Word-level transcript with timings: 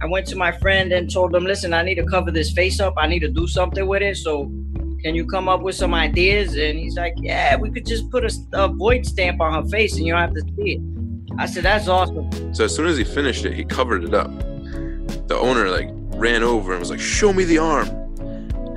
I 0.00 0.06
went 0.06 0.26
to 0.28 0.36
my 0.36 0.52
friend 0.52 0.92
and 0.92 1.12
told 1.12 1.34
him, 1.34 1.44
listen, 1.44 1.74
I 1.74 1.82
need 1.82 1.96
to 1.96 2.06
cover 2.06 2.30
this 2.30 2.52
face 2.52 2.78
up. 2.78 2.94
I 2.96 3.08
need 3.08 3.20
to 3.20 3.28
do 3.28 3.48
something 3.48 3.86
with 3.86 4.02
it. 4.02 4.16
So 4.16 4.44
can 5.02 5.14
you 5.14 5.26
come 5.26 5.48
up 5.48 5.60
with 5.60 5.74
some 5.74 5.92
ideas? 5.92 6.56
And 6.56 6.78
he's 6.78 6.96
like, 6.96 7.14
yeah, 7.16 7.56
we 7.56 7.70
could 7.70 7.84
just 7.84 8.08
put 8.10 8.24
a, 8.24 8.32
a 8.52 8.68
void 8.68 9.04
stamp 9.04 9.40
on 9.40 9.54
her 9.54 9.68
face 9.68 9.96
and 9.96 10.06
you 10.06 10.12
don't 10.12 10.22
have 10.22 10.34
to 10.34 10.42
see 10.56 10.74
it. 10.74 10.80
I 11.36 11.46
said, 11.46 11.64
that's 11.64 11.88
awesome. 11.88 12.54
So 12.54 12.64
as 12.64 12.74
soon 12.74 12.86
as 12.86 12.96
he 12.96 13.04
finished 13.04 13.44
it, 13.44 13.54
he 13.54 13.64
covered 13.64 14.04
it 14.04 14.14
up. 14.14 14.30
The 15.26 15.36
owner 15.36 15.68
like 15.68 15.88
ran 16.14 16.42
over 16.44 16.72
and 16.72 16.80
was 16.80 16.90
like, 16.90 17.00
show 17.00 17.32
me 17.32 17.44
the 17.44 17.58
arm. 17.58 17.88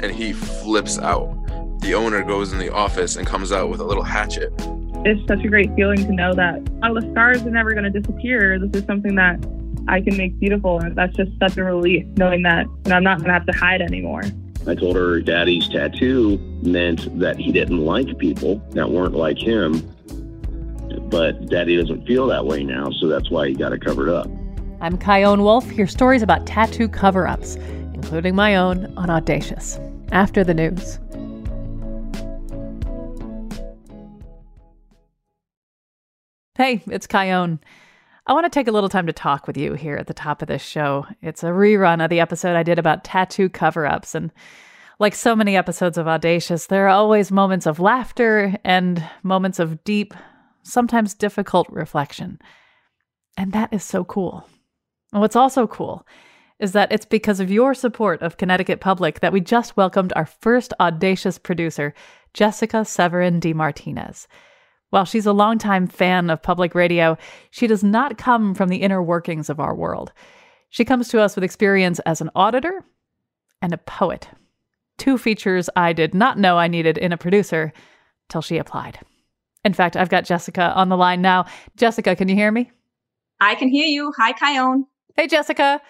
And 0.01 0.11
he 0.11 0.33
flips 0.33 0.97
out. 0.97 1.37
The 1.81 1.93
owner 1.93 2.23
goes 2.23 2.51
in 2.51 2.57
the 2.57 2.73
office 2.73 3.15
and 3.15 3.27
comes 3.27 3.51
out 3.51 3.69
with 3.69 3.79
a 3.79 3.83
little 3.83 4.03
hatchet. 4.03 4.53
It's 5.05 5.27
such 5.27 5.43
a 5.43 5.47
great 5.47 5.73
feeling 5.75 5.97
to 5.97 6.11
know 6.11 6.33
that 6.33 6.61
all 6.83 6.93
the 6.93 7.07
scars 7.11 7.43
are 7.43 7.51
never 7.51 7.73
going 7.73 7.91
to 7.91 7.99
disappear. 7.99 8.59
This 8.59 8.81
is 8.81 8.85
something 8.87 9.15
that 9.15 9.39
I 9.87 10.01
can 10.01 10.17
make 10.17 10.39
beautiful. 10.39 10.79
And 10.79 10.95
that's 10.95 11.15
just 11.15 11.31
such 11.39 11.57
a 11.57 11.63
relief 11.63 12.05
knowing 12.17 12.43
that 12.43 12.65
I'm 12.85 13.03
not 13.03 13.17
going 13.17 13.27
to 13.27 13.33
have 13.33 13.45
to 13.45 13.53
hide 13.53 13.81
anymore. 13.81 14.23
I 14.67 14.75
told 14.75 14.95
her 14.95 15.21
daddy's 15.21 15.67
tattoo 15.67 16.37
meant 16.61 17.19
that 17.19 17.37
he 17.37 17.51
didn't 17.51 17.83
like 17.83 18.17
people 18.19 18.57
that 18.71 18.91
weren't 18.91 19.15
like 19.15 19.39
him. 19.39 19.79
But 21.09 21.47
daddy 21.49 21.77
doesn't 21.77 22.05
feel 22.05 22.27
that 22.27 22.45
way 22.45 22.63
now, 22.63 22.91
so 22.91 23.07
that's 23.07 23.31
why 23.31 23.47
he 23.47 23.53
got 23.53 23.73
it 23.73 23.83
covered 23.83 24.09
up. 24.09 24.27
I'm 24.79 24.97
Chion 24.97 25.41
Wolf. 25.41 25.69
Hear 25.69 25.87
stories 25.87 26.21
about 26.21 26.45
tattoo 26.45 26.87
cover 26.87 27.27
ups, 27.27 27.55
including 27.93 28.35
my 28.35 28.55
own 28.55 28.93
on 28.97 29.09
Audacious, 29.09 29.79
after 30.11 30.43
the 30.43 30.53
news. 30.53 30.99
Hey, 36.55 36.83
it's 36.87 37.07
Chion. 37.07 37.59
I 38.31 38.33
want 38.33 38.45
to 38.45 38.49
take 38.49 38.69
a 38.69 38.71
little 38.71 38.87
time 38.87 39.07
to 39.07 39.11
talk 39.11 39.45
with 39.45 39.57
you 39.57 39.73
here 39.73 39.97
at 39.97 40.07
the 40.07 40.13
top 40.13 40.41
of 40.41 40.47
this 40.47 40.61
show. 40.61 41.05
It's 41.21 41.43
a 41.43 41.47
rerun 41.47 42.01
of 42.01 42.09
the 42.09 42.21
episode 42.21 42.55
I 42.55 42.63
did 42.63 42.79
about 42.79 43.03
tattoo 43.03 43.49
cover 43.49 43.85
ups. 43.85 44.15
And 44.15 44.31
like 44.99 45.15
so 45.15 45.35
many 45.35 45.57
episodes 45.57 45.97
of 45.97 46.07
Audacious, 46.07 46.67
there 46.67 46.85
are 46.85 46.91
always 46.91 47.29
moments 47.29 47.65
of 47.65 47.81
laughter 47.81 48.55
and 48.63 49.03
moments 49.21 49.59
of 49.59 49.83
deep, 49.83 50.13
sometimes 50.63 51.13
difficult 51.13 51.67
reflection. 51.69 52.39
And 53.35 53.51
that 53.51 53.73
is 53.73 53.83
so 53.83 54.05
cool. 54.05 54.47
And 55.11 55.19
what's 55.19 55.35
also 55.35 55.67
cool 55.67 56.07
is 56.57 56.71
that 56.71 56.93
it's 56.93 57.05
because 57.05 57.41
of 57.41 57.51
your 57.51 57.73
support 57.73 58.21
of 58.21 58.37
Connecticut 58.37 58.79
Public 58.79 59.19
that 59.19 59.33
we 59.33 59.41
just 59.41 59.75
welcomed 59.75 60.13
our 60.15 60.25
first 60.25 60.73
Audacious 60.79 61.37
producer, 61.37 61.93
Jessica 62.33 62.85
Severin 62.85 63.41
de 63.41 63.51
Martinez. 63.51 64.29
While 64.91 65.05
she's 65.05 65.25
a 65.25 65.33
longtime 65.33 65.87
fan 65.87 66.29
of 66.29 66.43
public 66.43 66.75
radio, 66.75 67.17
she 67.49 67.65
does 67.65 67.83
not 67.83 68.17
come 68.17 68.53
from 68.53 68.67
the 68.69 68.81
inner 68.81 69.01
workings 69.01 69.49
of 69.49 69.59
our 69.59 69.73
world. 69.73 70.11
She 70.69 70.85
comes 70.85 71.07
to 71.09 71.21
us 71.21 71.35
with 71.35 71.45
experience 71.45 71.99
as 72.05 72.21
an 72.21 72.29
auditor 72.35 72.83
and 73.61 73.73
a 73.73 73.77
poet. 73.77 74.27
Two 74.97 75.17
features 75.17 75.69
I 75.75 75.93
did 75.93 76.13
not 76.13 76.37
know 76.37 76.57
I 76.57 76.67
needed 76.67 76.97
in 76.97 77.13
a 77.13 77.17
producer 77.17 77.71
till 78.29 78.41
she 78.41 78.57
applied. 78.57 78.99
In 79.63 79.73
fact, 79.73 79.95
I've 79.95 80.09
got 80.09 80.25
Jessica 80.25 80.73
on 80.75 80.89
the 80.89 80.97
line 80.97 81.21
now. 81.21 81.45
Jessica, 81.77 82.15
can 82.15 82.27
you 82.27 82.35
hear 82.35 82.51
me? 82.51 82.69
I 83.39 83.55
can 83.55 83.69
hear 83.69 83.85
you. 83.85 84.11
Hi, 84.17 84.33
Chion. 84.33 84.85
Hey, 85.15 85.27
Jessica. 85.27 85.81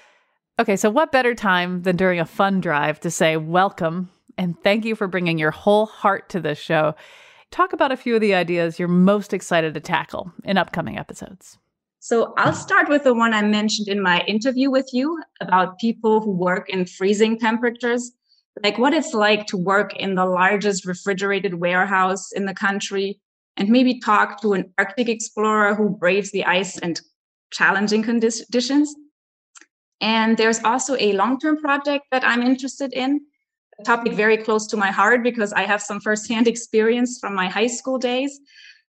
Okay, 0.60 0.76
so 0.76 0.92
what 0.92 1.12
better 1.12 1.34
time 1.34 1.82
than 1.82 1.96
during 1.96 2.20
a 2.20 2.26
fun 2.26 2.62
drive 2.62 3.00
to 3.00 3.10
say 3.10 3.36
welcome 3.36 4.12
and 4.38 4.56
thank 4.64 4.86
you 4.86 4.96
for 4.96 5.08
bringing 5.08 5.40
your 5.40 5.52
whole 5.52 5.88
heart 5.88 6.30
to 6.30 6.40
this 6.40 6.60
show? 6.60 6.94
Talk 7.52 7.74
about 7.74 7.92
a 7.92 7.98
few 7.98 8.16
of 8.16 8.22
the 8.22 8.34
ideas 8.34 8.80
you're 8.80 8.88
most 8.88 9.34
excited 9.34 9.74
to 9.74 9.80
tackle 9.80 10.32
in 10.44 10.58
upcoming 10.58 10.98
episodes. 10.98 11.58
So 12.00 12.34
I'll 12.38 12.54
start 12.54 12.90
with 12.90 13.04
the 13.04 13.14
one 13.14 13.34
I 13.34 13.44
mentioned 13.44 13.88
in 13.88 14.02
my 14.02 14.22
interview 14.22 14.72
with 14.72 14.90
you 14.92 15.22
about 15.40 15.78
people 15.78 16.20
who 16.20 16.32
work 16.32 16.68
in 16.68 16.86
freezing 16.86 17.38
temperatures, 17.38 18.12
like 18.64 18.80
what 18.80 18.94
it's 18.94 19.14
like 19.14 19.46
to 19.48 19.58
work 19.58 19.96
in 19.96 20.16
the 20.16 20.26
largest 20.26 20.86
refrigerated 20.86 21.56
warehouse 21.56 22.32
in 22.32 22.46
the 22.46 22.56
country, 22.56 23.20
and 23.56 23.70
maybe 23.70 24.00
talk 24.00 24.42
to 24.42 24.54
an 24.54 24.74
Arctic 24.80 25.10
explorer 25.10 25.76
who 25.76 25.90
braves 25.90 26.32
the 26.32 26.46
ice 26.46 26.80
and 26.80 27.00
challenging 27.52 28.02
conditions. 28.02 28.96
And 30.00 30.38
there's 30.38 30.64
also 30.64 30.96
a 31.00 31.14
long 31.14 31.40
term 31.40 31.58
project 31.58 32.06
that 32.12 32.24
I'm 32.24 32.42
interested 32.42 32.94
in 32.94 33.22
topic 33.84 34.14
very 34.14 34.38
close 34.38 34.68
to 34.68 34.78
my 34.78 34.92
heart 34.92 35.24
because 35.24 35.54
I 35.54 35.64
have 35.64 35.82
some 35.82 36.00
firsthand 36.00 36.48
experience 36.54 37.20
from 37.20 37.36
my 37.36 37.48
high 37.48 37.68
school 37.68 37.98
days. 37.98 38.40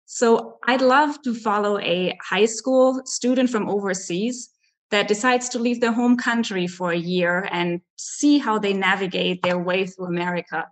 So 0.06 0.58
I'd 0.66 0.82
love 0.82 1.20
to 1.22 1.34
follow 1.34 1.78
a 1.80 2.16
high 2.22 2.44
school 2.44 3.02
student 3.04 3.50
from 3.50 3.68
overseas 3.68 4.50
that 4.90 5.08
decides 5.08 5.48
to 5.50 5.58
leave 5.58 5.80
their 5.80 5.92
home 5.92 6.16
country 6.16 6.66
for 6.66 6.92
a 6.92 6.98
year 6.98 7.48
and 7.50 7.80
see 7.96 8.38
how 8.38 8.58
they 8.58 8.72
navigate 8.72 9.42
their 9.42 9.58
way 9.58 9.86
through 9.86 10.06
America. 10.06 10.66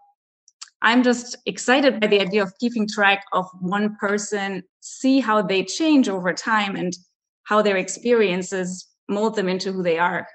I'm 0.82 1.02
just 1.02 1.36
excited 1.46 2.00
by 2.00 2.06
the 2.06 2.20
idea 2.20 2.42
of 2.42 2.52
keeping 2.60 2.86
track 2.86 3.24
of 3.32 3.46
one 3.60 3.96
person, 3.96 4.62
see 4.80 5.18
how 5.18 5.42
they 5.42 5.64
change 5.64 6.08
over 6.08 6.32
time 6.32 6.76
and 6.76 6.92
how 7.44 7.62
their 7.62 7.76
experiences 7.76 8.86
mold 9.08 9.34
them 9.34 9.48
into 9.48 9.72
who 9.72 9.82
they 9.82 9.98
are. 9.98 10.26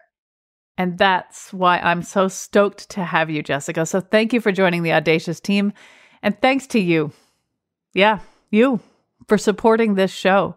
And 0.80 0.98
that's 0.98 1.52
why 1.52 1.80
I'm 1.80 2.02
so 2.02 2.30
stoked 2.30 2.90
to 2.92 3.04
have 3.04 3.30
you, 3.30 3.44
Jessica. 3.44 3.86
So 3.86 4.00
thank 4.00 4.32
you 4.32 4.40
for 4.40 4.54
joining 4.54 4.82
the 4.82 4.94
Audacious 4.94 5.42
team. 5.42 5.74
And 6.24 6.42
thanks 6.42 6.68
to 6.68 6.80
you. 6.80 7.12
Yeah, 7.94 8.20
you 8.50 8.80
for 9.28 9.38
supporting 9.38 9.96
this 9.96 10.10
show. 10.10 10.56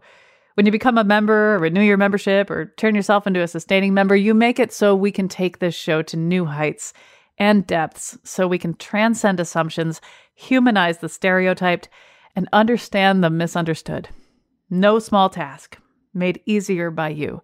When 0.53 0.65
you 0.65 0.71
become 0.71 0.97
a 0.97 1.03
member, 1.03 1.59
renew 1.59 1.81
your 1.81 1.97
membership, 1.97 2.49
or 2.49 2.67
turn 2.77 2.95
yourself 2.95 3.27
into 3.27 3.41
a 3.41 3.47
sustaining 3.49 3.93
member, 3.93 4.15
you 4.15 4.33
make 4.33 4.59
it 4.59 4.71
so 4.71 4.95
we 4.95 5.11
can 5.11 5.27
take 5.27 5.59
this 5.59 5.75
show 5.75 6.01
to 6.03 6.15
new 6.15 6.45
heights 6.45 6.93
and 7.37 7.67
depths 7.67 8.17
so 8.23 8.47
we 8.47 8.59
can 8.59 8.75
transcend 8.75 9.41
assumptions, 9.41 9.99
humanize 10.35 10.99
the 10.99 11.09
stereotyped, 11.09 11.89
and 12.33 12.47
understand 12.53 13.23
the 13.23 13.29
misunderstood. 13.29 14.07
No 14.69 14.99
small 14.99 15.29
task, 15.29 15.77
made 16.13 16.39
easier 16.45 16.91
by 16.91 17.09
you. 17.09 17.41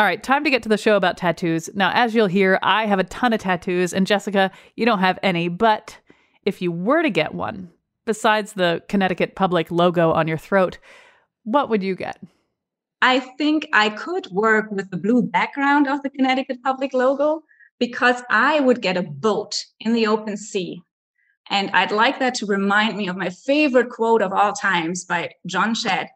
All 0.00 0.06
right, 0.06 0.22
time 0.22 0.44
to 0.44 0.50
get 0.50 0.62
to 0.62 0.68
the 0.68 0.78
show 0.78 0.94
about 0.96 1.16
tattoos. 1.16 1.68
Now, 1.74 1.90
as 1.92 2.14
you'll 2.14 2.28
hear, 2.28 2.60
I 2.62 2.86
have 2.86 3.00
a 3.00 3.04
ton 3.04 3.32
of 3.32 3.40
tattoos, 3.40 3.92
and 3.92 4.06
Jessica, 4.06 4.52
you 4.76 4.86
don't 4.86 5.00
have 5.00 5.18
any. 5.24 5.48
But 5.48 5.98
if 6.44 6.62
you 6.62 6.70
were 6.70 7.02
to 7.02 7.10
get 7.10 7.34
one, 7.34 7.72
besides 8.06 8.52
the 8.52 8.80
Connecticut 8.88 9.34
Public 9.34 9.72
logo 9.72 10.12
on 10.12 10.28
your 10.28 10.38
throat, 10.38 10.78
what 11.42 11.68
would 11.68 11.82
you 11.82 11.96
get? 11.96 12.20
I 13.02 13.18
think 13.18 13.66
I 13.72 13.90
could 13.90 14.28
work 14.30 14.70
with 14.70 14.88
the 14.92 14.96
blue 14.96 15.22
background 15.22 15.88
of 15.88 16.00
the 16.04 16.10
Connecticut 16.10 16.62
Public 16.62 16.94
logo 16.94 17.42
because 17.80 18.22
I 18.30 18.60
would 18.60 18.80
get 18.80 18.96
a 18.96 19.02
boat 19.02 19.56
in 19.80 19.94
the 19.94 20.06
open 20.06 20.36
sea. 20.36 20.80
And 21.50 21.70
I'd 21.70 21.90
like 21.90 22.20
that 22.20 22.34
to 22.36 22.46
remind 22.46 22.96
me 22.96 23.08
of 23.08 23.16
my 23.16 23.30
favorite 23.30 23.90
quote 23.90 24.22
of 24.22 24.32
all 24.32 24.52
times 24.52 25.04
by 25.04 25.30
John 25.44 25.74
Shedd 25.74 26.08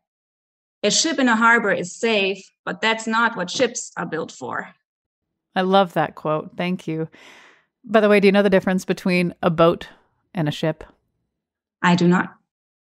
a 0.82 0.90
ship 0.90 1.18
in 1.18 1.28
a 1.28 1.36
harbor 1.36 1.72
is 1.72 1.94
safe, 1.94 2.50
but 2.64 2.80
that's 2.80 3.06
not 3.06 3.36
what 3.36 3.50
ships 3.50 3.92
are 3.96 4.06
built 4.06 4.32
for. 4.32 4.68
I 5.54 5.62
love 5.62 5.92
that 5.92 6.14
quote. 6.14 6.56
Thank 6.56 6.86
you. 6.86 7.08
By 7.84 8.00
the 8.00 8.08
way, 8.08 8.20
do 8.20 8.28
you 8.28 8.32
know 8.32 8.42
the 8.42 8.50
difference 8.50 8.84
between 8.84 9.34
a 9.42 9.50
boat 9.50 9.88
and 10.34 10.48
a 10.48 10.52
ship? 10.52 10.84
I 11.82 11.96
do 11.96 12.08
not. 12.08 12.34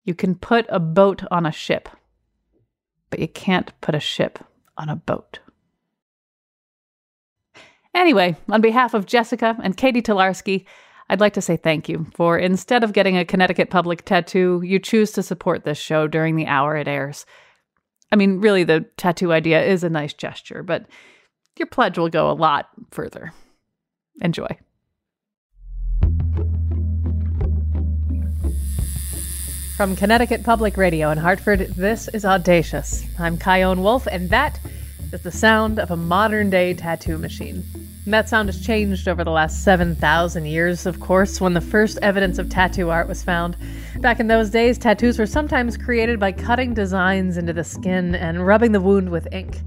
You 0.04 0.14
can 0.14 0.36
put 0.36 0.66
a 0.68 0.78
boat 0.78 1.22
on 1.30 1.46
a 1.46 1.52
ship, 1.52 1.88
but 3.10 3.18
you 3.18 3.28
can't 3.28 3.72
put 3.80 3.94
a 3.94 4.00
ship 4.00 4.38
on 4.78 4.88
a 4.88 4.96
boat. 4.96 5.40
Anyway, 7.94 8.36
on 8.48 8.60
behalf 8.60 8.94
of 8.94 9.06
Jessica 9.06 9.56
and 9.62 9.76
Katie 9.76 10.02
Tolarski, 10.02 10.64
I'd 11.08 11.20
like 11.20 11.34
to 11.34 11.40
say 11.40 11.56
thank 11.56 11.88
you 11.88 12.06
for 12.14 12.38
instead 12.38 12.84
of 12.84 12.92
getting 12.92 13.16
a 13.16 13.24
Connecticut 13.24 13.70
Public 13.70 14.04
tattoo, 14.04 14.60
you 14.64 14.78
choose 14.78 15.12
to 15.12 15.22
support 15.22 15.64
this 15.64 15.78
show 15.78 16.06
during 16.06 16.36
the 16.36 16.46
hour 16.46 16.76
it 16.76 16.88
airs. 16.88 17.26
I 18.12 18.16
mean, 18.16 18.40
really, 18.40 18.64
the 18.64 18.86
tattoo 18.96 19.32
idea 19.32 19.64
is 19.64 19.82
a 19.82 19.90
nice 19.90 20.12
gesture, 20.12 20.62
but 20.62 20.86
your 21.58 21.66
pledge 21.66 21.98
will 21.98 22.08
go 22.08 22.30
a 22.30 22.32
lot 22.32 22.68
further. 22.90 23.32
Enjoy. 24.20 24.48
From 29.76 29.94
Connecticut 29.94 30.42
Public 30.42 30.78
Radio 30.78 31.10
in 31.10 31.18
Hartford, 31.18 31.60
this 31.76 32.08
is 32.08 32.24
Audacious. 32.24 33.04
I'm 33.18 33.38
Chion 33.38 33.82
Wolf, 33.82 34.06
and 34.06 34.30
that 34.30 34.58
is 35.12 35.22
the 35.22 35.30
sound 35.30 35.78
of 35.78 35.90
a 35.90 35.96
modern 35.96 36.48
day 36.48 36.72
tattoo 36.72 37.18
machine. 37.18 37.62
And 38.06 38.14
that 38.14 38.28
sound 38.28 38.48
has 38.48 38.64
changed 38.64 39.08
over 39.08 39.24
the 39.24 39.32
last 39.32 39.64
7,000 39.64 40.46
years, 40.46 40.86
of 40.86 41.00
course, 41.00 41.40
when 41.40 41.54
the 41.54 41.60
first 41.60 41.98
evidence 42.02 42.38
of 42.38 42.48
tattoo 42.48 42.88
art 42.88 43.08
was 43.08 43.24
found. 43.24 43.56
Back 43.98 44.20
in 44.20 44.28
those 44.28 44.48
days, 44.48 44.78
tattoos 44.78 45.18
were 45.18 45.26
sometimes 45.26 45.76
created 45.76 46.20
by 46.20 46.30
cutting 46.30 46.72
designs 46.72 47.36
into 47.36 47.52
the 47.52 47.64
skin 47.64 48.14
and 48.14 48.46
rubbing 48.46 48.70
the 48.70 48.80
wound 48.80 49.10
with 49.10 49.26
ink. 49.32 49.60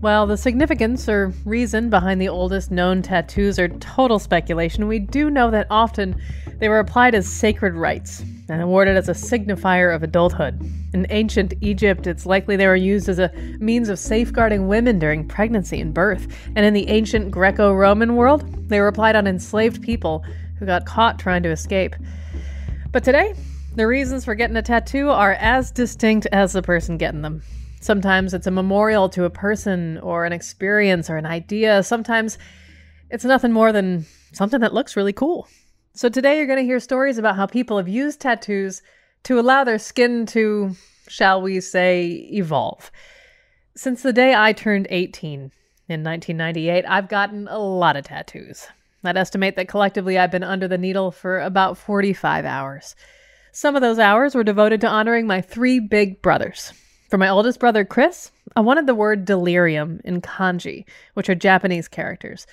While 0.00 0.26
the 0.26 0.36
significance 0.36 1.08
or 1.08 1.32
reason 1.46 1.88
behind 1.88 2.20
the 2.20 2.28
oldest 2.28 2.70
known 2.70 3.00
tattoos 3.00 3.58
are 3.58 3.68
total 3.68 4.18
speculation, 4.18 4.86
we 4.86 4.98
do 4.98 5.30
know 5.30 5.50
that 5.50 5.66
often 5.70 6.20
they 6.58 6.68
were 6.68 6.80
applied 6.80 7.14
as 7.14 7.26
sacred 7.26 7.72
rites 7.72 8.22
and 8.50 8.60
awarded 8.60 8.96
as 8.96 9.08
a 9.08 9.12
signifier 9.12 9.94
of 9.94 10.02
adulthood. 10.02 10.60
In 10.92 11.06
ancient 11.10 11.54
Egypt, 11.60 12.06
it's 12.06 12.26
likely 12.26 12.56
they 12.56 12.66
were 12.66 12.76
used 12.76 13.08
as 13.08 13.18
a 13.18 13.32
means 13.58 13.88
of 13.88 13.98
safeguarding 13.98 14.66
women 14.66 14.98
during 14.98 15.26
pregnancy 15.26 15.80
and 15.80 15.94
birth. 15.94 16.26
And 16.56 16.66
in 16.66 16.74
the 16.74 16.88
ancient 16.88 17.30
Greco 17.30 17.72
Roman 17.72 18.16
world, 18.16 18.68
they 18.68 18.80
were 18.80 18.88
applied 18.88 19.16
on 19.16 19.26
enslaved 19.26 19.82
people 19.82 20.24
who 20.58 20.66
got 20.66 20.84
caught 20.84 21.18
trying 21.18 21.42
to 21.44 21.50
escape. 21.50 21.94
But 22.92 23.04
today, 23.04 23.34
the 23.76 23.86
reasons 23.86 24.24
for 24.24 24.34
getting 24.34 24.56
a 24.56 24.62
tattoo 24.62 25.10
are 25.10 25.34
as 25.34 25.70
distinct 25.70 26.26
as 26.32 26.52
the 26.52 26.62
person 26.62 26.98
getting 26.98 27.22
them. 27.22 27.42
Sometimes 27.80 28.34
it's 28.34 28.48
a 28.48 28.50
memorial 28.50 29.08
to 29.10 29.24
a 29.24 29.30
person 29.30 29.98
or 29.98 30.26
an 30.26 30.32
experience 30.32 31.08
or 31.08 31.16
an 31.16 31.24
idea. 31.24 31.82
Sometimes 31.82 32.36
it's 33.10 33.24
nothing 33.24 33.52
more 33.52 33.72
than 33.72 34.04
something 34.32 34.60
that 34.60 34.74
looks 34.74 34.96
really 34.96 35.12
cool. 35.12 35.48
So 35.92 36.08
today 36.08 36.36
you're 36.38 36.46
going 36.46 36.60
to 36.60 36.64
hear 36.64 36.78
stories 36.78 37.18
about 37.18 37.34
how 37.34 37.46
people 37.46 37.76
have 37.76 37.88
used 37.88 38.20
tattoos 38.20 38.80
to 39.24 39.40
allow 39.40 39.64
their 39.64 39.78
skin 39.78 40.24
to, 40.26 40.76
shall 41.08 41.42
we 41.42 41.60
say, 41.60 42.28
evolve. 42.32 42.92
Since 43.74 44.02
the 44.02 44.12
day 44.12 44.34
I 44.34 44.52
turned 44.52 44.86
18 44.88 45.50
in 45.88 46.04
1998, 46.04 46.84
I've 46.86 47.08
gotten 47.08 47.48
a 47.48 47.58
lot 47.58 47.96
of 47.96 48.04
tattoos. 48.04 48.68
I'd 49.02 49.16
estimate 49.16 49.56
that 49.56 49.66
collectively 49.66 50.16
I've 50.16 50.30
been 50.30 50.44
under 50.44 50.68
the 50.68 50.78
needle 50.78 51.10
for 51.10 51.40
about 51.40 51.76
45 51.76 52.44
hours. 52.44 52.94
Some 53.50 53.74
of 53.74 53.82
those 53.82 53.98
hours 53.98 54.36
were 54.36 54.44
devoted 54.44 54.80
to 54.82 54.88
honoring 54.88 55.26
my 55.26 55.40
three 55.40 55.80
big 55.80 56.22
brothers. 56.22 56.72
For 57.08 57.18
my 57.18 57.28
oldest 57.28 57.58
brother, 57.58 57.84
Chris, 57.84 58.30
I 58.54 58.60
wanted 58.60 58.86
the 58.86 58.94
word 58.94 59.24
delirium 59.24 60.00
in 60.04 60.20
kanji, 60.20 60.84
which 61.14 61.28
are 61.28 61.34
Japanese 61.34 61.88
characters. 61.88 62.46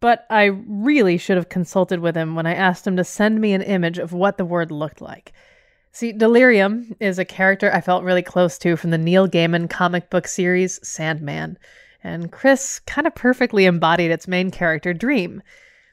But 0.00 0.26
I 0.28 0.44
really 0.44 1.16
should 1.16 1.36
have 1.36 1.48
consulted 1.48 2.00
with 2.00 2.16
him 2.16 2.34
when 2.34 2.46
I 2.46 2.54
asked 2.54 2.86
him 2.86 2.96
to 2.96 3.04
send 3.04 3.40
me 3.40 3.52
an 3.52 3.62
image 3.62 3.98
of 3.98 4.12
what 4.12 4.36
the 4.36 4.44
word 4.44 4.70
looked 4.70 5.00
like. 5.00 5.32
See, 5.92 6.12
Delirium 6.12 6.96
is 6.98 7.18
a 7.18 7.24
character 7.24 7.72
I 7.72 7.80
felt 7.80 8.02
really 8.02 8.22
close 8.22 8.58
to 8.58 8.76
from 8.76 8.90
the 8.90 8.98
Neil 8.98 9.28
Gaiman 9.28 9.70
comic 9.70 10.10
book 10.10 10.26
series 10.26 10.80
Sandman, 10.86 11.56
and 12.02 12.32
Chris 12.32 12.80
kind 12.80 13.06
of 13.06 13.14
perfectly 13.14 13.64
embodied 13.64 14.10
its 14.10 14.26
main 14.26 14.50
character, 14.50 14.92
Dream. 14.92 15.40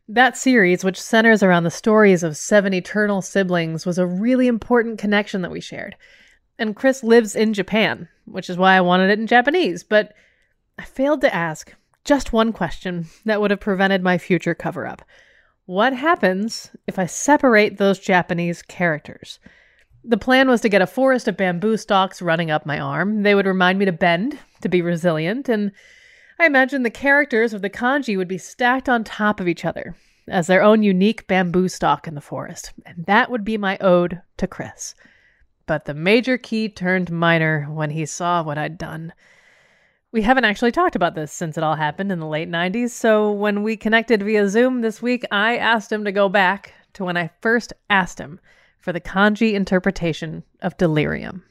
That 0.08 0.36
series, 0.36 0.84
which 0.84 1.00
centers 1.00 1.44
around 1.44 1.64
the 1.64 1.72
stories 1.72 2.24
of 2.24 2.36
seven 2.36 2.74
eternal 2.74 3.22
siblings, 3.22 3.86
was 3.86 3.98
a 3.98 4.08
really 4.08 4.48
important 4.48 4.98
connection 5.00 5.44
that 5.44 5.52
we 5.52 5.62
shared. 5.62 5.96
And 6.58 6.76
Chris 6.76 7.04
lives 7.04 7.36
in 7.36 7.54
Japan, 7.54 8.10
which 8.26 8.50
is 8.50 8.58
why 8.58 8.76
I 8.76 8.82
wanted 8.82 9.10
it 9.12 9.20
in 9.20 9.28
Japanese, 9.28 9.84
but 9.84 10.14
I 10.78 10.84
failed 10.84 11.22
to 11.22 11.34
ask 11.34 11.74
just 12.04 12.34
one 12.34 12.52
question 12.54 13.06
that 13.26 13.42
would 13.42 13.52
have 13.52 13.60
prevented 13.60 14.02
my 14.02 14.18
future 14.18 14.56
cover 14.56 14.88
up. 14.88 15.04
What 15.66 15.94
happens 15.94 16.72
if 16.88 16.98
I 16.98 17.06
separate 17.06 17.78
those 17.78 18.00
Japanese 18.00 18.62
characters? 18.62 19.40
The 20.04 20.18
plan 20.18 20.50
was 20.50 20.62
to 20.62 20.70
get 20.70 20.82
a 20.82 20.88
forest 20.88 21.28
of 21.28 21.38
bamboo 21.38 21.78
stalks 21.78 22.22
running 22.22 22.50
up 22.50 22.66
my 22.66 22.80
arm. 22.80 23.22
They 23.22 23.36
would 23.36 23.46
remind 23.46 23.78
me 23.78 23.86
to 23.86 23.92
bend, 23.92 24.40
to 24.62 24.70
be 24.70 24.82
resilient, 24.82 25.48
and 25.48 25.72
I 26.40 26.48
imagined 26.48 26.84
the 26.84 26.90
characters 26.90 27.54
of 27.54 27.62
the 27.62 27.70
kanji 27.70 28.18
would 28.18 28.28
be 28.28 28.40
stacked 28.40 28.90
on 28.90 29.04
top 29.04 29.40
of 29.40 29.48
each 29.48 29.64
other 29.64 29.96
as 30.28 30.48
their 30.48 30.64
own 30.64 30.82
unique 30.82 31.28
bamboo 31.28 31.68
stalk 31.68 32.08
in 32.08 32.16
the 32.16 32.22
forest. 32.22 32.74
And 32.86 33.06
that 33.06 33.30
would 33.30 33.44
be 33.44 33.58
my 33.58 33.78
ode 33.80 34.22
to 34.38 34.48
Chris. 34.48 34.96
But 35.68 35.86
the 35.86 35.94
major 35.94 36.38
key 36.38 36.68
turned 36.68 37.12
minor 37.12 37.68
when 37.70 37.92
he 37.92 38.06
saw 38.08 38.42
what 38.42 38.58
I'd 38.58 38.78
done. 38.78 39.14
We 40.14 40.22
haven't 40.22 40.44
actually 40.44 40.74
talked 40.74 40.98
about 40.98 41.16
this 41.16 41.32
since 41.32 41.58
it 41.58 41.64
all 41.64 41.76
happened 41.76 42.12
in 42.12 42.20
the 42.20 42.28
late 42.28 42.50
90s, 42.50 42.90
so 42.90 43.32
when 43.32 43.64
we 43.64 43.78
connected 43.78 44.22
via 44.22 44.50
Zoom 44.50 44.82
this 44.82 45.02
week, 45.02 45.24
I 45.32 45.56
asked 45.56 45.90
him 45.90 46.04
to 46.04 46.12
go 46.12 46.28
back 46.28 46.74
to 46.94 47.06
when 47.06 47.16
I 47.16 47.30
first 47.42 47.72
asked 47.90 48.20
him 48.20 48.38
for 48.80 48.92
the 48.92 49.00
kanji 49.00 49.54
interpretation 49.54 50.44
of 50.62 50.76
delirium. 50.76 51.46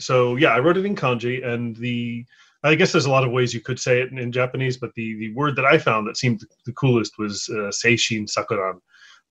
So, 0.00 0.34
yeah, 0.34 0.48
I 0.48 0.58
wrote 0.58 0.76
it 0.76 0.84
in 0.84 0.96
kanji, 0.96 1.46
and 1.46 1.76
the 1.76 2.26
I 2.64 2.74
guess 2.74 2.92
there's 2.92 3.06
a 3.06 3.10
lot 3.10 3.24
of 3.24 3.30
ways 3.30 3.54
you 3.54 3.60
could 3.60 3.78
say 3.78 4.00
it 4.00 4.10
in, 4.10 4.18
in 4.18 4.32
Japanese, 4.32 4.76
but 4.76 4.94
the, 4.94 5.14
the 5.16 5.32
word 5.34 5.56
that 5.56 5.64
I 5.64 5.78
found 5.78 6.06
that 6.06 6.16
seemed 6.16 6.44
the 6.64 6.72
coolest 6.72 7.18
was 7.18 7.48
uh, 7.50 7.70
seishin 7.70 8.28
sakuran, 8.28 8.80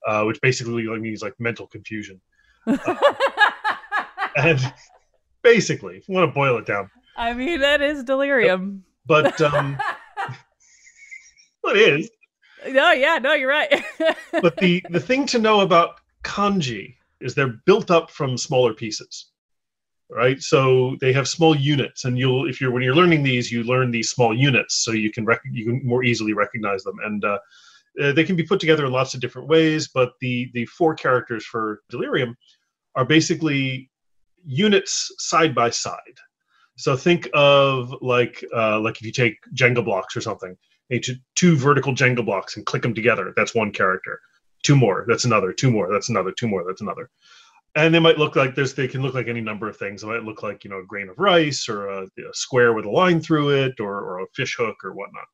uh, 0.07 0.23
which 0.23 0.39
basically 0.41 0.83
means 0.99 1.21
like 1.21 1.33
mental 1.39 1.67
confusion. 1.67 2.21
Uh, 4.33 4.35
and 4.37 4.73
basically, 5.41 5.97
if 5.97 6.07
you 6.07 6.15
want 6.15 6.29
to 6.29 6.33
boil 6.33 6.57
it 6.57 6.65
down, 6.65 6.89
I 7.15 7.33
mean, 7.33 7.61
that 7.61 7.81
is 7.81 8.03
delirium. 8.03 8.83
But 9.05 9.39
um, 9.41 9.77
well, 11.63 11.75
it 11.75 11.99
is. 11.99 12.09
No, 12.67 12.91
yeah, 12.91 13.17
no, 13.17 13.33
you're 13.33 13.49
right. 13.49 13.83
but 14.41 14.57
the 14.57 14.83
the 14.89 14.99
thing 14.99 15.25
to 15.27 15.39
know 15.39 15.61
about 15.61 15.99
kanji 16.23 16.95
is 17.19 17.33
they're 17.33 17.59
built 17.65 17.89
up 17.91 18.11
from 18.11 18.37
smaller 18.37 18.73
pieces, 18.73 19.31
right? 20.09 20.41
So 20.41 20.95
they 21.01 21.11
have 21.13 21.27
small 21.27 21.55
units, 21.55 22.05
and 22.05 22.17
you'll 22.17 22.47
if 22.47 22.61
you're 22.61 22.71
when 22.71 22.83
you're 22.83 22.95
learning 22.95 23.23
these, 23.23 23.51
you 23.51 23.63
learn 23.63 23.91
these 23.91 24.09
small 24.09 24.35
units, 24.35 24.83
so 24.83 24.91
you 24.91 25.11
can 25.11 25.25
rec- 25.25 25.41
you 25.51 25.65
can 25.65 25.85
more 25.85 26.03
easily 26.03 26.33
recognize 26.33 26.83
them, 26.83 26.97
and 27.03 27.25
uh, 27.25 27.39
uh, 28.01 28.11
they 28.13 28.23
can 28.23 28.35
be 28.35 28.43
put 28.43 28.59
together 28.59 28.85
in 28.85 28.91
lots 28.91 29.13
of 29.13 29.21
different 29.21 29.47
ways. 29.47 29.87
But 29.87 30.13
the 30.21 30.49
the 30.53 30.65
four 30.67 30.93
characters 30.93 31.45
for 31.45 31.81
delirium 31.89 32.37
are 32.95 33.05
basically 33.05 33.89
units 34.45 35.11
side 35.17 35.55
by 35.55 35.69
side. 35.69 36.19
So 36.81 36.97
think 36.97 37.29
of 37.35 37.93
like 38.01 38.43
uh, 38.55 38.79
like 38.79 38.95
if 38.95 39.03
you 39.03 39.11
take 39.11 39.37
Jenga 39.53 39.85
blocks 39.85 40.17
or 40.17 40.21
something, 40.21 40.57
two 41.35 41.55
vertical 41.55 41.93
Jenga 41.93 42.25
blocks 42.25 42.57
and 42.57 42.65
click 42.65 42.81
them 42.81 42.95
together. 42.95 43.33
That's 43.37 43.53
one 43.53 43.71
character. 43.71 44.19
Two 44.63 44.75
more. 44.75 45.05
That's 45.07 45.23
another. 45.23 45.53
Two 45.53 45.69
more. 45.69 45.93
That's 45.93 46.09
another. 46.09 46.31
Two 46.31 46.47
more. 46.47 46.63
That's 46.65 46.81
another. 46.81 47.11
And 47.75 47.93
they 47.93 47.99
might 47.99 48.17
look 48.17 48.35
like. 48.35 48.55
They 48.55 48.87
can 48.87 49.03
look 49.03 49.13
like 49.13 49.27
any 49.27 49.41
number 49.41 49.69
of 49.69 49.77
things. 49.77 50.01
It 50.01 50.07
might 50.07 50.23
look 50.23 50.41
like 50.41 50.63
you 50.63 50.71
know 50.71 50.79
a 50.79 50.83
grain 50.83 51.07
of 51.07 51.19
rice 51.19 51.69
or 51.69 51.87
a, 51.87 52.01
a 52.05 52.33
square 52.33 52.73
with 52.73 52.85
a 52.85 52.89
line 52.89 53.21
through 53.21 53.51
it 53.51 53.79
or, 53.79 54.01
or 54.01 54.21
a 54.21 54.27
fish 54.33 54.55
hook 54.57 54.77
or 54.83 54.93
whatnot. 54.93 55.27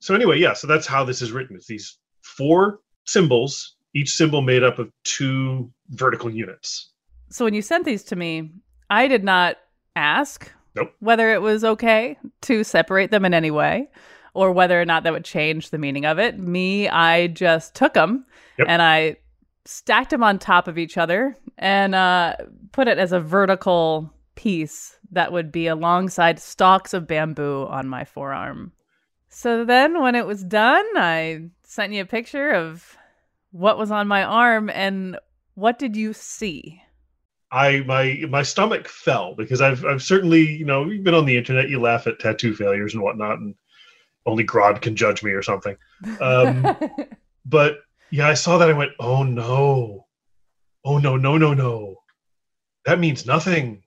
So 0.00 0.14
anyway, 0.14 0.38
yeah. 0.40 0.52
So 0.52 0.66
that's 0.66 0.86
how 0.86 1.06
this 1.06 1.22
is 1.22 1.32
written. 1.32 1.56
It's 1.56 1.68
these 1.68 1.96
four 2.20 2.80
symbols, 3.06 3.76
each 3.94 4.10
symbol 4.10 4.42
made 4.42 4.62
up 4.62 4.78
of 4.78 4.92
two 5.04 5.72
vertical 5.88 6.30
units. 6.30 6.92
So 7.30 7.46
when 7.46 7.54
you 7.54 7.62
sent 7.62 7.86
these 7.86 8.04
to 8.04 8.16
me, 8.16 8.52
I 8.90 9.08
did 9.08 9.24
not 9.24 9.56
ask 9.96 10.50
nope. 10.74 10.92
whether 11.00 11.32
it 11.32 11.42
was 11.42 11.64
okay 11.64 12.16
to 12.42 12.64
separate 12.64 13.10
them 13.10 13.24
in 13.24 13.34
any 13.34 13.50
way 13.50 13.88
or 14.34 14.52
whether 14.52 14.80
or 14.80 14.84
not 14.84 15.02
that 15.02 15.12
would 15.12 15.24
change 15.24 15.70
the 15.70 15.78
meaning 15.78 16.04
of 16.04 16.18
it. 16.18 16.38
Me, 16.38 16.88
I 16.88 17.28
just 17.28 17.74
took 17.74 17.94
them 17.94 18.24
yep. 18.58 18.68
and 18.68 18.80
I 18.80 19.16
stacked 19.64 20.10
them 20.10 20.22
on 20.22 20.38
top 20.38 20.68
of 20.68 20.78
each 20.78 20.96
other 20.96 21.36
and 21.58 21.94
uh, 21.94 22.36
put 22.72 22.88
it 22.88 22.98
as 22.98 23.12
a 23.12 23.20
vertical 23.20 24.12
piece 24.34 24.96
that 25.12 25.32
would 25.32 25.52
be 25.52 25.66
alongside 25.66 26.38
stalks 26.38 26.94
of 26.94 27.06
bamboo 27.06 27.66
on 27.66 27.88
my 27.88 28.04
forearm. 28.04 28.72
So 29.28 29.64
then, 29.64 30.00
when 30.00 30.16
it 30.16 30.26
was 30.26 30.42
done, 30.42 30.84
I 30.96 31.50
sent 31.62 31.92
you 31.92 32.02
a 32.02 32.06
picture 32.06 32.50
of 32.50 32.96
what 33.52 33.78
was 33.78 33.90
on 33.90 34.08
my 34.08 34.24
arm 34.24 34.70
and 34.70 35.18
what 35.54 35.78
did 35.78 35.96
you 35.96 36.12
see? 36.12 36.82
I 37.52 37.80
my 37.80 38.24
my 38.28 38.42
stomach 38.42 38.88
fell 38.88 39.34
because 39.34 39.60
I've 39.60 39.84
I've 39.84 40.02
certainly 40.02 40.42
you 40.42 40.64
know 40.64 40.88
you've 40.88 41.04
been 41.04 41.14
on 41.14 41.26
the 41.26 41.36
internet 41.36 41.68
you 41.68 41.80
laugh 41.80 42.06
at 42.06 42.20
tattoo 42.20 42.54
failures 42.54 42.94
and 42.94 43.02
whatnot 43.02 43.38
and 43.38 43.54
only 44.26 44.44
Grodd 44.44 44.80
can 44.80 44.94
judge 44.94 45.22
me 45.22 45.32
or 45.32 45.42
something. 45.42 45.76
Um, 46.20 46.76
but 47.44 47.78
yeah, 48.10 48.28
I 48.28 48.34
saw 48.34 48.58
that 48.58 48.70
I 48.70 48.74
went 48.74 48.92
oh 49.00 49.22
no, 49.22 50.06
oh 50.84 50.98
no 50.98 51.16
no 51.16 51.38
no 51.38 51.54
no, 51.54 51.96
that 52.86 53.00
means 53.00 53.26
nothing. 53.26 53.82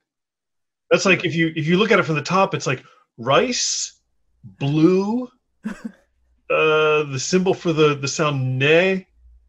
That's 0.91 1.05
like 1.05 1.24
if 1.24 1.34
you 1.36 1.53
if 1.55 1.65
you 1.65 1.77
look 1.77 1.91
at 1.91 2.00
it 2.00 2.03
from 2.03 2.15
the 2.15 2.22
top, 2.22 2.53
it's 2.53 2.67
like 2.67 2.84
rice, 3.17 4.00
blue, 4.43 5.29
uh, 5.65 5.74
the 6.50 7.20
symbol 7.20 7.53
for 7.53 7.72
the 7.72 7.96
the 7.96 8.08
sound 8.08 8.60
ne 8.60 9.08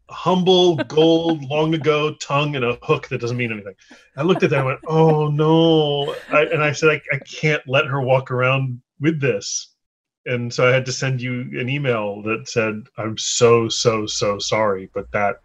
humble 0.09 0.75
gold 0.75 1.43
long 1.45 1.73
ago 1.73 2.13
tongue 2.15 2.55
and 2.55 2.63
a 2.63 2.77
hook 2.83 3.07
that 3.09 3.19
doesn't 3.19 3.37
mean 3.37 3.51
anything. 3.51 3.73
I 4.17 4.23
looked 4.23 4.43
at 4.43 4.49
that 4.51 4.57
and 4.59 4.65
went, 4.67 4.79
oh 4.87 5.27
no. 5.27 6.15
I, 6.31 6.43
and 6.43 6.63
I 6.63 6.71
said, 6.71 6.89
I, 6.89 7.01
I 7.15 7.19
can't 7.19 7.63
let 7.67 7.85
her 7.85 8.01
walk 8.01 8.31
around 8.31 8.81
with 8.99 9.19
this. 9.19 9.73
And 10.27 10.51
so 10.51 10.67
I 10.67 10.73
had 10.73 10.85
to 10.87 10.91
send 10.91 11.21
you 11.21 11.41
an 11.59 11.69
email 11.69 12.21
that 12.23 12.47
said, 12.47 12.83
I'm 12.97 13.17
so, 13.17 13.69
so, 13.69 14.05
so 14.05 14.39
sorry, 14.39 14.89
but 14.93 15.11
that 15.11 15.41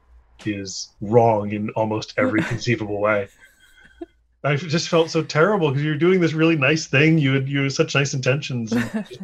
is 0.47 0.95
wrong 1.01 1.53
in 1.53 1.71
almost 1.71 2.15
every 2.17 2.43
conceivable 2.43 3.01
way. 3.01 3.29
I 4.43 4.57
just 4.57 4.89
felt 4.89 5.11
so 5.11 5.23
terrible 5.23 5.69
because 5.69 5.85
you 5.85 5.91
were 5.91 5.99
doing 5.99 6.21
this 6.21 6.33
really 6.33 6.57
nice 6.57 6.87
thing. 6.87 7.19
You 7.19 7.35
had 7.35 7.49
you 7.49 7.61
had 7.61 7.73
such 7.73 7.95
nice 7.95 8.15
intentions. 8.15 8.71
just- 8.93 9.21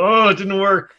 oh, 0.00 0.28
it 0.30 0.36
didn't 0.36 0.58
work. 0.58 0.96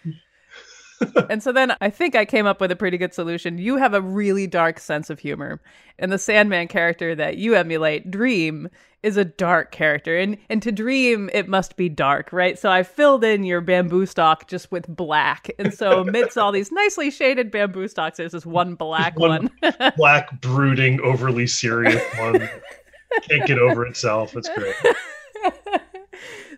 and 1.30 1.44
so 1.44 1.52
then 1.52 1.76
I 1.82 1.90
think 1.90 2.16
I 2.16 2.26
came 2.26 2.46
up 2.46 2.60
with 2.60 2.72
a 2.72 2.76
pretty 2.76 2.98
good 2.98 3.14
solution. 3.14 3.58
You 3.58 3.78
have 3.78 3.94
a 3.94 4.02
really 4.02 4.48
dark 4.48 4.80
sense 4.80 5.10
of 5.10 5.20
humor. 5.20 5.62
And 6.00 6.12
the 6.12 6.18
Sandman 6.18 6.68
character 6.68 7.16
that 7.16 7.38
you 7.38 7.56
emulate, 7.56 8.10
Dream, 8.12 8.70
is 9.04 9.18
a 9.18 9.26
dark 9.26 9.72
character. 9.72 10.18
And 10.18 10.38
and 10.50 10.62
to 10.64 10.72
dream 10.72 11.30
it 11.34 11.48
must 11.48 11.78
be 11.78 11.90
dark, 11.90 12.32
right? 12.32 12.58
So 12.58 12.70
I 12.70 12.84
filled 12.84 13.24
in 13.24 13.44
your 13.44 13.62
bamboo 13.62 14.06
stalk 14.06 14.48
just 14.48 14.72
with 14.72 14.88
black. 14.88 15.50
And 15.60 15.74
so 15.74 16.02
amidst 16.02 16.38
all 16.38 16.52
these 16.52 16.72
nicely 16.72 17.12
shaded 17.12 17.52
bamboo 17.52 17.88
stalks, 17.88 18.18
there's 18.18 18.32
this 18.32 18.46
one 18.46 18.76
black 18.76 19.18
One- 19.20 19.50
one. 19.62 19.74
Black, 19.98 20.42
brooding, 20.42 21.00
overly 21.02 21.48
serious 21.48 22.02
one. 22.18 22.50
Can't 23.30 23.46
get 23.46 23.60
over 23.60 23.86
itself. 23.86 24.36
It's 24.36 24.50
great. 24.50 24.76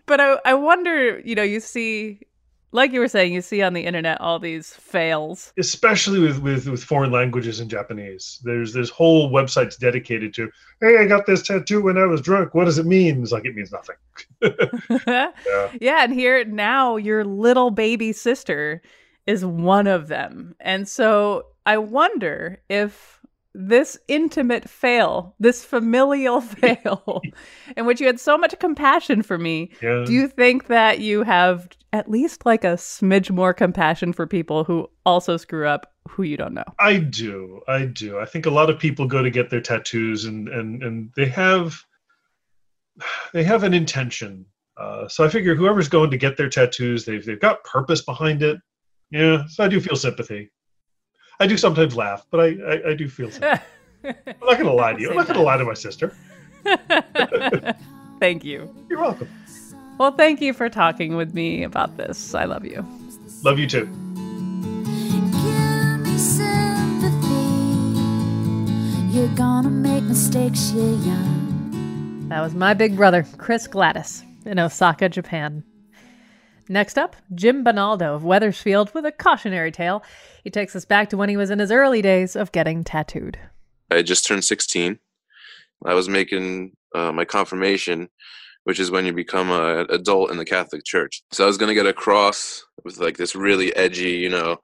but 0.06 0.20
I, 0.20 0.38
I 0.46 0.54
wonder, 0.56 1.20
you 1.20 1.36
know, 1.36 1.44
you 1.44 1.60
see 1.60 2.22
like 2.72 2.92
you 2.92 3.00
were 3.00 3.08
saying, 3.08 3.34
you 3.34 3.42
see 3.42 3.62
on 3.62 3.74
the 3.74 3.86
internet 3.86 4.22
all 4.22 4.40
these 4.40 4.74
fails. 4.74 5.52
especially 5.58 6.20
with, 6.20 6.40
with 6.40 6.68
with 6.68 6.84
foreign 6.84 7.12
languages 7.12 7.60
and 7.60 7.70
Japanese. 7.70 8.40
There's 8.44 8.74
there's 8.74 8.90
whole 8.90 9.32
websites 9.32 9.78
dedicated 9.78 10.34
to, 10.36 10.50
hey, 10.82 10.98
I 11.00 11.06
got 11.06 11.26
this 11.26 11.42
tattoo 11.42 11.82
when 11.82 11.98
I 11.98 12.06
was 12.06 12.22
drunk. 12.22 12.54
What 12.54 12.66
does 12.66 12.78
it 12.78 12.86
mean? 12.86 13.22
It's 13.24 13.32
like 13.32 13.46
it 13.46 13.56
means 13.56 13.72
nothing. 13.72 13.96
yeah. 15.08 15.32
Yeah. 15.80 16.04
and 16.04 16.14
here 16.14 16.44
now 16.46 16.96
your 16.98 17.24
little 17.26 17.72
baby 17.72 18.14
sister 18.14 18.82
is 19.26 19.46
one 19.46 19.88
of 19.88 20.08
them. 20.08 20.56
And 20.60 20.88
so 20.88 21.46
I 21.66 21.78
wonder 21.78 22.62
if 22.70 23.19
this 23.62 23.98
intimate 24.08 24.70
fail, 24.70 25.36
this 25.38 25.66
familial 25.66 26.40
fail, 26.62 27.22
in 27.76 27.86
which 27.86 28.00
you 28.00 28.08
had 28.08 28.20
so 28.20 28.38
much 28.38 28.58
compassion 28.60 29.22
for 29.22 29.38
me, 29.38 29.70
Yeah. 29.82 30.06
do 30.08 30.14
you 30.14 30.30
think 30.30 30.68
that 30.68 31.00
you 31.00 31.24
have 31.24 31.68
at 31.92 32.10
least 32.10 32.46
like 32.46 32.64
a 32.64 32.76
smidge 32.76 33.30
more 33.32 33.54
compassion 33.54 34.14
for 34.14 34.26
people 34.26 34.64
who 34.64 34.90
also 35.06 35.36
screw 35.36 35.68
up 35.68 35.92
who 36.08 36.24
you 36.24 36.38
don't 36.38 36.54
know? 36.54 36.64
I 36.80 36.98
do. 37.00 37.60
I 37.68 37.86
do. 37.86 38.18
I 38.18 38.26
think 38.26 38.46
a 38.46 38.50
lot 38.50 38.70
of 38.70 38.80
people 38.80 39.06
go 39.08 39.22
to 39.22 39.30
get 39.30 39.50
their 39.50 39.62
tattoos 39.62 40.24
and 40.24 40.48
and 40.48 40.82
and 40.82 41.12
they 41.18 41.26
have 41.26 41.84
they 43.34 43.44
have 43.44 43.64
an 43.64 43.74
intention. 43.74 44.46
Uh, 44.78 45.08
so 45.10 45.26
I 45.26 45.30
figure 45.30 45.56
whoever's 45.56 45.90
going 45.90 46.12
to 46.12 46.18
get 46.18 46.38
their 46.38 46.50
tattoos, 46.50 47.04
they've 47.04 47.26
they've 47.26 47.40
got 47.40 47.64
purpose 47.66 48.02
behind 48.02 48.42
it. 48.42 48.58
Yeah. 49.12 49.46
So 49.48 49.66
I 49.66 49.68
do 49.68 49.82
feel 49.82 49.98
sympathy. 49.98 50.50
I 51.40 51.48
do 51.48 51.58
sometimes 51.58 51.96
laugh, 51.96 52.26
but 52.32 52.40
I 52.40 52.48
I, 52.48 52.90
I 52.90 52.94
do 52.96 53.08
feel 53.08 53.32
sympathy. 53.32 53.64
I'm 54.04 54.16
not 54.42 54.58
gonna 54.58 54.74
lie 54.74 54.94
to 54.94 55.02
you. 55.02 55.10
I'm 55.10 55.16
not 55.16 55.28
gonna 55.28 55.42
lie 55.42 55.58
to 55.58 55.66
my 55.66 55.74
sister. 55.74 56.14
Thank 58.20 58.44
you. 58.44 58.74
You're 58.90 59.00
welcome. 59.00 59.30
Well, 59.98 60.12
thank 60.12 60.42
you 60.42 60.54
for 60.54 60.70
talking 60.70 61.16
with 61.18 61.34
me 61.34 61.64
about 61.64 61.98
this. 61.98 62.34
I 62.34 62.46
love 62.46 62.66
you. 62.66 62.86
Love 63.44 63.60
you 63.60 63.68
too. 63.68 63.86
Give 63.86 66.00
me 66.00 66.18
sympathy. 66.18 67.36
You're 69.18 69.36
gonna 69.36 69.70
make 69.70 70.04
mistakes, 70.04 70.72
you're 70.72 70.96
young. 71.00 72.26
That 72.30 72.42
was 72.42 72.54
my 72.54 72.74
big 72.74 72.96
brother, 72.96 73.26
Chris 73.38 73.68
Gladys, 73.68 74.24
in 74.46 74.60
Osaka, 74.60 75.10
Japan. 75.10 75.64
Next 76.72 77.00
up, 77.00 77.16
Jim 77.34 77.64
Bonaldo 77.64 78.16
of 78.16 78.24
Wethersfield 78.24 78.94
with 78.94 79.04
a 79.04 79.12
cautionary 79.12 79.72
tale. 79.72 80.04
He 80.44 80.52
takes 80.52 80.76
us 80.76 80.86
back 80.86 81.10
to 81.10 81.18
when 81.18 81.28
he 81.28 81.36
was 81.36 81.50
in 81.50 81.58
his 81.58 81.72
early 81.72 82.00
days 82.02 82.36
of 82.36 82.52
getting 82.52 82.84
tattooed. 82.84 83.40
I 83.90 83.96
had 83.96 84.06
just 84.06 84.24
turned 84.24 84.46
16. 84.46 85.00
I 85.84 85.94
was 85.96 86.08
making 86.08 86.74
uh, 86.94 87.12
my 87.12 87.26
confirmation, 87.26 88.08
which 88.66 88.80
is 88.80 88.92
when 88.92 89.08
you 89.08 89.14
become 89.14 89.50
an 89.50 89.88
adult 89.90 90.30
in 90.30 90.38
the 90.38 90.46
Catholic 90.46 90.86
Church. 90.86 91.24
So 91.32 91.44
I 91.44 91.48
was 91.48 91.58
going 91.58 91.70
to 91.70 91.74
get 91.74 91.88
a 91.88 91.94
cross 91.94 92.64
with 92.84 93.00
like 93.00 93.18
this 93.18 93.36
really 93.36 93.76
edgy, 93.76 94.12
you 94.12 94.30
know, 94.30 94.58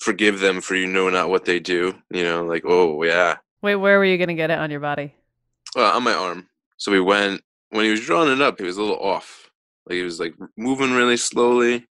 forgive 0.00 0.40
them 0.40 0.62
for 0.62 0.74
you 0.74 0.86
know 0.86 1.10
not 1.10 1.28
what 1.28 1.44
they 1.44 1.60
do, 1.60 1.94
you 2.10 2.24
know, 2.24 2.46
like, 2.46 2.62
oh, 2.66 3.02
yeah, 3.04 3.36
Wait, 3.60 3.76
where 3.76 3.98
were 3.98 4.04
you 4.04 4.16
going 4.16 4.28
to 4.28 4.34
get 4.34 4.50
it 4.50 4.58
on 4.58 4.70
your 4.70 4.80
body? 4.80 5.14
uh, 5.76 5.82
on 5.82 6.02
my 6.02 6.14
arm. 6.14 6.48
So 6.78 6.90
we 6.90 7.00
went, 7.00 7.42
when 7.70 7.84
he 7.84 7.90
was 7.90 8.00
drawing 8.00 8.32
it 8.32 8.40
up, 8.40 8.58
he 8.58 8.66
was 8.66 8.76
a 8.78 8.80
little 8.80 8.98
off. 8.98 9.41
Like 9.86 9.96
he 9.96 10.02
was 10.02 10.20
like 10.20 10.34
moving 10.56 10.92
really 10.92 11.16
slowly, 11.16 11.86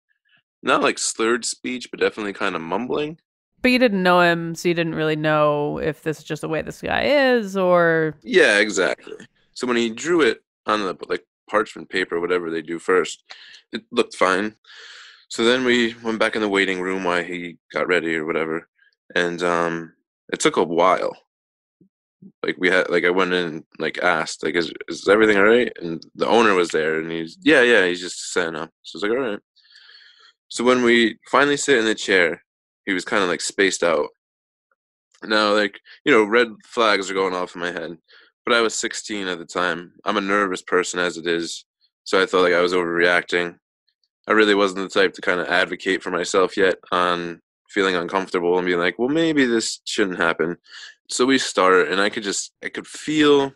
not 0.63 0.82
like 0.82 0.98
slurred 0.98 1.46
speech, 1.46 1.89
but 1.91 2.00
definitely 2.00 2.34
kind 2.34 2.56
of 2.56 2.62
mumbling. 2.62 3.20
But 3.62 3.72
you 3.72 3.79
didn't 3.79 4.03
know 4.03 4.22
him, 4.22 4.53
so 4.56 4.67
you 4.70 4.75
didn't 4.75 4.96
really 4.96 5.15
know 5.15 5.79
if 5.79 6.03
this 6.03 6.20
is 6.20 6.24
just 6.24 6.41
the 6.41 6.48
way 6.48 6.62
this 6.62 6.82
guy 6.82 7.03
is 7.03 7.58
or. 7.58 8.15
Yeah, 8.22 8.60
exactly. 8.60 9.15
So 9.53 9.65
when 9.65 9.77
he 9.77 9.89
drew 9.89 10.22
it 10.22 10.44
on 10.67 10.82
the 10.82 10.96
like 11.10 11.25
parchment 11.50 11.89
paper, 11.89 12.20
whatever 12.20 12.51
they 12.51 12.62
do 12.62 12.77
first, 12.77 13.24
it 13.72 13.84
looked 13.91 14.15
fine. 14.15 14.56
So 15.29 15.44
then 15.44 15.65
we 15.65 15.96
went 16.03 16.20
back 16.20 16.36
in 16.36 16.41
the 16.41 16.50
waiting 16.50 16.82
room 16.82 17.03
while 17.03 17.24
he 17.24 17.58
got 17.74 17.88
ready 17.88 18.15
or 18.15 18.25
whatever, 18.25 18.67
and 19.15 19.41
um, 19.44 19.94
it 20.32 20.39
took 20.39 20.58
a 20.58 20.63
while. 20.63 21.17
Like 22.44 22.56
we 22.58 22.70
had, 22.70 22.90
like 22.90 23.06
I 23.06 23.10
went 23.10 23.34
in, 23.34 23.64
like 23.80 24.00
asked, 24.00 24.44
like, 24.44 24.56
is 24.56 24.72
is 24.88 25.08
everything 25.08 25.38
all 25.38 25.44
right? 25.44 25.72
And 25.82 26.04
the 26.16 26.28
owner 26.28 26.54
was 26.54 26.70
there, 26.70 27.00
and 27.00 27.12
he's, 27.12 27.38
yeah, 27.42 27.62
yeah, 27.62 27.86
he's 27.86 28.02
just 28.02 28.34
setting 28.34 28.56
up. 28.56 28.72
So 28.84 28.96
I 28.96 28.98
was 28.98 29.04
like, 29.04 29.12
all 29.12 29.32
right. 29.32 29.40
So 30.50 30.64
when 30.64 30.84
we 30.84 31.20
finally 31.30 31.58
sit 31.58 31.78
in 31.78 31.86
the 31.86 31.96
chair, 31.96 32.44
he 32.86 32.94
was 32.94 33.06
kind 33.06 33.24
of 33.24 33.30
like 33.30 33.42
spaced 33.42 33.84
out. 33.84 34.10
Now, 35.24 35.54
like 35.54 35.80
you 36.06 36.12
know, 36.12 36.24
red 36.24 36.50
flags 36.66 37.10
are 37.12 37.16
going 37.16 37.34
off 37.34 37.56
in 37.56 37.62
my 37.62 37.72
head 37.72 37.98
but 38.48 38.56
I 38.56 38.62
was 38.62 38.76
16 38.76 39.28
at 39.28 39.40
the 39.40 39.46
time. 39.46 39.92
I'm 40.06 40.16
a 40.16 40.22
nervous 40.22 40.62
person 40.62 41.02
as 41.02 41.18
it 41.18 41.28
is, 41.28 41.66
so 42.06 42.24
I 42.24 42.26
felt 42.26 42.44
like 42.44 42.54
I 42.54 42.62
was 42.62 42.72
overreacting. 42.72 43.58
I 44.26 44.32
really 44.32 44.56
wasn't 44.56 44.90
the 44.90 45.00
type 45.00 45.14
to 45.16 45.22
kind 45.22 45.42
of 45.42 45.50
advocate 45.50 46.02
for 46.02 46.12
myself 46.12 46.56
yet 46.56 46.78
on 46.94 47.42
feeling 47.70 47.98
uncomfortable 47.98 48.58
and 48.58 48.66
being 48.66 48.80
like, 48.80 48.98
well, 48.98 49.10
maybe 49.10 49.44
this 49.44 49.82
shouldn't 49.84 50.18
happen. 50.18 50.56
So 51.10 51.26
we 51.26 51.38
start, 51.38 51.88
and 51.90 52.02
I 52.02 52.10
could 52.10 52.24
just, 52.24 52.54
I 52.64 52.70
could 52.70 52.88
feel 52.88 53.54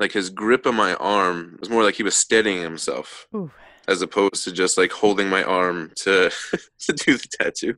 like 0.00 0.12
his 0.12 0.30
grip 0.30 0.66
on 0.66 0.74
my 0.74 0.94
arm 0.94 1.52
it 1.54 1.60
was 1.60 1.70
more 1.70 1.84
like 1.84 1.94
he 1.94 2.02
was 2.02 2.16
steadying 2.16 2.62
himself 2.62 3.28
Ooh. 3.34 3.50
as 3.86 4.00
opposed 4.00 4.42
to 4.44 4.50
just 4.50 4.78
like 4.78 4.90
holding 4.90 5.28
my 5.28 5.44
arm 5.44 5.92
to 5.96 6.30
to 6.80 6.92
do 6.92 7.16
the 7.16 7.28
tattoo. 7.38 7.74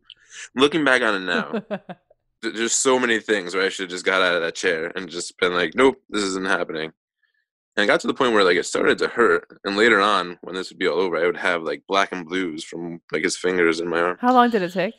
Looking 0.55 0.85
back 0.85 1.03
on 1.03 1.17
it 1.17 1.27
now, 1.27 1.79
there's 2.43 2.73
so 2.73 2.99
many 2.99 3.21
things 3.21 3.55
where 3.55 3.65
I 3.65 3.69
should 3.69 3.85
have 3.85 3.91
just 3.91 4.07
got 4.07 4.23
out 4.23 4.37
of 4.37 4.43
that 4.43 4.55
chair 4.55 4.93
and 4.97 5.11
just 5.11 5.37
been 5.39 5.53
like, 5.53 5.75
nope, 5.75 6.01
this 6.09 6.23
isn't 6.23 6.47
happening. 6.47 6.93
And 7.77 7.85
it 7.85 7.87
got 7.87 8.01
to 8.01 8.07
the 8.07 8.15
point 8.15 8.33
where 8.33 8.45
like 8.45 8.57
it 8.57 8.67
started 8.67 8.99
to 8.99 9.09
hurt, 9.09 9.61
and 9.65 9.77
later 9.77 10.01
on, 10.01 10.39
when 10.43 10.55
this 10.55 10.71
would 10.71 10.79
be 10.79 10.89
all 10.89 11.01
over, 11.01 11.17
I 11.17 11.27
would 11.27 11.37
have 11.37 11.63
like 11.63 11.83
black 11.89 12.13
and 12.13 12.27
blues 12.27 12.65
from 12.65 13.01
like 13.11 13.25
his 13.25 13.37
fingers 13.37 13.81
in 13.81 13.89
my 13.89 14.01
arm. 14.01 14.19
How 14.21 14.33
long 14.33 14.51
did 14.51 14.63
it 14.63 14.73
take? 14.73 14.95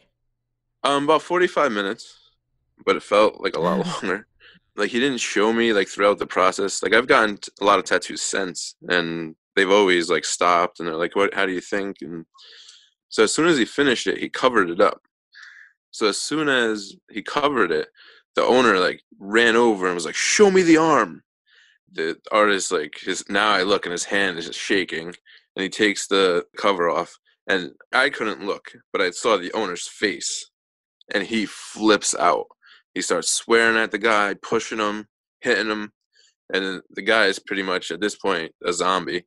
Um, 0.83 1.05
about 1.05 1.21
45 1.21 1.71
minutes, 1.71 2.22
but 2.85 2.95
it 2.95 3.03
felt 3.03 3.41
like 3.41 3.55
a 3.55 3.59
lot 3.59 3.85
longer. 4.01 4.27
Like 4.75 4.89
he 4.89 4.99
didn't 4.99 5.19
show 5.19 5.53
me 5.53 5.73
like 5.73 5.87
throughout 5.87 6.19
the 6.19 6.25
process. 6.25 6.81
Like 6.81 6.93
I've 6.93 7.07
gotten 7.07 7.37
a 7.61 7.65
lot 7.65 7.79
of 7.79 7.85
tattoos 7.85 8.21
since, 8.21 8.75
and 8.89 9.35
they've 9.55 9.69
always 9.69 10.09
like 10.09 10.25
stopped 10.25 10.79
and 10.79 10.87
they're 10.87 10.95
like, 10.95 11.15
"What? 11.15 11.33
How 11.33 11.45
do 11.45 11.51
you 11.51 11.61
think?" 11.61 11.97
And 12.01 12.25
so 13.09 13.23
as 13.23 13.33
soon 13.33 13.47
as 13.47 13.57
he 13.57 13.65
finished 13.65 14.07
it, 14.07 14.17
he 14.17 14.29
covered 14.29 14.69
it 14.69 14.81
up. 14.81 15.01
So 15.91 16.07
as 16.07 16.19
soon 16.19 16.49
as 16.49 16.95
he 17.11 17.21
covered 17.21 17.71
it, 17.71 17.87
the 18.35 18.43
owner 18.43 18.79
like 18.79 19.01
ran 19.19 19.55
over 19.55 19.85
and 19.85 19.95
was 19.95 20.05
like, 20.05 20.15
"Show 20.15 20.49
me 20.49 20.63
the 20.63 20.77
arm." 20.77 21.23
The 21.91 22.17
artist 22.31 22.71
like 22.71 22.97
his 22.99 23.23
now 23.29 23.51
I 23.51 23.61
look 23.61 23.85
and 23.85 23.91
his 23.91 24.05
hand 24.05 24.39
is 24.39 24.47
just 24.47 24.59
shaking, 24.59 25.07
and 25.07 25.63
he 25.63 25.69
takes 25.69 26.07
the 26.07 26.45
cover 26.57 26.89
off, 26.89 27.15
and 27.47 27.73
I 27.93 28.09
couldn't 28.09 28.45
look, 28.45 28.71
but 28.91 29.01
I 29.01 29.11
saw 29.11 29.37
the 29.37 29.53
owner's 29.53 29.87
face, 29.87 30.49
and 31.13 31.23
he 31.23 31.45
flips 31.45 32.15
out. 32.15 32.47
He 32.93 33.01
starts 33.01 33.29
swearing 33.31 33.77
at 33.77 33.91
the 33.91 33.97
guy, 33.97 34.35
pushing 34.41 34.77
him, 34.79 35.07
hitting 35.41 35.69
him, 35.69 35.91
and 36.53 36.81
the 36.91 37.01
guy 37.01 37.25
is 37.25 37.39
pretty 37.39 37.63
much 37.63 37.89
at 37.91 37.99
this 37.99 38.15
point 38.15 38.51
a 38.63 38.71
zombie. 38.73 39.25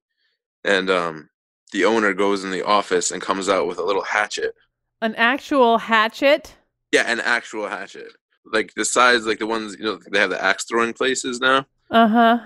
And 0.64 0.88
um, 0.90 1.28
the 1.72 1.84
owner 1.84 2.12
goes 2.14 2.44
in 2.44 2.50
the 2.50 2.64
office 2.64 3.10
and 3.10 3.20
comes 3.22 3.48
out 3.48 3.66
with 3.66 3.78
a 3.78 3.82
little 3.84 4.02
hatchet. 4.04 4.54
An 5.02 5.14
actual 5.16 5.78
hatchet? 5.78 6.54
Yeah, 6.92 7.10
an 7.10 7.20
actual 7.20 7.68
hatchet, 7.68 8.12
like 8.52 8.72
the 8.74 8.84
size, 8.84 9.26
like 9.26 9.38
the 9.40 9.46
ones 9.46 9.76
you 9.78 9.84
know 9.84 9.98
they 10.10 10.18
have 10.20 10.30
the 10.30 10.42
axe 10.42 10.64
throwing 10.64 10.92
places 10.92 11.40
now, 11.40 11.66
Uh 11.90 12.08
huh. 12.08 12.38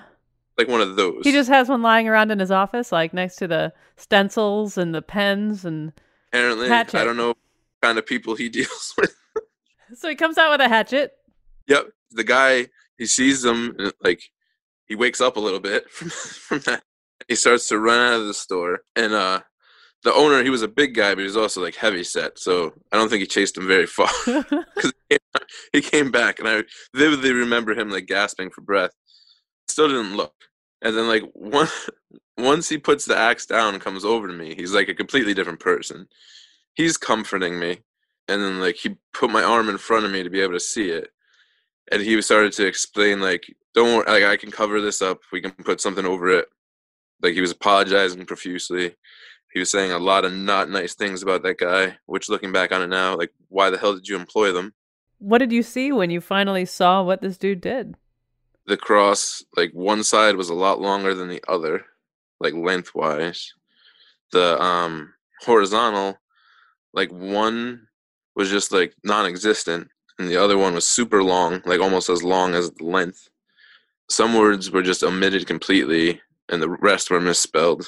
like 0.59 0.67
one 0.69 0.81
of 0.81 0.97
those. 0.97 1.23
He 1.25 1.33
just 1.33 1.51
has 1.51 1.69
one 1.69 1.83
lying 1.83 2.09
around 2.09 2.31
in 2.31 2.39
his 2.39 2.51
office, 2.51 2.91
like 2.91 3.13
next 3.15 3.37
to 3.37 3.47
the 3.47 3.73
stencils 3.97 4.77
and 4.79 4.95
the 4.95 5.03
pens, 5.03 5.65
and 5.67 5.93
apparently 6.33 6.69
hatchet. 6.69 6.99
I 7.01 7.05
don't 7.05 7.19
know 7.19 7.29
what 7.29 7.37
kind 7.83 7.99
of 7.99 8.07
people 8.07 8.35
he 8.35 8.49
deals 8.59 8.95
with. 8.97 9.15
So 9.95 10.09
he 10.09 10.15
comes 10.15 10.39
out 10.39 10.51
with 10.51 10.61
a 10.61 10.69
hatchet. 10.69 11.13
Yep, 11.69 11.91
the 12.11 12.25
guy 12.25 12.67
he 12.99 13.07
sees 13.07 13.43
them 13.43 13.75
and, 13.79 13.93
like 14.03 14.23
he 14.87 14.95
wakes 14.95 15.21
up 15.21 15.37
a 15.37 15.41
little 15.41 15.61
bit 15.61 15.91
from 15.91 16.11
from 16.11 16.59
that. 16.61 16.83
He 17.29 17.35
starts 17.35 17.69
to 17.69 17.79
run 17.79 17.99
out 17.99 18.21
of 18.21 18.27
the 18.27 18.35
store, 18.35 18.81
and 18.97 19.13
uh, 19.13 19.41
the 20.03 20.13
owner 20.13 20.43
he 20.43 20.51
was 20.51 20.63
a 20.63 20.69
big 20.69 20.95
guy, 20.95 21.15
but 21.15 21.21
he 21.21 21.25
was 21.27 21.37
also 21.37 21.63
like 21.63 21.77
heavy 21.77 22.05
set, 22.05 22.39
so 22.39 22.73
I 22.93 22.97
don't 22.97 23.09
think 23.09 23.21
he 23.21 23.27
chased 23.27 23.57
him 23.57 23.67
very 23.67 23.87
far. 23.87 24.09
Because 24.75 24.93
he 25.73 25.81
came 25.81 26.11
back, 26.11 26.39
and 26.39 26.49
I 26.49 26.63
vividly 26.95 27.33
remember 27.33 27.73
him 27.73 27.91
like 27.91 28.07
gasping 28.07 28.51
for 28.51 28.63
breath. 28.63 28.91
Still 29.69 29.89
didn't 29.89 30.17
look. 30.17 30.35
And 30.83 30.97
then 30.97 31.07
like 31.09 31.23
one 31.35 31.69
once 32.39 32.69
he 32.69 32.79
puts 32.79 33.05
the 33.05 33.17
axe 33.17 33.47
down 33.47 33.75
and 33.75 33.83
comes 33.83 34.05
over 34.05 34.27
to 34.27 34.33
me, 34.33 34.55
he's 34.55 34.75
like 34.75 34.89
a 34.89 34.95
completely 34.95 35.35
different 35.35 35.61
person. 35.61 36.07
He's 36.75 36.97
comforting 36.97 37.59
me. 37.59 37.81
And 38.29 38.41
then 38.41 38.61
like 38.61 38.77
he 38.77 38.97
put 39.13 39.31
my 39.31 39.43
arm 39.43 39.69
in 39.69 39.79
front 39.79 40.05
of 40.05 40.13
me 40.13 40.23
to 40.23 40.31
be 40.31 40.41
able 40.41 40.53
to 40.53 40.61
see 40.61 40.91
it. 40.91 41.09
And 41.91 42.01
he 42.01 42.21
started 42.23 42.53
to 42.55 42.67
explain 42.67 43.21
like, 43.21 43.45
don't 43.75 43.97
worry, 43.97 44.21
like 44.21 44.31
I 44.31 44.37
can 44.37 44.51
cover 44.51 44.81
this 44.81 45.03
up. 45.03 45.21
We 45.33 45.41
can 45.41 45.53
put 45.53 45.81
something 45.81 46.07
over 46.07 46.29
it. 46.29 46.47
Like 47.23 47.35
he 47.35 47.41
was 47.41 47.51
apologizing 47.51 48.25
profusely. 48.27 48.95
He 49.53 49.59
was 49.59 49.71
saying 49.71 49.91
a 49.91 49.99
lot 49.99 50.25
of 50.25 50.33
not 50.33 50.71
nice 50.71 50.95
things 50.95 51.23
about 51.23 51.43
that 51.43 51.59
guy, 51.59 51.97
which 52.07 52.29
looking 52.29 52.53
back 52.53 52.71
on 52.73 52.83
it 52.83 52.87
now, 52.87 53.17
like 53.17 53.33
why 53.49 53.71
the 53.71 53.79
hell 53.79 53.95
did 53.95 54.09
you 54.09 54.17
employ 54.17 54.53
them? 54.53 54.73
What 55.19 55.39
did 55.39 55.53
you 55.53 55.63
see 55.63 55.93
when 55.93 56.11
you 56.11 56.21
finally 56.21 56.65
saw 56.65 57.03
what 57.03 57.21
this 57.21 57.37
dude 57.37 57.61
did? 57.61 57.97
The 58.67 58.77
cross, 58.77 59.45
like 59.57 59.73
one 59.73 60.05
side 60.05 60.37
was 60.37 60.51
a 60.51 60.55
lot 60.55 60.81
longer 60.81 61.15
than 61.15 61.29
the 61.29 61.43
other 61.49 61.85
like 62.41 62.55
lengthwise. 62.55 63.53
The 64.33 64.61
um 64.61 65.13
horizontal, 65.41 66.19
like 66.93 67.11
one 67.11 67.87
was 68.41 68.49
just 68.49 68.73
like 68.73 68.95
non-existent, 69.05 69.87
and 70.19 70.27
the 70.27 70.39
other 70.39 70.57
one 70.57 70.73
was 70.73 70.89
super 70.89 71.23
long, 71.23 71.61
like 71.67 71.79
almost 71.79 72.09
as 72.09 72.23
long 72.23 72.55
as 72.55 72.71
the 72.71 72.85
length. 72.85 73.29
Some 74.09 74.35
words 74.35 74.71
were 74.71 74.83
just 74.83 75.05
omitted 75.05 75.47
completely, 75.47 76.23
and 76.49 76.63
the 76.63 76.71
rest 76.71 77.11
were 77.11 77.21
misspelled. 77.21 77.87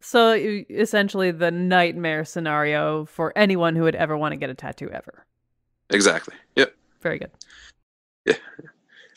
So 0.00 0.34
essentially, 0.70 1.32
the 1.32 1.50
nightmare 1.50 2.24
scenario 2.24 3.06
for 3.06 3.32
anyone 3.34 3.74
who 3.74 3.82
would 3.82 3.96
ever 3.96 4.16
want 4.16 4.30
to 4.32 4.36
get 4.36 4.50
a 4.50 4.54
tattoo 4.54 4.88
ever. 4.90 5.26
Exactly. 5.90 6.36
Yep. 6.54 6.74
Very 7.00 7.18
good. 7.18 7.32
Yeah. 8.24 8.34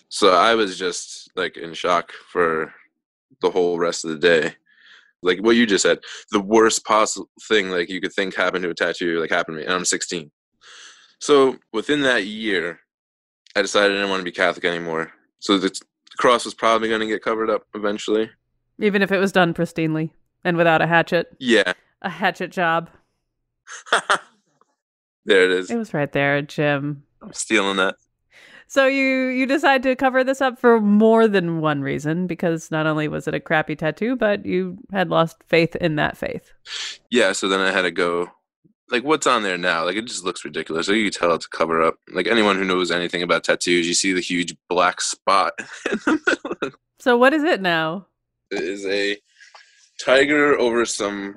So 0.10 0.34
I 0.34 0.56
was 0.56 0.80
just 0.80 1.30
like 1.36 1.58
in 1.58 1.76
shock 1.76 2.12
for 2.12 2.74
the 3.40 3.52
whole 3.52 3.78
rest 3.78 4.04
of 4.04 4.10
the 4.10 4.18
day. 4.18 4.56
Like 5.22 5.40
what 5.44 5.56
you 5.56 5.68
just 5.68 5.84
said, 5.84 6.00
the 6.32 6.40
worst 6.40 6.86
possible 6.86 7.30
thing 7.48 7.70
like 7.70 7.88
you 7.90 8.02
could 8.02 8.14
think 8.14 8.36
happened 8.36 8.64
to 8.64 8.72
a 8.72 8.74
tattoo 8.74 9.20
like 9.20 9.30
happened 9.30 9.58
to 9.58 9.62
me, 9.62 9.66
and 9.66 9.74
I'm 9.74 9.86
16. 9.86 10.32
So 11.20 11.58
within 11.74 12.02
that 12.02 12.26
year, 12.26 12.80
I 13.56 13.62
decided 13.62 13.92
I 13.92 13.96
didn't 13.96 14.10
want 14.10 14.22
to 14.22 14.26
be 14.26 14.32
Catholic 14.32 14.66
anymore. 14.66 15.12
So 15.40 15.58
the, 15.58 15.72
cross 16.18 16.46
was 16.46 16.54
probably 16.54 16.90
going 16.90 17.02
to 17.02 17.08
get 17.08 17.22
covered 17.22 17.50
up 17.50 17.64
eventually, 17.74 18.30
even 18.80 19.02
if 19.02 19.12
it 19.12 19.18
was 19.18 19.32
done 19.32 19.54
pristinely 19.54 20.12
and 20.44 20.58
without 20.58 20.82
a 20.82 20.88
hatchet. 20.88 21.36
Yeah, 21.40 21.74
a 22.02 22.10
hatchet 22.10 22.52
job. 22.52 22.90
there 25.26 25.44
it 25.44 25.52
is. 25.52 25.70
It 25.70 25.78
was 25.78 25.94
right 25.94 26.12
there, 26.12 26.42
Jim. 26.42 27.04
I'm 27.22 27.34
stealing 27.34 27.78
that. 27.78 27.96
So 28.68 28.88
you 28.88 29.28
you 29.28 29.46
decide 29.46 29.84
to 29.84 29.96
cover 29.96 30.24
this 30.24 30.42
up 30.42 30.60
for 30.60 30.82
more 30.82 31.28
than 31.28 31.62
one 31.62 31.82
reason 31.82 32.26
because 32.28 32.72
not 32.72 32.88
only 32.88 33.08
was 33.08 33.28
it 33.28 33.36
a 33.36 33.40
crappy 33.40 33.76
tattoo, 33.76 34.16
but 34.16 34.46
you 34.46 34.78
had 34.92 35.10
lost 35.10 35.38
faith 35.46 35.76
in 35.76 35.98
that 35.98 36.18
faith. 36.18 36.52
Yeah, 37.12 37.34
so 37.34 37.48
then 37.48 37.60
I 37.60 37.72
had 37.72 37.84
to 37.84 37.92
go 37.92 38.32
like 38.90 39.04
what's 39.04 39.28
on 39.28 39.44
there 39.44 39.58
now? 39.58 39.86
Like 39.86 39.96
it 39.96 40.06
just 40.06 40.24
looks 40.24 40.46
ridiculous. 40.46 40.86
So 40.86 40.94
you 40.94 41.10
can 41.10 41.20
tell 41.20 41.34
it's 41.34 41.46
a 41.46 41.50
cover 41.50 41.82
up. 41.82 41.96
Like 42.12 42.28
anyone 42.28 42.56
who 42.56 42.66
knows 42.66 42.92
anything 42.92 43.24
about 43.24 43.44
tattoos, 43.44 43.88
you 43.88 43.94
see 43.94 44.14
the 44.14 44.22
huge 44.22 44.56
black 44.70 45.02
spot 45.02 45.54
in 45.92 46.00
the 46.06 46.22
middle. 46.62 46.78
So 47.00 47.18
what 47.18 47.34
is 47.34 47.44
it 47.44 47.62
now? 47.62 48.08
It 48.52 48.64
is 48.64 48.86
a 48.86 49.18
tiger 50.00 50.58
over 50.58 50.86
some 50.86 51.36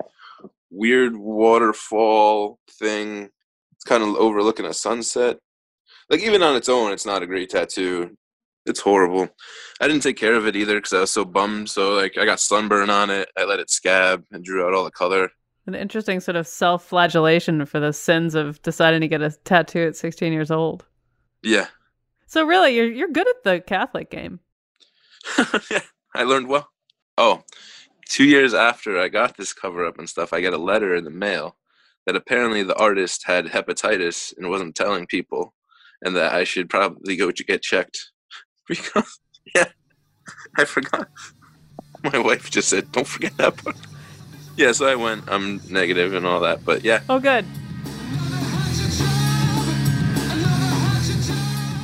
weird 0.70 1.16
waterfall 1.16 2.58
thing. 2.70 3.30
It's 3.72 3.84
kind 3.84 4.02
of 4.02 4.16
overlooking 4.16 4.66
a 4.66 4.74
sunset 4.74 5.38
like 6.10 6.20
even 6.20 6.42
on 6.42 6.56
its 6.56 6.68
own, 6.68 6.92
it's 6.92 7.06
not 7.06 7.22
a 7.22 7.26
great 7.26 7.50
tattoo. 7.50 8.16
It's 8.66 8.80
horrible. 8.80 9.28
I 9.80 9.88
didn't 9.88 10.02
take 10.02 10.16
care 10.16 10.34
of 10.34 10.46
it 10.46 10.56
either 10.56 10.76
because 10.76 10.92
I 10.92 11.00
was 11.00 11.10
so 11.10 11.24
bummed. 11.24 11.70
So 11.70 11.94
like 11.94 12.18
I 12.18 12.24
got 12.24 12.40
sunburn 12.40 12.90
on 12.90 13.10
it. 13.10 13.28
I 13.36 13.44
let 13.44 13.60
it 13.60 13.70
scab 13.70 14.24
and 14.30 14.44
drew 14.44 14.66
out 14.66 14.74
all 14.74 14.84
the 14.84 14.90
color. 14.90 15.30
An 15.68 15.74
interesting 15.74 16.18
sort 16.18 16.36
of 16.36 16.46
self-flagellation 16.46 17.66
for 17.66 17.78
the 17.78 17.92
sins 17.92 18.34
of 18.34 18.60
deciding 18.62 19.02
to 19.02 19.08
get 19.08 19.20
a 19.20 19.30
tattoo 19.44 19.86
at 19.86 19.96
16 19.96 20.32
years 20.32 20.50
old. 20.50 20.86
Yeah. 21.42 21.66
So 22.26 22.44
really, 22.44 22.74
you're 22.74 22.90
you're 22.90 23.08
good 23.08 23.28
at 23.28 23.44
the 23.44 23.60
Catholic 23.60 24.10
game. 24.10 24.40
yeah, 25.70 25.80
I 26.14 26.22
learned 26.22 26.48
well. 26.48 26.68
Oh, 27.18 27.42
two 28.08 28.24
years 28.24 28.54
after 28.54 28.98
I 28.98 29.08
got 29.08 29.36
this 29.36 29.52
cover 29.52 29.84
up 29.84 29.98
and 29.98 30.08
stuff, 30.08 30.32
I 30.32 30.40
get 30.40 30.54
a 30.54 30.58
letter 30.58 30.94
in 30.94 31.04
the 31.04 31.10
mail 31.10 31.56
that 32.06 32.16
apparently 32.16 32.62
the 32.62 32.76
artist 32.76 33.24
had 33.26 33.44
hepatitis 33.46 34.32
and 34.38 34.48
wasn't 34.48 34.74
telling 34.74 35.06
people 35.06 35.54
and 36.00 36.16
that 36.16 36.32
I 36.32 36.44
should 36.44 36.70
probably 36.70 37.16
go 37.16 37.30
to 37.30 37.44
get 37.44 37.60
checked 37.62 38.10
because 38.68 39.20
yeah, 39.54 39.68
I 40.56 40.64
forgot. 40.64 41.08
My 42.04 42.18
wife 42.18 42.50
just 42.50 42.70
said, 42.70 42.90
"Don't 42.92 43.06
forget 43.06 43.36
that 43.36 43.56
part." 43.62 43.76
Yeah, 44.58 44.72
so 44.72 44.86
I 44.86 44.96
went. 44.96 45.22
I'm 45.28 45.60
negative 45.70 46.14
and 46.14 46.26
all 46.26 46.40
that, 46.40 46.64
but 46.64 46.82
yeah. 46.82 47.02
Oh, 47.08 47.20
good. 47.20 47.44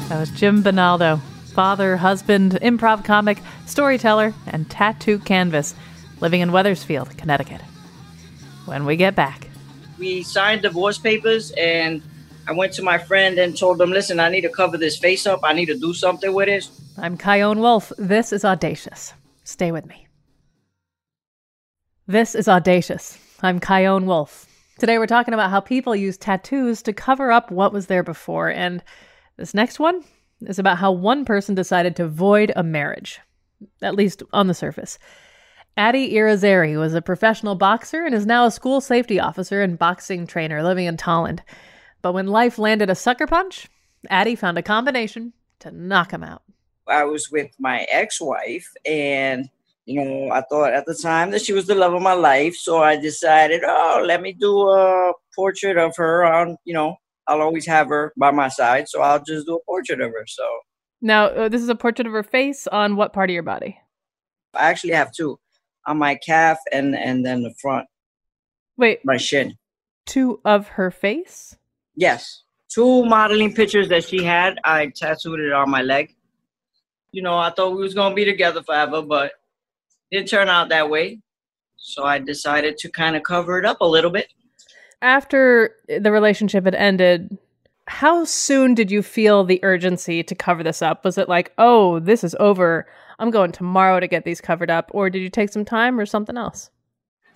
That 0.08 0.18
was 0.18 0.28
Jim 0.30 0.64
Bonaldo, 0.64 1.20
father, 1.54 1.96
husband, 1.96 2.58
improv 2.60 3.04
comic, 3.04 3.38
storyteller, 3.66 4.34
and 4.48 4.68
tattoo 4.68 5.20
canvas, 5.20 5.76
living 6.20 6.40
in 6.40 6.50
Wethersfield, 6.50 7.16
Connecticut. 7.16 7.60
When 8.64 8.84
we 8.84 8.96
get 8.96 9.14
back, 9.14 9.46
we 9.96 10.24
signed 10.24 10.62
divorce 10.62 10.98
papers 10.98 11.52
and 11.52 12.02
I 12.48 12.52
went 12.54 12.72
to 12.72 12.82
my 12.82 12.98
friend 12.98 13.38
and 13.38 13.56
told 13.56 13.80
him, 13.80 13.92
listen, 13.92 14.18
I 14.18 14.30
need 14.30 14.40
to 14.40 14.48
cover 14.48 14.76
this 14.78 14.98
face 14.98 15.28
up. 15.28 15.40
I 15.44 15.52
need 15.52 15.66
to 15.66 15.78
do 15.78 15.94
something 15.94 16.32
with 16.32 16.48
it. 16.48 16.68
I'm 16.98 17.16
Chion 17.18 17.60
Wolf. 17.60 17.92
This 17.98 18.32
is 18.32 18.44
Audacious. 18.44 19.14
Stay 19.44 19.70
with 19.70 19.86
me. 19.86 20.03
This 22.06 22.34
is 22.34 22.48
Audacious. 22.48 23.18
I'm 23.40 23.60
Chion 23.60 24.04
Wolf. 24.04 24.44
Today 24.78 24.98
we're 24.98 25.06
talking 25.06 25.32
about 25.32 25.48
how 25.48 25.60
people 25.60 25.96
use 25.96 26.18
tattoos 26.18 26.82
to 26.82 26.92
cover 26.92 27.32
up 27.32 27.50
what 27.50 27.72
was 27.72 27.86
there 27.86 28.02
before. 28.02 28.50
And 28.50 28.84
this 29.38 29.54
next 29.54 29.78
one 29.78 30.04
is 30.42 30.58
about 30.58 30.76
how 30.76 30.92
one 30.92 31.24
person 31.24 31.54
decided 31.54 31.96
to 31.96 32.06
void 32.06 32.52
a 32.54 32.62
marriage, 32.62 33.20
at 33.80 33.94
least 33.94 34.22
on 34.34 34.48
the 34.48 34.52
surface. 34.52 34.98
Adi 35.78 36.12
Irizarry 36.12 36.78
was 36.78 36.92
a 36.92 37.00
professional 37.00 37.54
boxer 37.54 38.04
and 38.04 38.14
is 38.14 38.26
now 38.26 38.44
a 38.44 38.50
school 38.50 38.82
safety 38.82 39.18
officer 39.18 39.62
and 39.62 39.78
boxing 39.78 40.26
trainer 40.26 40.62
living 40.62 40.84
in 40.84 40.98
Tolland. 40.98 41.40
But 42.02 42.12
when 42.12 42.26
life 42.26 42.58
landed 42.58 42.90
a 42.90 42.94
sucker 42.94 43.26
punch, 43.26 43.66
Adi 44.10 44.34
found 44.34 44.58
a 44.58 44.62
combination 44.62 45.32
to 45.60 45.70
knock 45.70 46.10
him 46.10 46.22
out. 46.22 46.42
I 46.86 47.04
was 47.04 47.30
with 47.30 47.50
my 47.58 47.86
ex 47.90 48.20
wife, 48.20 48.70
and 48.84 49.48
you 49.86 50.02
know, 50.02 50.30
I 50.32 50.42
thought 50.42 50.72
at 50.72 50.86
the 50.86 50.94
time 50.94 51.30
that 51.32 51.42
she 51.42 51.52
was 51.52 51.66
the 51.66 51.74
love 51.74 51.92
of 51.92 52.02
my 52.02 52.14
life. 52.14 52.56
So 52.56 52.82
I 52.82 52.96
decided, 52.96 53.62
oh, 53.64 54.02
let 54.06 54.22
me 54.22 54.32
do 54.32 54.68
a 54.68 55.12
portrait 55.34 55.76
of 55.76 55.94
her 55.96 56.24
on, 56.24 56.56
you 56.64 56.74
know, 56.74 56.96
I'll 57.26 57.42
always 57.42 57.66
have 57.66 57.88
her 57.88 58.12
by 58.16 58.30
my 58.30 58.48
side. 58.48 58.88
So 58.88 59.02
I'll 59.02 59.22
just 59.22 59.46
do 59.46 59.56
a 59.56 59.64
portrait 59.64 60.00
of 60.00 60.10
her. 60.10 60.24
So 60.26 60.44
now, 61.00 61.26
uh, 61.26 61.48
this 61.48 61.62
is 61.62 61.68
a 61.68 61.74
portrait 61.74 62.06
of 62.06 62.12
her 62.12 62.22
face 62.22 62.66
on 62.66 62.96
what 62.96 63.12
part 63.12 63.28
of 63.28 63.34
your 63.34 63.42
body? 63.42 63.78
I 64.54 64.70
actually 64.70 64.94
have 64.94 65.12
two 65.12 65.38
on 65.86 65.98
my 65.98 66.14
calf 66.14 66.58
and 66.72 66.96
and 66.96 67.24
then 67.24 67.42
the 67.42 67.52
front. 67.60 67.86
Wait, 68.78 69.00
my 69.04 69.18
shin. 69.18 69.56
Two 70.06 70.40
of 70.44 70.68
her 70.68 70.90
face? 70.90 71.56
Yes. 71.94 72.42
Two 72.70 73.04
modeling 73.04 73.54
pictures 73.54 73.88
that 73.90 74.04
she 74.04 74.24
had, 74.24 74.58
I 74.64 74.86
tattooed 74.96 75.40
it 75.40 75.52
on 75.52 75.70
my 75.70 75.82
leg. 75.82 76.14
You 77.12 77.22
know, 77.22 77.36
I 77.36 77.50
thought 77.50 77.76
we 77.76 77.82
was 77.82 77.94
gonna 77.94 78.14
be 78.14 78.24
together 78.24 78.62
forever, 78.62 79.02
but 79.02 79.32
it 80.10 80.16
didn't 80.16 80.28
turn 80.28 80.48
out 80.48 80.68
that 80.68 80.90
way. 80.90 81.20
So 81.76 82.04
I 82.04 82.18
decided 82.18 82.78
to 82.78 82.90
kind 82.90 83.16
of 83.16 83.22
cover 83.22 83.58
it 83.58 83.66
up 83.66 83.80
a 83.80 83.86
little 83.86 84.10
bit. 84.10 84.28
After 85.02 85.74
the 85.86 86.10
relationship 86.10 86.64
had 86.64 86.74
ended, 86.74 87.36
how 87.86 88.24
soon 88.24 88.74
did 88.74 88.90
you 88.90 89.02
feel 89.02 89.44
the 89.44 89.60
urgency 89.62 90.22
to 90.22 90.34
cover 90.34 90.62
this 90.62 90.80
up? 90.80 91.04
Was 91.04 91.18
it 91.18 91.28
like, 91.28 91.52
oh, 91.58 92.00
this 92.00 92.24
is 92.24 92.34
over. 92.40 92.86
I'm 93.18 93.30
going 93.30 93.52
tomorrow 93.52 94.00
to 94.00 94.08
get 94.08 94.24
these 94.24 94.40
covered 94.40 94.70
up, 94.70 94.90
or 94.94 95.10
did 95.10 95.20
you 95.20 95.28
take 95.28 95.50
some 95.50 95.64
time 95.64 96.00
or 96.00 96.06
something 96.06 96.36
else? 96.36 96.70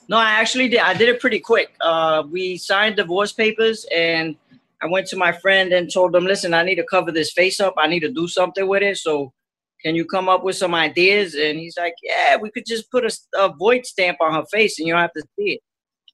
No, 0.09 0.17
I 0.17 0.31
actually 0.31 0.69
did. 0.69 0.81
I 0.81 0.95
did 0.95 1.11
it 1.11 1.21
pretty 1.21 1.39
quick. 1.39 1.75
Uh, 1.83 2.23
we 2.31 2.57
signed 2.57 2.97
divorce 2.97 3.33
papers, 3.33 3.85
and 3.95 4.37
I 4.81 4.87
went 4.87 5.07
to 5.09 5.17
my 5.17 5.33
friend 5.33 5.73
and 5.73 5.93
told 5.93 6.17
him, 6.17 6.25
listen, 6.25 6.55
I 6.55 6.63
need 6.63 6.77
to 6.77 6.87
cover 6.91 7.13
this 7.13 7.33
face 7.33 7.61
up. 7.61 7.75
I 7.77 7.89
need 7.89 8.01
to 8.01 8.11
do 8.11 8.27
something 8.27 8.67
with 8.67 8.83
it. 8.83 8.97
So 8.97 9.35
can 9.83 9.95
you 9.95 10.05
come 10.05 10.29
up 10.29 10.45
with 10.45 10.57
some 10.57 10.75
ideas? 10.75 11.35
And 11.35 11.59
he's 11.59 11.77
like, 11.77 11.95
yeah, 12.03 12.37
we 12.37 12.51
could 12.51 12.65
just 12.67 12.91
put 12.91 13.05
a, 13.05 13.17
a 13.37 13.53
void 13.55 13.87
stamp 13.87 14.19
on 14.21 14.35
her 14.35 14.45
face 14.51 14.79
and 14.79 14.87
you 14.87 14.95
don't 14.95 15.03
have 15.03 15.13
to 15.15 15.23
see 15.37 15.53
it. 15.53 15.61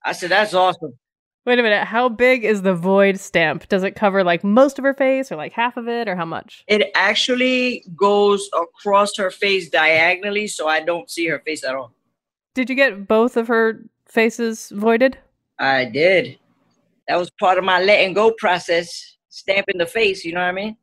I 0.05 0.13
said, 0.13 0.31
that's 0.31 0.55
awesome. 0.55 0.99
Wait 1.47 1.59
a 1.59 1.63
minute. 1.63 1.85
How 1.85 2.09
big 2.09 2.45
is 2.45 2.63
the 2.63 2.75
void 2.75 3.21
stamp? 3.21 3.69
Does 3.69 3.83
it 3.83 3.93
cover 3.93 4.25
like 4.25 4.43
most 4.43 4.79
of 4.79 4.85
her 4.85 4.95
face 4.95 5.31
or 5.31 5.37
like 5.37 5.53
half 5.53 5.77
of 5.77 5.89
it 5.89 6.09
or 6.09 6.17
how 6.17 6.25
much? 6.25 6.65
It 6.69 6.91
actually 6.95 7.85
goes 7.97 8.49
across 8.55 9.17
her 9.19 9.31
face 9.31 9.69
diagonally 9.69 10.47
so 10.47 10.69
I 10.69 10.81
don't 10.81 11.11
see 11.11 11.27
her 11.29 11.41
face 11.41 11.65
at 11.65 11.75
all. 11.75 11.93
Did 12.55 12.71
you 12.71 12.77
get 12.77 13.07
both 13.07 13.37
of 13.37 13.49
her 13.49 13.85
faces 14.07 14.71
voided? 14.71 15.19
I 15.59 15.85
did 15.85 16.39
that 17.09 17.17
was 17.17 17.31
part 17.31 17.59
of 17.59 17.65
my 17.65 17.83
letting 17.83 18.15
go 18.15 18.33
process, 18.33 19.17
stamping 19.29 19.79
the 19.79 19.87
face. 19.87 20.25
You 20.25 20.33
know 20.33 20.41
what 20.41 20.49
I 20.49 20.53
mean? 20.53 20.77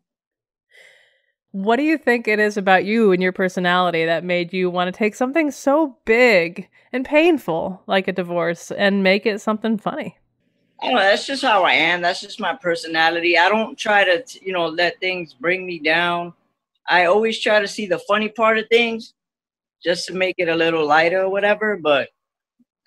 What 1.52 1.76
do 1.76 1.84
you 1.84 1.98
think 1.98 2.28
it 2.28 2.40
is 2.40 2.56
about 2.56 2.86
you 2.86 3.12
and 3.12 3.22
your 3.22 3.34
personality 3.34 4.06
that 4.06 4.24
made 4.24 4.54
you 4.54 4.70
want 4.70 4.88
to 4.88 4.98
take 4.98 5.16
something 5.16 5.52
so 5.52 5.98
big 6.06 6.70
and 6.94 7.04
painful 7.04 7.84
like 7.88 8.08
a 8.08 8.14
divorce 8.14 8.72
and 8.72 9.04
make 9.04 9.26
it 9.26 9.42
something 9.42 9.78
funny? 9.78 10.18
I 10.82 10.86
don't 10.86 10.96
know, 10.96 11.02
that's 11.02 11.28
just 11.28 11.44
how 11.44 11.64
I 11.64 11.74
am. 11.74 12.02
That's 12.02 12.22
just 12.22 12.40
my 12.40 12.56
personality. 12.56 13.38
I 13.38 13.50
don't 13.50 13.78
try 13.78 14.06
to, 14.06 14.24
you 14.42 14.54
know, 14.54 14.68
let 14.68 15.00
things 15.02 15.34
bring 15.34 15.66
me 15.66 15.78
down. 15.78 16.34
I 16.90 17.06
always 17.06 17.40
try 17.40 17.60
to 17.60 17.68
see 17.68 17.86
the 17.86 18.00
funny 18.00 18.30
part 18.30 18.58
of 18.58 18.68
things 18.70 19.14
just 19.84 20.08
to 20.08 20.14
make 20.14 20.36
it 20.38 20.48
a 20.48 20.56
little 20.56 20.86
lighter 20.88 21.22
or 21.22 21.30
whatever. 21.30 21.76
But 21.76 22.10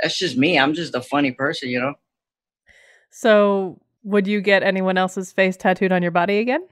that's 0.01 0.19
just 0.19 0.39
me. 0.39 0.59
I'm 0.59 0.73
just 0.73 0.95
a 0.95 1.03
funny 1.03 1.33
person, 1.33 1.69
you 1.69 1.81
know? 1.81 1.95
So, 3.11 3.79
would 4.03 4.27
you 4.27 4.41
get 4.41 4.63
anyone 4.63 4.99
else's 4.99 5.33
face 5.33 5.57
tattooed 5.57 5.93
on 5.93 6.03
your 6.03 6.11
body 6.11 6.39
again? 6.39 6.67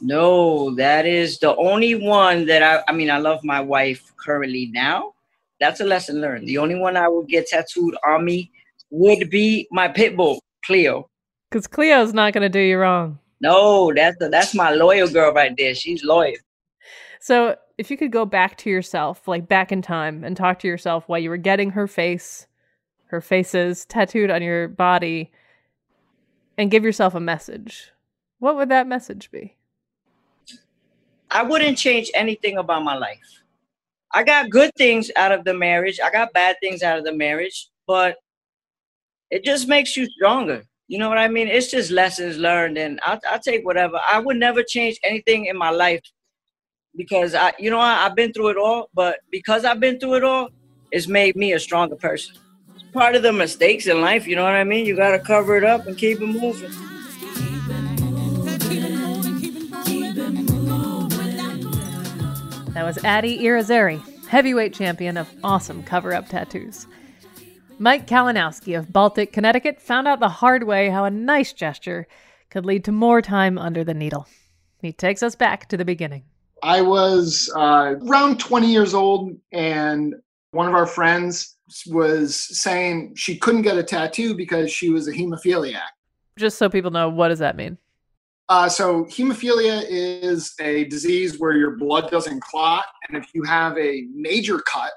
No, 0.00 0.74
that 0.76 1.06
is 1.06 1.38
the 1.38 1.56
only 1.56 1.94
one 1.94 2.46
that 2.46 2.62
I, 2.62 2.82
I 2.88 2.92
mean, 2.94 3.10
I 3.10 3.18
love 3.18 3.42
my 3.42 3.60
wife 3.60 4.12
currently 4.16 4.70
now. 4.72 5.14
That's 5.60 5.80
a 5.80 5.84
lesson 5.84 6.20
learned. 6.20 6.46
The 6.46 6.58
only 6.58 6.76
one 6.76 6.96
I 6.96 7.08
would 7.08 7.28
get 7.28 7.48
tattooed 7.48 7.96
on 8.06 8.24
me 8.24 8.52
would 8.90 9.28
be 9.28 9.66
my 9.70 9.88
pit 9.88 10.16
bull, 10.16 10.40
Cleo. 10.64 11.08
Because 11.50 11.66
Cleo's 11.66 12.14
not 12.14 12.32
going 12.32 12.42
to 12.42 12.48
do 12.48 12.60
you 12.60 12.78
wrong. 12.78 13.18
No, 13.40 13.92
that's 13.94 14.16
the, 14.18 14.28
that's 14.28 14.54
my 14.54 14.70
loyal 14.70 15.08
girl 15.08 15.32
right 15.32 15.54
there. 15.56 15.74
She's 15.74 16.04
loyal. 16.04 16.36
So, 17.20 17.56
if 17.76 17.90
you 17.90 17.96
could 17.96 18.12
go 18.12 18.24
back 18.24 18.56
to 18.58 18.70
yourself, 18.70 19.26
like 19.28 19.48
back 19.48 19.70
in 19.70 19.82
time, 19.82 20.24
and 20.24 20.36
talk 20.36 20.58
to 20.60 20.68
yourself 20.68 21.04
while 21.06 21.18
you 21.18 21.30
were 21.30 21.36
getting 21.36 21.70
her 21.70 21.86
face, 21.86 22.46
her 23.06 23.20
faces 23.20 23.84
tattooed 23.84 24.30
on 24.30 24.42
your 24.42 24.68
body, 24.68 25.32
and 26.56 26.70
give 26.70 26.84
yourself 26.84 27.14
a 27.14 27.20
message, 27.20 27.92
what 28.40 28.56
would 28.56 28.68
that 28.68 28.86
message 28.86 29.30
be? 29.30 29.57
I 31.30 31.42
wouldn't 31.42 31.78
change 31.78 32.10
anything 32.14 32.58
about 32.58 32.84
my 32.84 32.96
life. 32.96 33.42
I 34.12 34.24
got 34.24 34.50
good 34.50 34.70
things 34.76 35.10
out 35.16 35.32
of 35.32 35.44
the 35.44 35.54
marriage. 35.54 36.00
I 36.02 36.10
got 36.10 36.32
bad 36.32 36.56
things 36.62 36.82
out 36.82 36.98
of 36.98 37.04
the 37.04 37.12
marriage, 37.12 37.68
but 37.86 38.16
it 39.30 39.44
just 39.44 39.68
makes 39.68 39.96
you 39.96 40.06
stronger. 40.06 40.62
You 40.86 40.98
know 40.98 41.10
what 41.10 41.18
I 41.18 41.28
mean? 41.28 41.48
It's 41.48 41.70
just 41.70 41.90
lessons 41.90 42.38
learned, 42.38 42.78
and 42.78 42.98
I'll, 43.02 43.20
I'll 43.28 43.40
take 43.40 43.64
whatever. 43.66 44.00
I 44.08 44.18
would 44.20 44.36
never 44.38 44.62
change 44.62 44.98
anything 45.04 45.44
in 45.46 45.56
my 45.56 45.68
life 45.68 46.00
because 46.96 47.34
I, 47.34 47.52
you 47.58 47.70
know, 47.70 47.78
I, 47.78 48.06
I've 48.06 48.16
been 48.16 48.32
through 48.32 48.48
it 48.48 48.56
all. 48.56 48.88
But 48.94 49.18
because 49.30 49.66
I've 49.66 49.80
been 49.80 50.00
through 50.00 50.14
it 50.14 50.24
all, 50.24 50.48
it's 50.90 51.06
made 51.06 51.36
me 51.36 51.52
a 51.52 51.60
stronger 51.60 51.96
person. 51.96 52.36
It's 52.74 52.84
part 52.84 53.14
of 53.14 53.22
the 53.22 53.32
mistakes 53.32 53.86
in 53.86 54.00
life. 54.00 54.26
You 54.26 54.36
know 54.36 54.44
what 54.44 54.54
I 54.54 54.64
mean? 54.64 54.86
You 54.86 54.96
got 54.96 55.10
to 55.10 55.18
cover 55.18 55.58
it 55.58 55.64
up 55.64 55.86
and 55.86 55.96
keep 55.98 56.22
it 56.22 56.26
moving. 56.26 56.72
That 62.78 62.84
was 62.84 63.04
Addy 63.04 63.40
Irizarry, 63.40 64.00
heavyweight 64.28 64.72
champion 64.72 65.16
of 65.16 65.28
awesome 65.42 65.82
cover 65.82 66.14
up 66.14 66.28
tattoos. 66.28 66.86
Mike 67.80 68.06
Kalinowski 68.06 68.78
of 68.78 68.92
Baltic, 68.92 69.32
Connecticut 69.32 69.80
found 69.80 70.06
out 70.06 70.20
the 70.20 70.28
hard 70.28 70.62
way 70.62 70.88
how 70.88 71.04
a 71.04 71.10
nice 71.10 71.52
gesture 71.52 72.06
could 72.50 72.64
lead 72.64 72.84
to 72.84 72.92
more 72.92 73.20
time 73.20 73.58
under 73.58 73.82
the 73.82 73.94
needle. 73.94 74.28
He 74.80 74.92
takes 74.92 75.24
us 75.24 75.34
back 75.34 75.68
to 75.70 75.76
the 75.76 75.84
beginning. 75.84 76.22
I 76.62 76.82
was 76.82 77.52
uh, 77.56 77.96
around 78.06 78.38
20 78.38 78.70
years 78.70 78.94
old, 78.94 79.32
and 79.50 80.14
one 80.52 80.68
of 80.68 80.74
our 80.76 80.86
friends 80.86 81.56
was 81.88 82.36
saying 82.60 83.14
she 83.16 83.38
couldn't 83.38 83.62
get 83.62 83.76
a 83.76 83.82
tattoo 83.82 84.36
because 84.36 84.70
she 84.70 84.90
was 84.90 85.08
a 85.08 85.12
hemophiliac. 85.12 85.80
Just 86.38 86.58
so 86.58 86.68
people 86.68 86.92
know, 86.92 87.08
what 87.08 87.26
does 87.26 87.40
that 87.40 87.56
mean? 87.56 87.76
Uh, 88.48 88.68
so 88.68 89.04
hemophilia 89.04 89.84
is 89.88 90.54
a 90.60 90.84
disease 90.84 91.38
where 91.38 91.56
your 91.56 91.76
blood 91.76 92.10
doesn't 92.10 92.40
clot, 92.40 92.84
and 93.08 93.16
if 93.16 93.28
you 93.34 93.42
have 93.42 93.76
a 93.76 94.06
major 94.14 94.58
cut, 94.60 94.92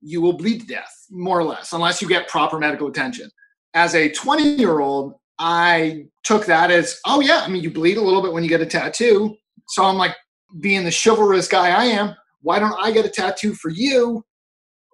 you 0.00 0.20
will 0.20 0.34
bleed 0.34 0.60
to 0.60 0.66
death, 0.66 1.06
more 1.10 1.38
or 1.38 1.44
less, 1.44 1.72
unless 1.72 2.00
you 2.00 2.08
get 2.08 2.28
proper 2.28 2.58
medical 2.58 2.88
attention. 2.88 3.28
As 3.74 3.94
a 3.94 4.10
20 4.10 4.42
year 4.54 4.80
old, 4.80 5.14
I 5.38 6.06
took 6.22 6.46
that 6.46 6.70
as, 6.70 7.00
oh 7.06 7.20
yeah, 7.20 7.42
I 7.44 7.48
mean, 7.48 7.62
you 7.62 7.70
bleed 7.70 7.96
a 7.96 8.02
little 8.02 8.22
bit 8.22 8.32
when 8.32 8.44
you 8.44 8.48
get 8.48 8.60
a 8.60 8.66
tattoo. 8.66 9.36
So 9.68 9.84
I'm 9.84 9.96
like, 9.96 10.14
being 10.60 10.84
the 10.84 11.00
chivalrous 11.04 11.48
guy 11.48 11.70
I 11.70 11.86
am, 11.86 12.14
why 12.42 12.58
don't 12.58 12.76
I 12.80 12.90
get 12.92 13.06
a 13.06 13.08
tattoo 13.08 13.54
for 13.54 13.70
you, 13.70 14.24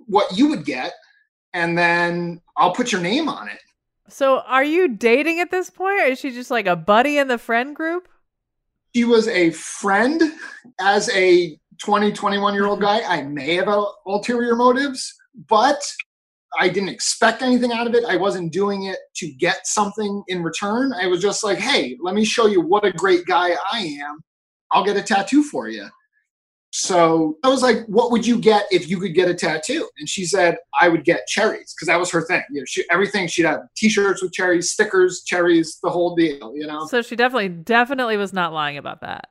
what 0.07 0.37
you 0.37 0.49
would 0.49 0.65
get, 0.65 0.93
and 1.53 1.77
then 1.77 2.41
I'll 2.57 2.73
put 2.73 2.93
your 2.93 3.01
name 3.01 3.29
on 3.29 3.49
it. 3.49 3.59
So, 4.09 4.41
are 4.41 4.65
you 4.65 4.89
dating 4.89 5.41
at 5.41 5.51
this 5.51 5.71
point? 5.71 6.01
Or 6.01 6.05
is 6.05 6.19
she 6.19 6.31
just 6.31 6.51
like 6.51 6.67
a 6.67 6.77
buddy 6.77 7.19
in 7.19 7.29
the 7.29 7.39
friend 7.39 7.77
group? 7.77 8.09
She 8.95 9.05
was 9.05 9.29
a 9.29 9.51
friend. 9.51 10.21
As 10.81 11.11
a 11.11 11.59
20, 11.79 12.13
21 12.13 12.55
year 12.55 12.67
old 12.67 12.81
guy, 12.81 13.03
I 13.03 13.23
may 13.23 13.55
have 13.55 13.69
ulterior 14.07 14.57
motives, 14.57 15.15
but 15.49 15.81
I 16.59 16.69
didn't 16.69 16.89
expect 16.89 17.43
anything 17.43 17.73
out 17.73 17.87
of 17.87 17.95
it. 17.95 18.05
I 18.05 18.17
wasn't 18.17 18.53
doing 18.53 18.85
it 18.85 18.99
to 19.17 19.31
get 19.35 19.67
something 19.67 20.23
in 20.29 20.43
return. 20.43 20.93
I 20.95 21.07
was 21.07 21.21
just 21.21 21.45
like, 21.45 21.59
hey, 21.59 21.97
let 22.03 22.15
me 22.15 22.25
show 22.25 22.47
you 22.47 22.61
what 22.61 22.87
a 22.87 22.93
great 22.93 23.27
guy 23.27 23.51
I 23.71 23.81
am. 23.81 24.21
I'll 24.73 24.85
get 24.85 24.97
a 24.97 25.03
tattoo 25.03 25.43
for 25.43 25.69
you. 25.69 25.89
So 26.71 27.39
I 27.45 27.49
was 27.49 27.63
like, 27.63 27.87
what 27.87 28.11
would 28.11 28.27
you 28.27 28.39
get 28.39 28.67
if 28.71 28.89
you 28.89 29.01
could 29.01 29.15
get 29.15 29.29
a 29.29 29.35
tattoo? 29.35 29.89
And 29.99 30.09
she 30.09 30.27
said, 30.27 30.59
I 30.81 30.89
would 30.89 31.05
get 31.05 31.27
cherries 31.27 31.75
because 31.75 31.87
that 31.87 31.99
was 31.99 32.11
her 32.11 32.23
thing. 32.23 32.43
You 32.51 32.61
know, 32.61 32.65
she, 32.67 32.85
everything 32.91 33.27
she'd 33.27 33.47
have 33.47 33.61
t-shirts 33.77 34.23
with 34.23 34.33
cherries, 34.33 34.71
stickers, 34.71 35.23
cherries, 35.25 35.79
the 35.83 35.91
whole 35.91 36.15
deal, 36.15 36.53
you 36.55 36.67
know? 36.67 36.87
So 36.87 37.01
she 37.01 37.17
definitely, 37.17 37.49
definitely 37.49 38.17
was 38.17 38.33
not 38.33 38.53
lying 38.53 38.77
about 38.77 39.01
that. 39.01 39.29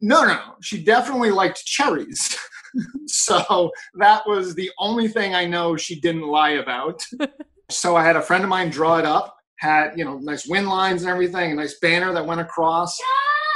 No, 0.00 0.24
no, 0.24 0.40
she 0.60 0.82
definitely 0.82 1.30
liked 1.30 1.64
cherries. 1.64 2.36
so 3.06 3.70
that 3.94 4.26
was 4.26 4.54
the 4.54 4.70
only 4.78 5.08
thing 5.08 5.34
I 5.34 5.44
know 5.44 5.76
she 5.76 6.00
didn't 6.00 6.26
lie 6.26 6.50
about. 6.50 7.02
so 7.70 7.94
I 7.94 8.04
had 8.04 8.16
a 8.16 8.22
friend 8.22 8.42
of 8.42 8.50
mine 8.50 8.70
draw 8.70 8.98
it 8.98 9.06
up, 9.06 9.36
had, 9.58 9.92
you 9.96 10.04
know, 10.04 10.18
nice 10.18 10.46
wind 10.46 10.68
lines 10.68 11.02
and 11.02 11.10
everything, 11.10 11.52
a 11.52 11.54
nice 11.54 11.78
banner 11.80 12.12
that 12.12 12.24
went 12.24 12.40
across, 12.40 12.98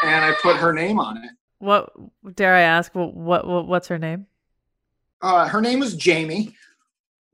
and 0.05 0.25
I 0.25 0.35
put 0.43 0.57
her 0.57 0.73
name 0.73 1.01
on 1.01 1.17
it. 1.17 1.31
What 1.59 1.91
dare 2.35 2.55
I 2.55 2.61
ask? 2.61 2.95
What, 2.95 3.15
what 3.15 3.67
what's 3.67 3.89
her 3.89 3.99
name? 3.99 4.27
Uh, 5.21 5.49
her 5.49 5.61
name 5.61 5.81
was 5.81 5.97
Jamie. 5.97 6.55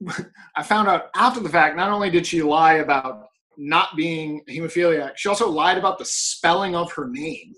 I 0.56 0.62
found 0.62 0.88
out 0.88 1.10
after 1.14 1.40
the 1.40 1.48
fact. 1.48 1.76
Not 1.76 1.90
only 1.90 2.10
did 2.10 2.26
she 2.26 2.42
lie 2.42 2.74
about 2.74 3.28
not 3.56 3.96
being 3.96 4.42
hemophiliac, 4.48 5.12
she 5.16 5.28
also 5.28 5.48
lied 5.48 5.78
about 5.78 5.98
the 5.98 6.04
spelling 6.04 6.74
of 6.74 6.92
her 6.92 7.08
name. 7.08 7.52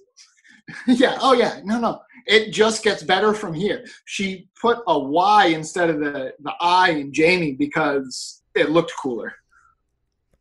yeah. 0.87 1.19
Oh, 1.21 1.33
yeah. 1.33 1.61
No, 1.65 1.79
no. 1.79 2.01
It 2.27 2.53
just 2.53 2.83
gets 2.83 3.03
better 3.03 3.33
from 3.33 3.55
here. 3.55 3.85
She 4.05 4.49
put 4.61 4.79
a 4.89 4.99
Y 4.99 5.47
instead 5.47 5.91
of 5.91 6.01
the 6.01 6.33
the 6.41 6.53
I 6.61 6.91
in 6.91 7.13
Jamie 7.13 7.53
because 7.53 8.43
it 8.55 8.71
looked 8.71 8.93
cooler. 9.01 9.35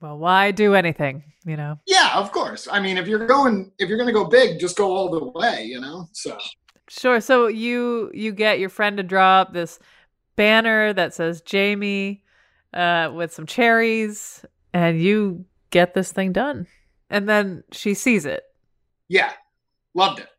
Well, 0.05 0.19
why 0.19 0.51
do 0.51 0.75
anything? 0.75 1.23
You 1.45 1.57
know. 1.57 1.79
Yeah, 1.87 2.11
of 2.13 2.31
course. 2.31 2.67
I 2.71 2.79
mean, 2.79 2.99
if 2.99 3.07
you're 3.07 3.25
going, 3.25 3.71
if 3.79 3.89
you're 3.89 3.97
going 3.97 4.05
to 4.07 4.13
go 4.13 4.25
big, 4.25 4.59
just 4.59 4.77
go 4.77 4.95
all 4.95 5.09
the 5.09 5.39
way. 5.39 5.63
You 5.63 5.81
know. 5.81 6.07
So. 6.11 6.37
Sure. 6.87 7.19
So 7.19 7.47
you 7.47 8.11
you 8.13 8.31
get 8.31 8.59
your 8.59 8.69
friend 8.69 8.97
to 8.97 9.03
draw 9.03 9.41
up 9.41 9.53
this 9.53 9.79
banner 10.35 10.93
that 10.93 11.15
says 11.15 11.41
Jamie 11.41 12.23
uh, 12.71 13.11
with 13.15 13.33
some 13.33 13.47
cherries, 13.47 14.45
and 14.75 15.01
you 15.01 15.43
get 15.71 15.95
this 15.95 16.11
thing 16.11 16.31
done. 16.31 16.67
And 17.09 17.27
then 17.27 17.63
she 17.71 17.95
sees 17.95 18.27
it. 18.27 18.43
Yeah, 19.07 19.31
loved 19.95 20.19
it. 20.19 20.29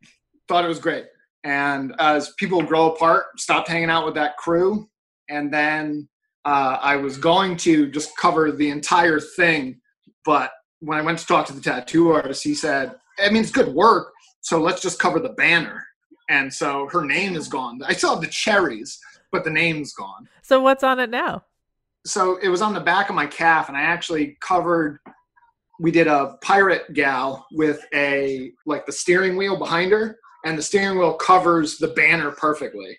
Thought 0.47 0.63
it 0.63 0.69
was 0.69 0.79
great. 0.79 1.07
And 1.43 1.93
as 1.99 2.31
people 2.37 2.61
grow 2.61 2.93
apart, 2.93 3.37
stopped 3.37 3.67
hanging 3.67 3.89
out 3.89 4.05
with 4.05 4.15
that 4.15 4.37
crew, 4.37 4.87
and 5.27 5.53
then 5.53 6.07
uh, 6.47 6.79
I 6.81 6.95
was 6.95 7.17
going 7.17 7.57
to 7.57 7.91
just 7.91 8.15
cover 8.15 8.53
the 8.53 8.69
entire 8.69 9.19
thing, 9.19 9.81
but 10.23 10.51
when 10.79 10.97
I 10.97 11.01
went 11.01 11.19
to 11.19 11.25
talk 11.25 11.45
to 11.47 11.53
the 11.53 11.59
tattoo 11.59 12.11
artist, 12.11 12.41
he 12.41 12.55
said, 12.55 12.95
I 13.19 13.29
mean, 13.29 13.41
it's 13.41 13.51
good 13.51 13.73
work, 13.73 14.13
so 14.39 14.61
let's 14.61 14.81
just 14.81 14.97
cover 14.97 15.19
the 15.19 15.33
banner. 15.33 15.85
And 16.29 16.53
so 16.53 16.87
her 16.93 17.03
name 17.03 17.35
is 17.35 17.49
gone. 17.49 17.81
I 17.85 17.91
still 17.91 18.11
have 18.11 18.21
the 18.21 18.27
cherries, 18.27 18.97
but 19.29 19.43
the 19.43 19.49
name's 19.49 19.91
gone. 19.93 20.29
So 20.41 20.61
what's 20.61 20.85
on 20.85 21.01
it 21.01 21.09
now? 21.09 21.43
So 22.05 22.37
it 22.37 22.47
was 22.47 22.61
on 22.61 22.73
the 22.73 22.79
back 22.79 23.09
of 23.09 23.15
my 23.15 23.25
calf, 23.25 23.67
and 23.67 23.75
I 23.75 23.81
actually 23.81 24.37
covered. 24.39 24.99
We 25.81 25.91
did 25.91 26.07
a 26.07 26.37
pirate 26.41 26.93
gal 26.93 27.45
with 27.51 27.85
a 27.93 28.53
like 28.65 28.85
the 28.85 28.93
steering 28.93 29.35
wheel 29.35 29.57
behind 29.57 29.91
her, 29.91 30.17
and 30.45 30.57
the 30.57 30.63
steering 30.63 30.97
wheel 30.97 31.15
covers 31.15 31.77
the 31.77 31.89
banner 31.89 32.31
perfectly. 32.31 32.97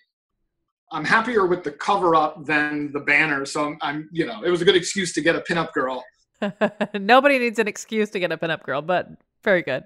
I'm 0.90 1.04
happier 1.04 1.46
with 1.46 1.64
the 1.64 1.72
cover 1.72 2.14
up 2.14 2.44
than 2.46 2.92
the 2.92 3.00
banner, 3.00 3.44
so 3.44 3.66
I'm, 3.66 3.78
I'm 3.82 4.08
you 4.12 4.26
know, 4.26 4.42
it 4.42 4.50
was 4.50 4.62
a 4.62 4.64
good 4.64 4.76
excuse 4.76 5.12
to 5.14 5.20
get 5.20 5.36
a 5.36 5.40
pinup 5.40 5.72
girl 5.72 6.04
Nobody 6.94 7.38
needs 7.38 7.58
an 7.58 7.68
excuse 7.68 8.10
to 8.10 8.20
get 8.20 8.32
a 8.32 8.36
pinup 8.36 8.62
girl, 8.62 8.80
but 8.80 9.08
very 9.42 9.62
good. 9.62 9.84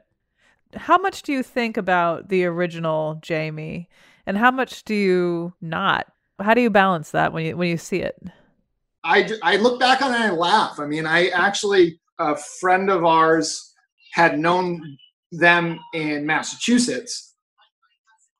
How 0.74 0.98
much 0.98 1.22
do 1.22 1.32
you 1.32 1.42
think 1.42 1.76
about 1.76 2.28
the 2.28 2.44
original 2.44 3.18
Jamie, 3.22 3.88
and 4.26 4.38
how 4.38 4.50
much 4.50 4.84
do 4.84 4.94
you 4.94 5.54
not? 5.60 6.06
How 6.40 6.54
do 6.54 6.60
you 6.60 6.70
balance 6.70 7.10
that 7.10 7.32
when 7.32 7.44
you 7.44 7.56
when 7.56 7.68
you 7.68 7.76
see 7.76 8.00
it? 8.00 8.16
I 9.04 9.30
I 9.42 9.56
look 9.56 9.80
back 9.80 10.02
on 10.02 10.12
it 10.12 10.20
and 10.20 10.24
I 10.24 10.30
laugh. 10.30 10.78
I 10.78 10.86
mean, 10.86 11.06
I 11.06 11.28
actually 11.28 12.00
a 12.18 12.36
friend 12.36 12.90
of 12.90 13.04
ours 13.04 13.74
had 14.12 14.38
known 14.38 14.98
them 15.32 15.80
in 15.94 16.26
Massachusetts, 16.26 17.32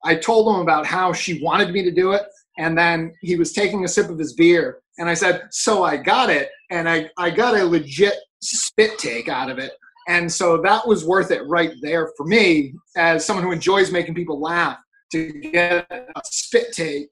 I 0.05 0.16
told 0.16 0.55
him 0.55 0.61
about 0.61 0.85
how 0.85 1.12
she 1.12 1.42
wanted 1.42 1.70
me 1.70 1.83
to 1.85 1.90
do 1.90 2.12
it. 2.12 2.22
And 2.58 2.76
then 2.76 3.12
he 3.20 3.36
was 3.36 3.52
taking 3.52 3.84
a 3.84 3.88
sip 3.88 4.10
of 4.10 4.18
his 4.18 4.34
beer. 4.34 4.80
And 4.98 5.08
I 5.08 5.14
said, 5.14 5.42
So 5.50 5.84
I 5.84 5.96
got 5.96 6.30
it. 6.30 6.50
And 6.70 6.88
I, 6.88 7.10
I 7.16 7.30
got 7.30 7.58
a 7.58 7.64
legit 7.64 8.14
spit 8.40 8.98
take 8.98 9.28
out 9.28 9.50
of 9.50 9.58
it. 9.58 9.72
And 10.08 10.30
so 10.30 10.60
that 10.62 10.86
was 10.86 11.04
worth 11.04 11.30
it 11.30 11.46
right 11.46 11.72
there 11.80 12.10
for 12.16 12.26
me 12.26 12.74
as 12.96 13.24
someone 13.24 13.44
who 13.44 13.52
enjoys 13.52 13.92
making 13.92 14.14
people 14.14 14.40
laugh 14.40 14.78
to 15.12 15.32
get 15.40 15.86
a 15.90 16.20
spit 16.24 16.72
take 16.72 17.08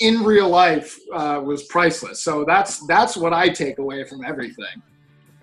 in 0.00 0.22
real 0.22 0.48
life 0.48 0.96
uh, 1.12 1.40
was 1.44 1.64
priceless. 1.64 2.22
So 2.22 2.44
that's 2.44 2.86
that's 2.86 3.16
what 3.16 3.32
I 3.32 3.48
take 3.48 3.78
away 3.78 4.04
from 4.04 4.24
everything. 4.24 4.82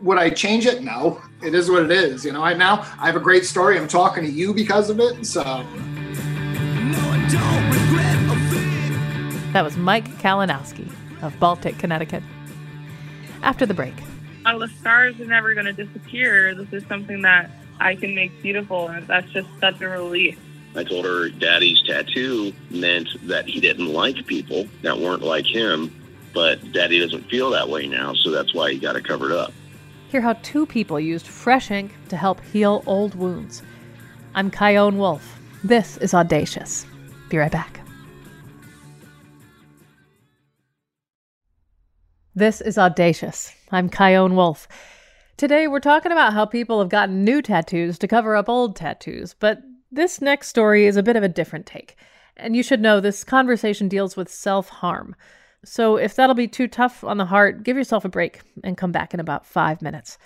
Would 0.02 0.18
I 0.18 0.30
change 0.30 0.66
it? 0.66 0.84
No. 0.84 1.22
It 1.42 1.54
is 1.54 1.70
what 1.70 1.84
it 1.84 1.92
is. 1.92 2.24
You 2.24 2.32
know, 2.32 2.44
I 2.44 2.54
now 2.54 2.82
I 3.00 3.08
have 3.08 3.16
a 3.16 3.20
great 3.20 3.46
story. 3.46 3.78
I'm 3.78 3.88
talking 3.88 4.24
to 4.24 4.32
you 4.32 4.54
because 4.54 4.90
of 4.90 5.00
it. 5.00 5.26
So 5.26 5.66
That 9.56 9.64
was 9.64 9.78
Mike 9.78 10.10
Kalinowski 10.18 10.92
of 11.22 11.40
Baltic, 11.40 11.78
Connecticut. 11.78 12.22
After 13.42 13.66
the 13.66 13.74
break, 13.74 13.94
While 14.42 14.60
the 14.60 14.68
scars 14.68 15.18
are 15.22 15.26
never 15.26 15.54
going 15.54 15.66
to 15.66 15.72
disappear, 15.72 16.54
this 16.54 16.74
is 16.74 16.86
something 16.90 17.22
that 17.22 17.50
I 17.80 17.96
can 17.96 18.14
make 18.14 18.42
beautiful, 18.42 18.90
and 18.90 19.08
that's 19.08 19.32
just 19.32 19.48
such 19.62 19.80
a 19.80 19.88
relief. 19.88 20.38
I 20.76 20.84
told 20.84 21.06
her 21.06 21.30
daddy's 21.30 21.82
tattoo 21.84 22.52
meant 22.70 23.08
that 23.30 23.46
he 23.46 23.62
didn't 23.62 23.94
like 23.94 24.28
people 24.28 24.68
that 24.82 25.00
weren't 25.00 25.24
like 25.24 25.46
him, 25.46 25.90
but 26.34 26.74
daddy 26.74 27.00
doesn't 27.00 27.30
feel 27.30 27.50
that 27.52 27.70
way 27.70 27.88
now, 27.88 28.14
so 28.14 28.32
that's 28.32 28.54
why 28.54 28.74
he 28.74 28.78
got 28.78 28.98
it 28.98 29.06
covered 29.06 29.32
up. 29.32 29.54
hear 30.10 30.20
how 30.20 30.34
two 30.44 30.66
people 30.66 31.00
used 31.00 31.28
fresh 31.28 31.72
ink 31.72 31.94
to 32.10 32.18
help 32.18 32.44
heal 32.44 32.84
old 32.86 33.16
wounds. 33.16 33.64
I'm 34.34 34.52
Chion 34.52 34.98
Wolf. 34.98 35.40
This 35.64 35.96
is 36.00 36.14
Audacious. 36.14 36.86
Be 37.30 37.38
right 37.38 37.50
back. 37.50 37.85
This 42.38 42.60
is 42.60 42.78
Audacious. 42.78 43.56
I'm 43.72 43.90
Chion 43.90 44.36
Wolf. 44.36 44.68
Today 45.38 45.68
we're 45.68 45.80
talking 45.80 46.12
about 46.12 46.34
how 46.34 46.46
people 46.46 46.80
have 46.80 46.90
gotten 46.90 47.24
new 47.24 47.42
tattoos 47.42 47.98
to 48.00 48.10
cover 48.10 48.36
up 48.36 48.50
old 48.50 48.76
tattoos, 48.76 49.34
but 49.40 49.62
this 49.90 50.20
next 50.20 50.50
story 50.50 50.86
is 50.86 50.98
a 50.98 51.04
bit 51.04 51.16
of 51.16 51.24
a 51.24 51.30
different 51.30 51.66
take. 51.66 51.96
And 52.36 52.54
you 52.54 52.62
should 52.62 52.82
know 52.82 53.00
this 53.00 53.24
conversation 53.24 53.88
deals 53.88 54.18
with 54.18 54.30
self 54.30 54.68
harm. 54.68 55.16
So 55.64 55.96
if 55.96 56.14
that'll 56.14 56.36
be 56.36 56.50
too 56.50 56.68
tough 56.68 57.06
on 57.06 57.16
the 57.16 57.24
heart, 57.24 57.64
give 57.64 57.78
yourself 57.78 58.04
a 58.04 58.10
break 58.10 58.42
and 58.66 58.76
come 58.76 58.92
back 58.92 59.14
in 59.14 59.22
about 59.22 59.46
five 59.46 59.82
minutes. 59.82 60.18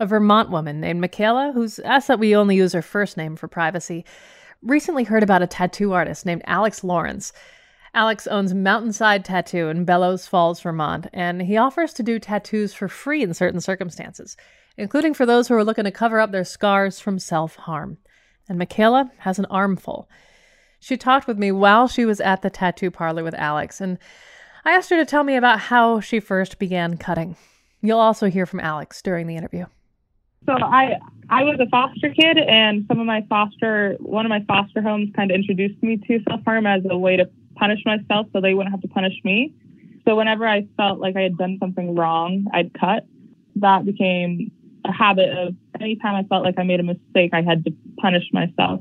A 0.00 0.06
Vermont 0.06 0.50
woman 0.50 0.80
named 0.80 1.00
Michaela, 1.00 1.52
who's 1.54 1.78
asked 1.78 2.08
that 2.08 2.18
we 2.18 2.34
only 2.34 2.56
use 2.56 2.72
her 2.72 2.82
first 2.82 3.16
name 3.16 3.36
for 3.36 3.46
privacy, 3.46 4.04
recently 4.60 5.04
heard 5.04 5.22
about 5.22 5.42
a 5.42 5.46
tattoo 5.46 5.92
artist 5.92 6.26
named 6.26 6.42
Alex 6.46 6.82
Lawrence. 6.82 7.32
Alex 7.94 8.26
owns 8.26 8.54
Mountainside 8.54 9.22
Tattoo 9.22 9.68
in 9.68 9.84
Bellows 9.84 10.26
Falls, 10.26 10.60
Vermont, 10.60 11.08
and 11.12 11.42
he 11.42 11.58
offers 11.58 11.92
to 11.94 12.02
do 12.02 12.18
tattoos 12.18 12.72
for 12.72 12.88
free 12.88 13.22
in 13.22 13.34
certain 13.34 13.60
circumstances, 13.60 14.34
including 14.78 15.12
for 15.12 15.26
those 15.26 15.48
who 15.48 15.54
are 15.54 15.64
looking 15.64 15.84
to 15.84 15.90
cover 15.90 16.18
up 16.18 16.32
their 16.32 16.44
scars 16.44 16.98
from 16.98 17.18
self 17.18 17.56
harm. 17.56 17.98
And 18.48 18.58
Michaela 18.58 19.10
has 19.18 19.38
an 19.38 19.44
armful. 19.46 20.08
She 20.80 20.96
talked 20.96 21.26
with 21.26 21.38
me 21.38 21.52
while 21.52 21.86
she 21.86 22.06
was 22.06 22.20
at 22.20 22.40
the 22.40 22.50
tattoo 22.50 22.90
parlor 22.90 23.22
with 23.22 23.34
Alex, 23.34 23.78
and 23.80 23.98
I 24.64 24.72
asked 24.72 24.88
her 24.88 24.96
to 24.96 25.04
tell 25.04 25.22
me 25.22 25.36
about 25.36 25.60
how 25.60 26.00
she 26.00 26.18
first 26.18 26.58
began 26.58 26.96
cutting. 26.96 27.36
You'll 27.82 27.98
also 27.98 28.30
hear 28.30 28.46
from 28.46 28.60
Alex 28.60 29.02
during 29.02 29.26
the 29.26 29.36
interview. 29.36 29.66
So 30.46 30.54
I 30.54 30.94
I 31.28 31.42
was 31.44 31.60
a 31.60 31.68
foster 31.68 32.08
kid, 32.08 32.38
and 32.38 32.86
some 32.88 32.98
of 33.00 33.06
my 33.06 33.24
foster 33.28 33.96
one 34.00 34.24
of 34.24 34.30
my 34.30 34.42
foster 34.48 34.80
homes 34.80 35.10
kind 35.14 35.30
of 35.30 35.34
introduced 35.34 35.80
me 35.82 35.98
to 35.98 36.20
self 36.28 36.40
harm 36.44 36.66
as 36.66 36.82
a 36.88 36.96
way 36.96 37.16
to 37.16 37.28
punish 37.62 37.80
myself, 37.86 38.26
so 38.32 38.40
they 38.40 38.54
wouldn't 38.54 38.72
have 38.72 38.82
to 38.82 38.88
punish 38.88 39.14
me. 39.22 39.54
So 40.04 40.16
whenever 40.16 40.48
I 40.48 40.66
felt 40.76 40.98
like 40.98 41.14
I 41.16 41.20
had 41.20 41.38
done 41.38 41.58
something 41.60 41.94
wrong, 41.94 42.46
I'd 42.52 42.74
cut. 42.74 43.06
That 43.56 43.84
became 43.84 44.50
a 44.84 44.92
habit 44.92 45.30
of 45.30 45.54
anytime 45.80 46.16
I 46.16 46.24
felt 46.24 46.44
like 46.44 46.58
I 46.58 46.64
made 46.64 46.80
a 46.80 46.82
mistake, 46.82 47.30
I 47.32 47.42
had 47.42 47.64
to 47.66 47.72
punish 47.98 48.24
myself. 48.32 48.80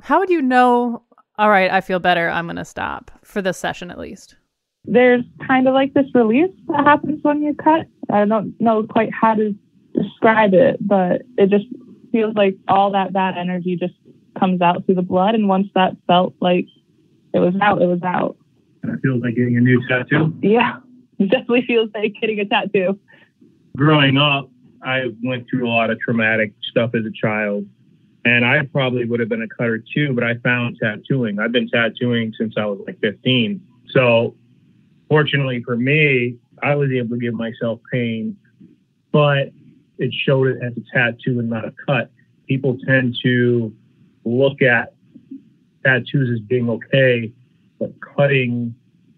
How 0.00 0.20
would 0.20 0.30
you 0.30 0.40
know, 0.40 1.02
all 1.36 1.50
right, 1.50 1.70
I 1.70 1.80
feel 1.80 1.98
better, 1.98 2.28
I'm 2.28 2.46
going 2.46 2.56
to 2.56 2.64
stop 2.64 3.10
for 3.24 3.42
this 3.42 3.58
session 3.58 3.90
at 3.90 3.98
least? 3.98 4.36
There's 4.84 5.24
kind 5.46 5.66
of 5.66 5.74
like 5.74 5.94
this 5.94 6.06
release 6.14 6.54
that 6.68 6.84
happens 6.84 7.18
when 7.22 7.42
you 7.42 7.54
cut. 7.54 7.86
I 8.08 8.24
don't 8.24 8.54
know 8.60 8.84
quite 8.88 9.10
how 9.12 9.34
to 9.34 9.52
describe 10.00 10.54
it, 10.54 10.76
but 10.80 11.22
it 11.36 11.50
just 11.50 11.66
feels 12.12 12.34
like 12.36 12.54
all 12.68 12.92
that 12.92 13.12
bad 13.12 13.36
energy 13.36 13.76
just 13.76 13.94
comes 14.38 14.60
out 14.60 14.84
through 14.86 14.96
the 14.96 15.02
blood. 15.02 15.34
And 15.34 15.48
once 15.48 15.68
that 15.74 15.96
felt 16.06 16.34
like 16.40 16.66
it 17.34 17.38
was 17.38 17.54
out, 17.60 17.82
it 17.82 17.86
was 17.86 18.02
out. 18.02 18.36
And 18.82 18.94
it 18.94 19.00
feels 19.02 19.22
like 19.22 19.34
getting 19.34 19.56
a 19.56 19.60
new 19.60 19.86
tattoo. 19.88 20.34
Yeah, 20.42 20.78
it 21.18 21.30
definitely 21.30 21.64
feels 21.66 21.90
like 21.94 22.14
getting 22.20 22.40
a 22.40 22.44
tattoo. 22.44 22.98
Growing 23.76 24.16
up, 24.16 24.50
I 24.82 25.12
went 25.22 25.46
through 25.48 25.68
a 25.68 25.70
lot 25.70 25.90
of 25.90 25.98
traumatic 26.00 26.52
stuff 26.70 26.90
as 26.94 27.04
a 27.04 27.10
child. 27.10 27.66
And 28.24 28.44
I 28.44 28.64
probably 28.66 29.04
would 29.04 29.20
have 29.20 29.28
been 29.28 29.42
a 29.42 29.48
cutter 29.48 29.82
too, 29.94 30.12
but 30.12 30.24
I 30.24 30.34
found 30.44 30.76
tattooing. 30.82 31.38
I've 31.38 31.52
been 31.52 31.68
tattooing 31.68 32.32
since 32.38 32.54
I 32.56 32.66
was 32.66 32.80
like 32.86 33.00
15. 33.00 33.60
So, 33.90 34.34
fortunately 35.08 35.62
for 35.62 35.76
me, 35.76 36.36
I 36.62 36.74
was 36.74 36.90
able 36.90 37.16
to 37.16 37.20
give 37.20 37.34
myself 37.34 37.80
pain, 37.90 38.36
but 39.12 39.50
it 39.98 40.12
showed 40.12 40.48
it 40.48 40.58
as 40.62 40.72
a 40.76 40.82
tattoo 40.92 41.38
and 41.38 41.48
not 41.48 41.64
a 41.64 41.72
cut. 41.86 42.10
People 42.46 42.78
tend 42.86 43.16
to 43.22 43.72
look 44.28 44.62
at 44.62 44.94
tattoos 45.84 46.30
as 46.32 46.40
being 46.40 46.68
okay, 46.68 47.32
but 47.78 47.92
cutting, 48.00 48.74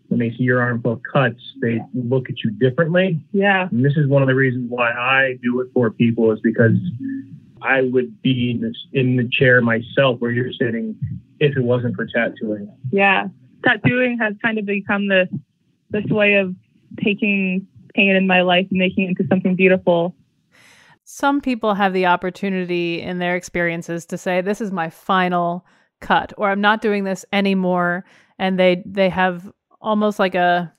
when 0.08 0.20
they 0.20 0.30
see 0.30 0.42
your 0.42 0.60
arm 0.60 0.82
full 0.82 0.92
of 0.92 1.00
cuts, 1.10 1.40
they 1.60 1.80
look 1.94 2.28
at 2.28 2.42
you 2.44 2.50
differently. 2.52 3.20
Yeah. 3.32 3.68
And 3.70 3.84
this 3.84 3.96
is 3.96 4.08
one 4.08 4.22
of 4.22 4.28
the 4.28 4.34
reasons 4.34 4.66
why 4.68 4.90
I 4.90 5.38
do 5.42 5.60
it 5.60 5.68
for 5.72 5.90
people 5.90 6.32
is 6.32 6.40
because 6.40 6.76
I 7.62 7.82
would 7.82 8.20
be 8.22 8.52
in, 8.52 8.60
this, 8.60 8.76
in 8.92 9.16
the 9.16 9.28
chair 9.30 9.60
myself 9.60 10.20
where 10.20 10.30
you're 10.30 10.52
sitting 10.52 10.96
if 11.38 11.56
it 11.56 11.62
wasn't 11.62 11.96
for 11.96 12.06
tattooing. 12.06 12.72
Yeah. 12.90 13.28
Tattooing 13.64 14.18
has 14.18 14.34
kind 14.42 14.58
of 14.58 14.66
become 14.66 15.08
this 15.08 15.28
this 15.90 16.04
way 16.04 16.36
of 16.36 16.54
taking 17.02 17.66
pain 17.94 18.14
in 18.14 18.26
my 18.26 18.42
life 18.42 18.66
and 18.70 18.78
making 18.78 19.04
it 19.04 19.08
into 19.08 19.26
something 19.28 19.56
beautiful. 19.56 20.14
Some 21.12 21.40
people 21.40 21.74
have 21.74 21.92
the 21.92 22.06
opportunity 22.06 23.02
in 23.02 23.18
their 23.18 23.34
experiences 23.34 24.06
to 24.06 24.16
say, 24.16 24.42
This 24.42 24.60
is 24.60 24.70
my 24.70 24.90
final 24.90 25.66
cut, 26.00 26.32
or 26.38 26.48
I'm 26.48 26.60
not 26.60 26.82
doing 26.82 27.02
this 27.02 27.24
anymore. 27.32 28.04
And 28.38 28.60
they 28.60 28.84
they 28.86 29.08
have 29.08 29.50
almost 29.80 30.20
like 30.20 30.36
a 30.36 30.72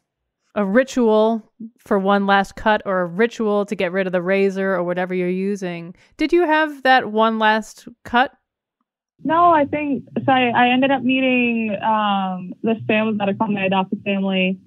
a 0.55 0.63
ritual 0.63 1.51
for 1.77 1.99
one 1.99 2.27
last 2.27 2.55
cut 2.55 2.81
or 2.85 3.01
a 3.01 3.05
ritual 3.07 3.65
to 3.65 3.75
get 3.75 3.91
rid 3.91 4.07
of 4.07 4.13
the 4.13 4.21
razor 4.21 4.73
or 4.73 4.83
whatever 4.83 5.13
you're 5.13 5.27
using. 5.27 5.95
Did 6.15 6.31
you 6.31 6.45
have 6.45 6.81
that 6.83 7.11
one 7.11 7.37
last 7.37 7.89
cut? 8.05 8.31
No, 9.25 9.51
I 9.51 9.65
think 9.65 10.05
so. 10.25 10.31
I, 10.31 10.51
I 10.55 10.69
ended 10.69 10.91
up 10.91 11.03
meeting 11.03 11.75
um, 11.83 12.53
this 12.63 12.77
family 12.87 13.17
that 13.17 13.27
I 13.27 13.33
call 13.33 13.49
my 13.49 13.65
adopted 13.65 14.01
family, 14.05 14.61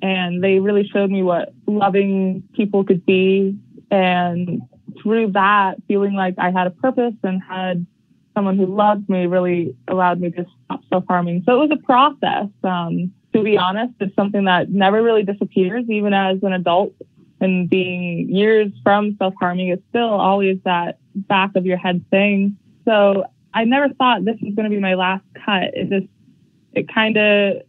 and 0.00 0.42
they 0.42 0.60
really 0.60 0.88
showed 0.90 1.10
me 1.10 1.22
what 1.22 1.52
loving 1.66 2.42
people 2.54 2.84
could 2.84 3.04
be. 3.04 3.58
And 3.90 4.62
through 5.02 5.32
that, 5.32 5.76
feeling 5.88 6.14
like 6.14 6.34
I 6.38 6.50
had 6.50 6.66
a 6.66 6.70
purpose 6.70 7.14
and 7.22 7.42
had 7.42 7.86
someone 8.34 8.56
who 8.56 8.66
loved 8.66 9.08
me 9.08 9.26
really 9.26 9.74
allowed 9.88 10.20
me 10.20 10.30
to 10.30 10.46
stop 10.64 10.80
self 10.88 11.04
harming. 11.08 11.42
So 11.46 11.62
it 11.62 11.68
was 11.68 11.78
a 11.78 11.84
process. 11.84 12.48
Um, 12.62 13.12
to 13.32 13.42
be 13.42 13.56
honest, 13.58 13.94
it's 14.00 14.14
something 14.16 14.44
that 14.44 14.70
never 14.70 15.02
really 15.02 15.22
disappears, 15.22 15.84
even 15.88 16.14
as 16.14 16.42
an 16.42 16.52
adult. 16.52 16.92
And 17.40 17.70
being 17.70 18.28
years 18.28 18.70
from 18.82 19.16
self 19.18 19.34
harming, 19.40 19.68
it's 19.68 19.82
still 19.88 20.10
always 20.10 20.58
that 20.64 20.98
back 21.14 21.56
of 21.56 21.64
your 21.64 21.78
head 21.78 22.04
thing. 22.10 22.56
So 22.84 23.24
I 23.54 23.64
never 23.64 23.88
thought 23.94 24.24
this 24.24 24.36
was 24.42 24.54
going 24.54 24.68
to 24.68 24.74
be 24.74 24.80
my 24.80 24.94
last 24.94 25.24
cut. 25.44 25.74
It 25.74 25.88
just, 25.88 26.06
it 26.72 26.92
kind 26.92 27.16
of 27.16 27.62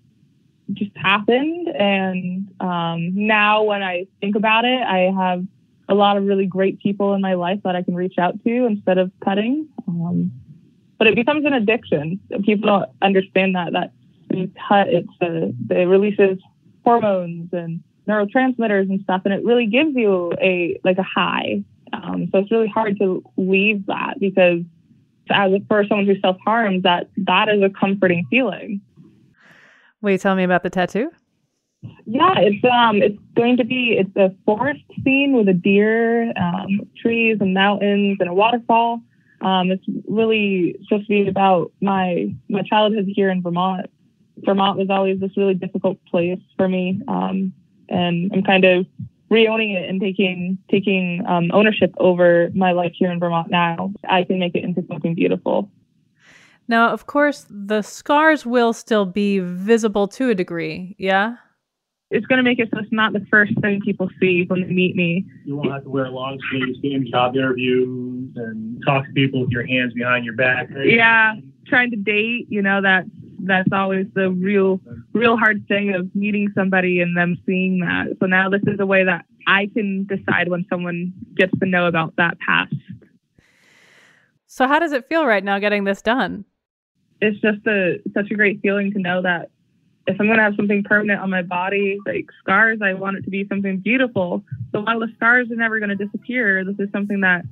just 0.74 0.96
happened. 0.96 1.70
And 1.70 2.48
um, 2.60 3.12
now 3.16 3.64
when 3.64 3.82
I 3.82 4.08
think 4.20 4.36
about 4.36 4.66
it, 4.66 4.82
I 4.82 5.12
have 5.18 5.46
a 5.92 5.94
lot 5.94 6.18
of 6.18 6.24
really 6.24 6.46
great 6.46 6.80
people 6.80 7.14
in 7.14 7.22
my 7.22 7.34
life 7.34 7.60
that 7.64 7.76
I 7.76 7.84
can 7.84 7.96
reach 7.96 8.18
out 8.18 8.42
to 8.44 8.66
instead 8.66 8.98
of 8.98 9.12
cutting. 9.24 9.68
Um, 9.88 10.32
but 10.98 11.08
it 11.08 11.16
becomes 11.16 11.46
an 11.46 11.54
addiction. 11.54 12.20
People 12.46 12.68
don't 12.68 12.90
understand 13.02 13.56
that, 13.56 13.74
that 13.74 13.92
you 14.34 14.50
cut, 14.68 14.88
it's 14.88 15.10
a, 15.22 15.52
it 15.74 15.86
releases 15.86 16.40
hormones 16.86 17.50
and 17.52 17.84
neurotransmitters 18.08 18.90
and 18.90 19.02
stuff, 19.02 19.24
and 19.26 19.34
it 19.34 19.44
really 19.44 19.66
gives 19.66 19.96
you 19.96 20.34
a 20.42 20.80
like 20.84 20.98
a 20.98 21.04
high. 21.04 21.64
Um, 21.94 22.30
so 22.32 22.40
it's 22.40 22.52
really 22.52 22.70
hard 22.70 22.98
to 23.00 23.24
leave 23.36 23.86
that 23.88 24.20
because 24.20 24.62
as 25.30 25.52
a, 25.52 25.60
for 25.68 25.86
someone 25.86 26.06
who 26.06 26.20
self 26.20 26.38
harms, 26.46 26.84
that 26.84 27.10
that 27.18 27.50
is 27.50 27.62
a 27.62 27.70
comforting 27.70 28.26
feeling. 28.30 28.82
Will 30.02 30.12
you 30.12 30.18
tell 30.18 30.36
me 30.36 30.44
about 30.44 30.64
the 30.64 30.70
tattoo? 30.70 31.12
Yeah, 32.06 32.34
it's 32.38 32.64
um, 32.66 33.02
it's 33.02 33.18
going 33.36 33.58
to 33.58 33.64
be 33.64 33.98
it's 33.98 34.16
a 34.16 34.36
forest 34.46 34.84
scene 35.04 35.34
with 35.34 35.48
a 35.48 35.54
deer, 35.54 36.32
um, 36.38 36.82
trees 37.02 37.38
and 37.40 37.54
mountains 37.54 38.18
and 38.20 38.30
a 38.30 38.34
waterfall. 38.34 39.02
Um, 39.42 39.72
it's 39.72 39.86
really 40.08 40.76
supposed 40.84 41.08
to 41.08 41.24
be 41.24 41.28
about 41.28 41.72
my 41.82 42.34
my 42.50 42.62
childhood 42.64 43.06
here 43.08 43.30
in 43.30 43.42
Vermont. 43.42 43.90
Vermont 44.38 44.78
was 44.78 44.90
always 44.90 45.20
this 45.20 45.36
really 45.36 45.56
difficult 45.56 45.98
place 46.06 46.40
for 46.56 46.68
me, 46.68 47.02
um, 47.08 47.52
and 47.90 48.32
I'm 48.34 48.44
kind 48.44 48.66
of 48.66 48.86
re-owning 49.30 49.72
it 49.72 49.90
and 49.90 50.00
taking 50.00 50.60
taking 50.70 51.26
um, 51.28 51.50
ownership 51.52 51.94
over 51.98 52.52
my 52.54 52.74
life 52.74 52.92
here 52.94 53.12
in 53.12 53.20
Vermont 53.20 53.50
now. 53.50 53.92
I 54.08 54.24
can 54.24 54.38
make 54.38 54.54
it 54.56 54.64
into 54.64 54.86
something 54.88 55.16
beautiful. 55.16 55.72
Now, 56.68 56.90
of 56.90 57.08
course, 57.08 57.48
the 57.50 57.82
scars 57.82 58.46
will 58.46 58.72
still 58.72 59.06
be 59.06 59.40
visible 59.40 60.08
to 60.10 60.30
a 60.30 60.36
degree. 60.36 60.96
Yeah 61.00 61.38
it's 62.12 62.26
going 62.26 62.38
to 62.38 62.44
make 62.44 62.60
it 62.60 62.70
so 62.74 62.80
it's 62.80 62.92
not 62.92 63.14
the 63.14 63.26
first 63.32 63.54
thing 63.62 63.80
people 63.80 64.10
see 64.20 64.44
when 64.48 64.62
they 64.62 64.68
meet 64.68 64.96
me. 64.98 65.26
You 65.46 65.56
won't 65.56 65.72
have 65.72 65.84
to 65.84 65.90
wear 65.90 66.10
long 66.10 66.38
sleeves 66.52 66.78
in 66.84 67.10
job 67.10 67.36
interviews 67.36 68.32
and 68.36 68.84
talk 68.86 69.06
to 69.06 69.12
people 69.14 69.42
with 69.42 69.50
your 69.50 69.66
hands 69.66 69.94
behind 69.94 70.26
your 70.26 70.36
back. 70.36 70.70
Right? 70.70 70.88
Yeah, 70.88 71.36
trying 71.68 71.90
to 71.92 71.98
date, 71.98 72.48
you 72.50 72.62
know, 72.62 72.82
that 72.82 73.06
that's 73.44 73.70
always 73.72 74.08
the 74.14 74.30
real 74.30 74.80
real 75.14 75.38
hard 75.38 75.68
thing 75.68 75.96
of 75.96 76.14
meeting 76.14 76.50
somebody 76.54 77.00
and 77.00 77.16
them 77.16 77.38
seeing 77.46 77.80
that. 77.80 78.18
So 78.20 78.26
now 78.26 78.50
this 78.50 78.62
is 78.68 78.80
a 78.80 78.86
way 78.86 79.06
that 79.06 79.26
I 79.48 79.70
can 79.74 80.06
decide 80.06 80.50
when 80.50 80.66
someone 80.70 81.14
gets 81.36 81.58
to 81.60 81.66
know 81.66 81.88
about 81.88 82.16
that 82.18 82.38
past. 82.40 82.76
So 84.48 84.68
how 84.68 84.80
does 84.80 84.92
it 84.92 85.08
feel 85.08 85.26
right 85.26 85.44
now 85.44 85.60
getting 85.60 85.86
this 85.86 86.02
done? 86.02 86.44
It's 87.22 87.40
just 87.40 87.66
a 87.68 88.00
such 88.14 88.32
a 88.32 88.36
great 88.36 88.60
feeling 88.62 88.92
to 88.92 89.00
know 89.00 89.22
that 89.22 89.50
if 90.08 90.20
I'm 90.20 90.28
going 90.28 90.38
to 90.38 90.44
have 90.44 90.56
something 90.56 90.84
permanent 90.84 91.22
on 91.22 91.30
my 91.30 91.42
body, 91.42 92.00
like 92.06 92.28
scars, 92.40 92.80
I 92.82 92.94
want 92.94 93.18
it 93.18 93.24
to 93.24 93.30
be 93.30 93.48
something 93.48 93.78
beautiful. 93.78 94.44
So 94.72 94.82
while 94.82 95.00
the 95.00 95.12
scars 95.16 95.52
are 95.52 95.56
never 95.56 95.80
going 95.80 95.96
to 95.96 95.96
disappear, 95.96 96.64
this 96.66 96.80
is 96.80 96.92
something 96.92 97.22
that 97.22 97.44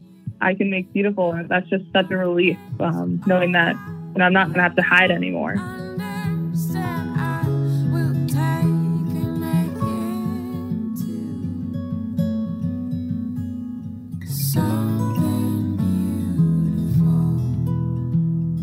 I 0.42 0.56
can 0.56 0.70
make 0.70 0.92
beautiful. 0.94 1.32
And 1.32 1.48
that's 1.48 1.70
just 1.70 1.86
such 1.94 2.10
a 2.12 2.18
relief, 2.18 2.58
um, 2.80 3.22
knowing 3.28 3.52
that 3.52 3.76
know, 4.20 4.26
I'm 4.26 4.34
not 4.34 4.48
going 4.48 4.58
to 4.58 4.64
have 4.64 4.76
to 4.76 4.84
hide 4.84 5.10
anymore. 5.10 5.56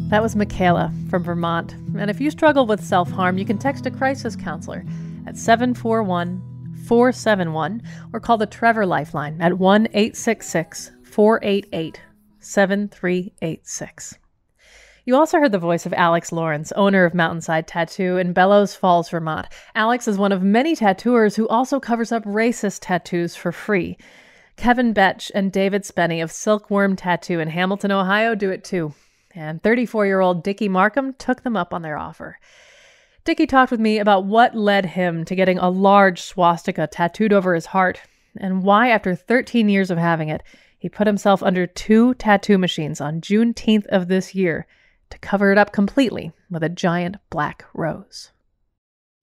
That 0.09 0.23
was 0.23 0.37
Michaela 0.37 0.95
from 1.11 1.25
Vermont. 1.25 1.75
And 1.99 2.09
if 2.09 2.21
you 2.21 2.31
struggle 2.31 2.65
with 2.65 2.85
self 2.85 3.11
harm, 3.11 3.39
you 3.39 3.45
can 3.45 3.59
text 3.59 3.87
a 3.87 3.91
crisis 3.91 4.37
counselor 4.37 4.85
at 5.27 5.37
741 5.37 6.77
471 6.87 7.83
or 8.13 8.21
call 8.21 8.39
the 8.39 8.47
Trevor 8.47 8.87
Lifeline 8.87 9.37
at 9.41 9.59
1 9.59 9.87
866 9.87 10.93
488 11.03 12.01
7386. 12.39 14.19
You 15.05 15.17
also 15.17 15.41
heard 15.41 15.51
the 15.51 15.59
voice 15.59 15.87
of 15.87 15.93
Alex 15.95 16.31
Lawrence, 16.31 16.71
owner 16.73 17.05
of 17.05 17.13
Mountainside 17.13 17.67
Tattoo 17.67 18.17
in 18.17 18.33
Bellows 18.33 18.77
Falls, 18.77 19.11
Vermont. 19.11 19.49
Alex 19.75 20.07
is 20.07 20.17
one 20.17 20.31
of 20.31 20.41
many 20.41 20.77
tattooers 20.77 21.35
who 21.35 21.49
also 21.49 21.81
covers 21.81 22.13
up 22.13 22.25
racist 22.25 22.79
tattoos 22.83 23.35
for 23.35 23.51
free. 23.51 23.99
Kevin 24.57 24.93
Betch 24.93 25.33
and 25.35 25.51
David 25.51 25.83
Spenny 25.83 26.23
of 26.23 26.31
Silkworm 26.31 26.95
Tattoo 26.95 27.41
in 27.41 27.49
Hamilton, 27.49 27.91
Ohio 27.91 28.37
do 28.37 28.51
it 28.51 28.63
too 28.63 28.95
and 29.37 29.63
34 29.63 30.07
year 30.07 30.21
old 30.21 30.43
Dickie 30.43 30.69
Marcum 30.69 31.17
took 31.19 31.43
them 31.43 31.57
up 31.57 31.73
on 31.73 31.83
their 31.83 31.99
offer. 31.99 32.39
Dickie 33.25 33.47
talked 33.47 33.71
with 33.71 33.81
me 33.81 33.99
about 33.99 34.25
what 34.25 34.55
led 34.55 34.87
him 34.87 35.25
to 35.25 35.35
getting 35.35 35.59
a 35.59 35.69
large 35.69 36.23
swastika 36.23 36.87
tattooed 36.87 37.33
over 37.33 37.55
his 37.55 37.67
heart, 37.67 38.01
and 38.39 38.63
why, 38.63 38.89
after 38.89 39.15
13 39.15 39.69
years 39.69 39.91
of 39.91 39.99
having 39.99 40.29
it, 40.29 40.43
he 40.79 40.89
put 40.89 41.07
himself 41.07 41.43
under 41.43 41.67
two 41.67 42.15
tattoo 42.15 42.59
machines 42.59 43.01
on 43.01 43.21
Juneteenth 43.21 43.87
of 43.87 44.09
this 44.09 44.35
year 44.35 44.67
to 45.11 45.19
cover 45.19 45.53
it 45.53 45.59
up 45.59 45.73
completely 45.73 46.33
with 46.51 46.63
a 46.63 46.69
giant 46.69 47.17
black 47.31 47.65
rose. 47.75 48.31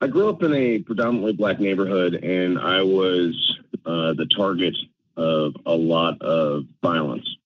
I 0.02 0.08
grew 0.08 0.28
up 0.28 0.43
in 0.43 0.54
a 0.54 0.80
predominantly 0.80 1.34
black 1.34 1.62
neighborhood, 1.62 2.15
and 2.15 2.60
I 2.60 2.82
was 2.82 3.58
uh, 3.86 4.13
the 4.13 4.28
target 4.36 4.76
of 5.15 5.56
a 5.65 5.76
lot 5.76 6.21
of 6.21 6.65
violence. 6.82 7.38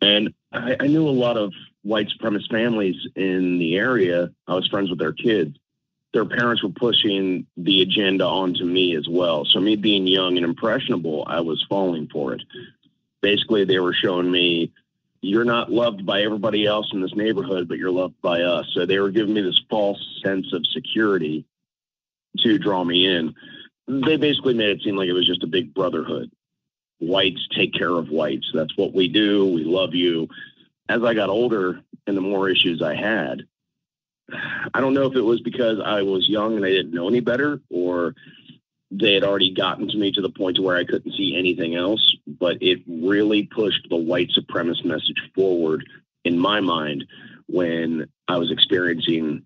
And 0.00 0.32
I, 0.54 0.76
I 0.80 0.86
knew 0.86 1.08
a 1.08 1.10
lot 1.10 1.36
of 1.36 1.52
white 1.82 2.08
supremacist 2.08 2.50
families 2.50 2.96
in 3.16 3.58
the 3.58 3.76
area. 3.76 4.30
I 4.46 4.54
was 4.54 4.66
friends 4.68 4.90
with 4.90 4.98
their 4.98 5.12
kids. 5.12 5.56
Their 6.12 6.24
parents 6.24 6.62
were 6.62 6.70
pushing 6.70 7.46
the 7.56 7.82
agenda 7.82 8.24
onto 8.24 8.64
me 8.64 8.94
as 8.96 9.08
well. 9.08 9.44
So, 9.44 9.60
me 9.60 9.74
being 9.74 10.06
young 10.06 10.36
and 10.36 10.46
impressionable, 10.46 11.24
I 11.26 11.40
was 11.40 11.64
falling 11.68 12.08
for 12.08 12.34
it. 12.34 12.42
Basically, 13.20 13.64
they 13.64 13.80
were 13.80 13.94
showing 13.94 14.30
me, 14.30 14.72
you're 15.20 15.44
not 15.44 15.72
loved 15.72 16.06
by 16.06 16.22
everybody 16.22 16.66
else 16.66 16.90
in 16.92 17.00
this 17.00 17.14
neighborhood, 17.14 17.66
but 17.66 17.78
you're 17.78 17.90
loved 17.90 18.20
by 18.22 18.42
us. 18.42 18.66
So, 18.74 18.86
they 18.86 19.00
were 19.00 19.10
giving 19.10 19.34
me 19.34 19.40
this 19.40 19.60
false 19.68 20.20
sense 20.24 20.52
of 20.52 20.64
security 20.68 21.44
to 22.38 22.58
draw 22.58 22.84
me 22.84 23.06
in. 23.06 23.34
They 23.88 24.16
basically 24.16 24.54
made 24.54 24.70
it 24.70 24.82
seem 24.82 24.96
like 24.96 25.08
it 25.08 25.12
was 25.12 25.26
just 25.26 25.42
a 25.42 25.48
big 25.48 25.74
brotherhood 25.74 26.30
whites 27.00 27.46
take 27.54 27.74
care 27.74 27.90
of 27.90 28.08
whites. 28.08 28.50
That's 28.54 28.76
what 28.76 28.92
we 28.92 29.08
do. 29.08 29.46
We 29.46 29.64
love 29.64 29.94
you. 29.94 30.28
As 30.88 31.02
I 31.02 31.14
got 31.14 31.30
older 31.30 31.80
and 32.06 32.16
the 32.16 32.20
more 32.20 32.48
issues 32.48 32.82
I 32.82 32.94
had, 32.94 33.42
I 34.72 34.80
don't 34.80 34.94
know 34.94 35.06
if 35.06 35.16
it 35.16 35.22
was 35.22 35.40
because 35.40 35.78
I 35.84 36.02
was 36.02 36.28
young 36.28 36.56
and 36.56 36.64
I 36.64 36.70
didn't 36.70 36.94
know 36.94 37.08
any 37.08 37.20
better 37.20 37.60
or 37.70 38.14
they 38.90 39.14
had 39.14 39.24
already 39.24 39.52
gotten 39.52 39.88
to 39.88 39.96
me 39.96 40.12
to 40.12 40.20
the 40.20 40.30
point 40.30 40.56
to 40.56 40.62
where 40.62 40.76
I 40.76 40.84
couldn't 40.84 41.12
see 41.12 41.34
anything 41.36 41.74
else, 41.74 42.16
but 42.26 42.58
it 42.62 42.80
really 42.86 43.44
pushed 43.44 43.88
the 43.90 43.96
white 43.96 44.30
supremacist 44.38 44.84
message 44.84 45.20
forward 45.34 45.84
in 46.24 46.38
my 46.38 46.60
mind 46.60 47.04
when 47.46 48.06
I 48.28 48.38
was 48.38 48.50
experiencing 48.50 49.44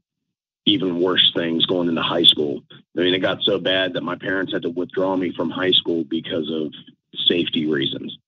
even 0.66 1.00
worse 1.00 1.32
things 1.34 1.66
going 1.66 1.88
into 1.88 2.02
high 2.02 2.24
school. 2.24 2.62
I 2.96 3.00
mean, 3.00 3.14
it 3.14 3.20
got 3.20 3.42
so 3.42 3.58
bad 3.58 3.94
that 3.94 4.02
my 4.02 4.16
parents 4.16 4.52
had 4.52 4.62
to 4.62 4.70
withdraw 4.70 5.16
me 5.16 5.32
from 5.34 5.50
high 5.50 5.72
school 5.72 6.04
because 6.04 6.50
of 6.50 6.72
safety 7.14 7.66
reasons. 7.66 8.18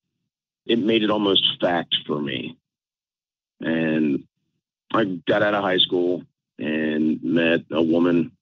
It 0.66 0.78
made 0.78 1.02
it 1.02 1.10
almost 1.10 1.60
fact 1.60 1.96
for 2.06 2.20
me. 2.20 2.56
And 3.60 4.24
I 4.92 5.04
got 5.04 5.42
out 5.42 5.54
of 5.54 5.62
high 5.62 5.78
school 5.78 6.24
and 6.58 7.22
met 7.22 7.60
a 7.70 7.82
woman. 7.82 8.32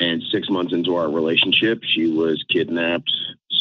And 0.00 0.22
six 0.30 0.48
months 0.48 0.72
into 0.72 0.94
our 0.94 1.10
relationship, 1.10 1.82
she 1.82 2.06
was 2.06 2.44
kidnapped, 2.48 3.10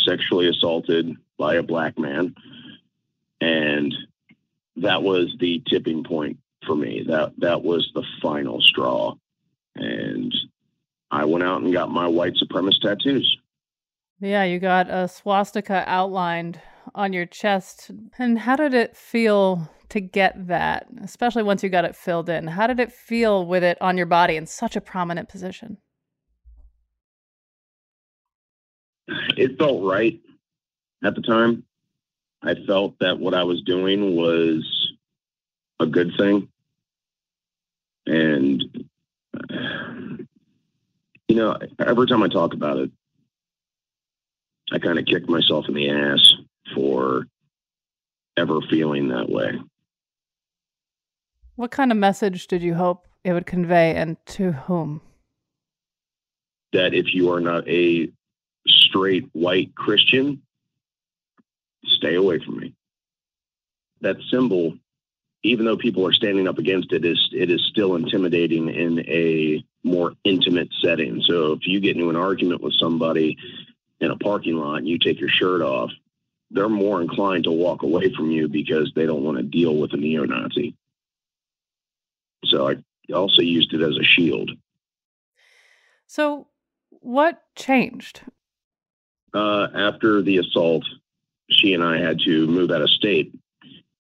sexually 0.06 0.48
assaulted 0.48 1.18
by 1.38 1.56
a 1.56 1.64
black 1.64 1.98
man. 1.98 2.36
And 3.42 3.92
that 4.76 5.02
was 5.02 5.36
the 5.40 5.64
tipping 5.68 6.04
point 6.04 6.38
for 6.64 6.76
me. 6.76 7.04
That 7.08 7.34
that 7.40 7.64
was 7.64 7.90
the 7.96 8.04
final 8.22 8.62
straw. 8.62 9.16
And 9.76 10.32
I 11.10 11.26
went 11.26 11.44
out 11.44 11.62
and 11.62 11.74
got 11.74 11.90
my 11.90 12.08
white 12.08 12.36
supremacist 12.36 12.82
tattoos. 12.82 13.38
Yeah, 14.20 14.44
you 14.44 14.60
got 14.60 14.90
a 14.90 15.08
swastika 15.08 15.84
outlined 15.86 16.60
on 16.96 17.14
your 17.14 17.28
chest. 17.28 17.92
And 18.18 18.40
how 18.40 18.56
did 18.56 18.74
it 18.74 18.98
feel 18.98 19.70
to 19.90 20.02
get 20.02 20.48
that, 20.48 20.88
especially 21.04 21.44
once 21.44 21.62
you 21.62 21.70
got 21.70 21.86
it 21.86 21.96
filled 21.96 22.28
in? 22.28 22.48
How 22.48 22.66
did 22.68 22.80
it 22.80 22.92
feel 22.92 23.46
with 23.46 23.64
it 23.64 23.78
on 23.80 23.96
your 23.96 24.08
body 24.08 24.36
in 24.36 24.48
such 24.48 24.76
a 24.76 24.82
prominent 24.82 25.30
position? 25.30 25.78
It 29.38 29.58
felt 29.60 29.84
right 29.84 30.20
at 31.04 31.16
the 31.16 31.22
time. 31.22 31.64
I 32.42 32.56
felt 32.66 32.96
that 33.00 33.20
what 33.20 33.34
I 33.36 33.44
was 33.44 33.62
doing 33.62 34.16
was 34.16 34.96
a 35.80 35.86
good 35.86 36.12
thing. 36.18 36.50
And, 38.08 38.64
you 41.28 41.36
know, 41.36 41.58
every 41.80 42.08
time 42.08 42.24
I 42.24 42.28
talk 42.28 42.54
about 42.54 42.78
it, 42.78 42.92
I 44.72 44.80
kind 44.80 45.00
of 45.00 45.06
kicked 45.06 45.30
myself 45.30 45.66
in 45.68 45.74
the 45.74 45.90
ass 45.90 46.34
for 46.76 47.28
ever 48.36 48.62
feeling 48.70 49.10
that 49.10 49.30
way. 49.30 49.60
What 51.56 51.72
kind 51.72 51.92
of 51.92 51.98
message 51.98 52.48
did 52.48 52.62
you 52.62 52.76
hope 52.76 53.08
it 53.24 53.34
would 53.34 53.46
convey 53.46 53.96
and 53.96 54.18
to 54.28 54.52
whom? 54.52 55.02
That 56.74 56.94
if 56.94 57.14
you 57.14 57.32
are 57.32 57.42
not 57.42 57.68
a 57.68 58.12
straight 58.68 59.28
white 59.34 59.74
Christian, 59.74 60.42
stay 61.86 62.16
away 62.16 62.40
from 62.40 62.60
me. 62.60 62.76
That 64.02 64.18
symbol, 64.30 64.78
even 65.44 65.66
though 65.66 65.78
people 65.78 66.06
are 66.06 66.14
standing 66.14 66.48
up 66.48 66.60
against 66.60 66.92
it, 66.92 67.06
is 67.06 67.30
it 67.32 67.50
is 67.50 67.66
still 67.72 67.96
intimidating 67.96 68.70
in 68.70 69.00
a 69.08 69.64
more 69.84 70.14
intimate 70.24 70.70
setting. 70.82 71.24
So 71.26 71.54
if 71.54 71.62
you 71.66 71.80
get 71.80 71.96
into 71.96 72.10
an 72.10 72.16
argument 72.16 72.62
with 72.62 72.74
somebody 72.78 73.38
in 74.00 74.12
a 74.12 74.18
parking 74.18 74.56
lot 74.56 74.76
and 74.76 74.88
you 74.88 75.00
take 75.00 75.20
your 75.20 75.30
shirt 75.30 75.62
off, 75.62 75.92
they're 76.52 76.70
more 76.70 77.02
inclined 77.02 77.44
to 77.44 77.52
walk 77.52 77.84
away 77.84 78.14
from 78.14 78.32
you 78.32 78.48
because 78.48 78.92
they 78.96 79.06
don't 79.06 79.24
want 79.24 79.38
to 79.38 79.44
deal 79.44 79.76
with 79.76 79.94
a 79.94 79.98
neo 79.98 80.24
Nazi. 80.26 80.76
So 82.46 82.70
I 82.70 82.76
also 83.14 83.42
used 83.42 83.74
it 83.74 83.82
as 83.82 83.98
a 83.98 84.04
shield. 84.04 84.52
So, 86.06 86.48
what 86.90 87.44
changed? 87.56 88.22
Uh, 89.34 89.68
after 89.76 90.22
the 90.22 90.38
assault, 90.38 90.86
she 91.50 91.74
and 91.74 91.84
I 91.84 91.98
had 91.98 92.20
to 92.22 92.48
move 92.48 92.72
out 92.72 92.82
of 92.82 92.90
state. 92.90 93.34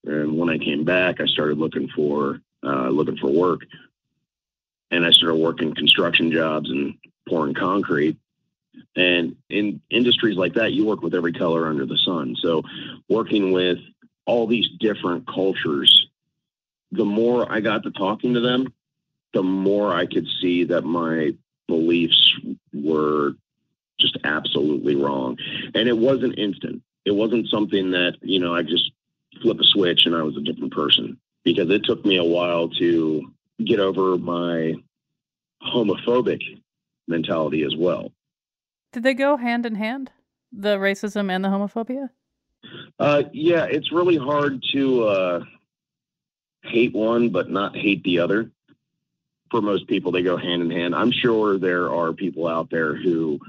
And 0.06 0.38
when 0.38 0.50
I 0.50 0.58
came 0.58 0.86
back, 0.86 1.20
I 1.20 1.26
started 1.26 1.58
looking 1.58 1.89
for 1.89 2.39
uh, 2.64 2.89
looking 2.89 3.18
for 3.18 3.30
work, 3.30 3.62
and 4.89 5.06
I 5.06 5.12
started 5.12 5.36
working 5.36 5.76
construction 5.76 6.32
jobs 6.32 6.70
and 6.70 6.95
pouring 7.28 7.54
concrete. 7.54 8.18
And 8.95 9.36
in 9.49 9.82
industries 9.89 10.38
like 10.38 10.55
that, 10.55 10.73
you 10.73 10.86
work 10.86 11.01
with 11.01 11.13
every 11.13 11.34
color 11.34 11.67
under 11.67 11.86
the 11.86 11.97
sun. 11.97 12.36
So, 12.41 12.63
working 13.09 13.51
with 13.51 13.80
all 14.25 14.47
these 14.47 14.67
different 14.80 15.28
cultures, 15.28 16.07
the 16.91 17.05
more 17.05 17.51
I 17.51 17.59
got 17.59 17.84
to 17.84 17.91
talking 17.91 18.34
to 18.34 18.39
them, 18.39 18.73
the 19.34 19.43
more 19.43 19.93
I 19.93 20.05
could 20.05 20.28
see 20.41 20.63
that 20.65 20.84
my 20.84 21.36
beliefs 21.67 22.34
were 22.73 23.34
just 23.99 24.17
absolutely 24.23 24.95
wrong. 24.95 25.38
And 25.75 25.88
it 25.88 25.97
wasn't 25.97 26.38
instant. 26.38 26.82
It 27.05 27.11
wasn't 27.11 27.47
something 27.49 27.91
that, 27.91 28.17
you 28.21 28.39
know, 28.39 28.55
I 28.55 28.63
just 28.63 28.91
flip 29.41 29.59
a 29.59 29.63
switch 29.63 30.05
and 30.05 30.15
I 30.15 30.23
was 30.23 30.38
a 30.38 30.41
different 30.41 30.73
person 30.73 31.19
because 31.43 31.69
it 31.69 31.84
took 31.86 32.05
me 32.05 32.17
a 32.17 32.23
while 32.23 32.69
to 32.69 33.32
get 33.63 33.80
over 33.80 34.17
my 34.17 34.75
homophobic 35.63 36.41
mentality 37.07 37.63
as 37.63 37.75
well. 37.75 38.11
Did 38.94 39.04
they 39.04 39.14
go 39.14 39.38
hand 39.38 39.66
in 39.66 39.76
hand, 39.76 40.12
the 40.52 40.78
racism 40.78 41.30
and 41.30 41.44
the 41.44 41.50
homophobia? 41.50 42.10
Uh, 43.00 43.24
yeah, 43.32 43.66
it's 43.66 43.92
really 43.92 44.18
hard 44.18 44.64
to 44.74 45.04
uh, 45.06 45.44
hate 46.64 46.94
one 46.94 47.30
but 47.30 47.50
not 47.50 47.76
hate 47.76 48.04
the 48.04 48.20
other. 48.20 48.52
For 49.52 49.62
most 49.62 49.88
people, 49.88 50.12
they 50.12 50.24
go 50.24 50.36
hand 50.36 50.62
in 50.62 50.72
hand. 50.72 50.94
I'm 50.94 51.12
sure 51.12 51.58
there 51.58 51.90
are 51.90 52.12
people 52.12 52.48
out 52.48 52.70
there 52.70 52.96
who 52.96 53.40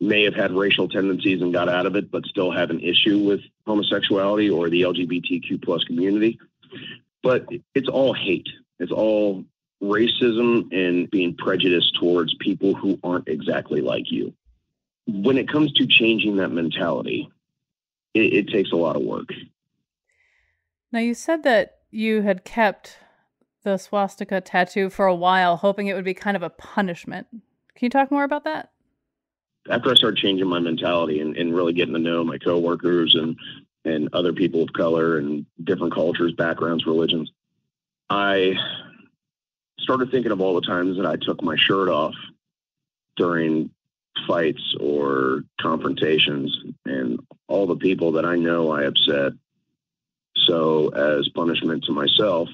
may 0.00 0.22
have 0.24 0.34
had 0.34 0.52
racial 0.52 0.88
tendencies 0.88 1.40
and 1.40 1.52
got 1.52 1.68
out 1.68 1.86
of 1.86 1.96
it, 1.96 2.10
but 2.10 2.26
still 2.26 2.50
have 2.50 2.68
an 2.68 2.80
issue 2.80 3.20
with 3.20 3.40
homosexuality 3.66 4.50
or 4.50 4.68
the 4.68 4.82
LGBTQ 4.82 5.62
plus 5.62 5.82
community. 5.84 6.38
But 7.22 7.46
it's 7.74 7.88
all 7.88 8.12
hate. 8.12 8.48
It's 8.78 8.92
all 8.92 9.44
racism 9.82 10.72
and 10.72 11.10
being 11.10 11.34
prejudiced 11.34 11.96
towards 11.98 12.34
people 12.34 12.74
who 12.74 12.98
aren't 13.02 13.28
exactly 13.28 13.80
like 13.80 14.10
you. 14.10 14.34
When 15.06 15.38
it 15.38 15.48
comes 15.48 15.72
to 15.74 15.86
changing 15.86 16.36
that 16.36 16.50
mentality, 16.50 17.28
it, 18.14 18.32
it 18.32 18.48
takes 18.48 18.72
a 18.72 18.76
lot 18.76 18.96
of 18.96 19.02
work. 19.02 19.28
Now, 20.92 21.00
you 21.00 21.14
said 21.14 21.42
that 21.44 21.78
you 21.90 22.22
had 22.22 22.44
kept 22.44 22.98
the 23.62 23.76
swastika 23.76 24.40
tattoo 24.40 24.90
for 24.90 25.06
a 25.06 25.14
while, 25.14 25.56
hoping 25.56 25.88
it 25.88 25.94
would 25.94 26.04
be 26.04 26.14
kind 26.14 26.36
of 26.36 26.42
a 26.42 26.50
punishment. 26.50 27.26
Can 27.30 27.86
you 27.86 27.90
talk 27.90 28.10
more 28.10 28.24
about 28.24 28.44
that? 28.44 28.70
After 29.68 29.90
I 29.90 29.94
started 29.94 30.18
changing 30.18 30.46
my 30.46 30.60
mentality 30.60 31.20
and, 31.20 31.36
and 31.36 31.54
really 31.54 31.72
getting 31.72 31.94
to 31.94 32.00
know 32.00 32.24
my 32.24 32.38
coworkers 32.38 33.14
and 33.14 33.36
and 33.84 34.08
other 34.12 34.32
people 34.32 34.62
of 34.62 34.72
color 34.72 35.18
and 35.18 35.46
different 35.62 35.94
cultures, 35.94 36.32
backgrounds, 36.32 36.86
religions, 36.86 37.30
I 38.10 38.54
started 39.78 40.10
thinking 40.10 40.32
of 40.32 40.40
all 40.40 40.54
the 40.54 40.66
times 40.66 40.96
that 40.96 41.06
I 41.06 41.16
took 41.16 41.40
my 41.42 41.56
shirt 41.56 41.88
off 41.88 42.14
during 43.16 43.70
fights 44.26 44.74
or 44.80 45.42
confrontations 45.60 46.56
and 46.84 47.20
all 47.48 47.66
the 47.66 47.76
people 47.76 48.12
that 48.12 48.24
I 48.24 48.36
know 48.36 48.70
I 48.70 48.84
upset. 48.84 49.32
So, 50.46 50.88
as 50.90 51.28
punishment 51.28 51.84
to 51.84 51.92
myself, 51.92 52.48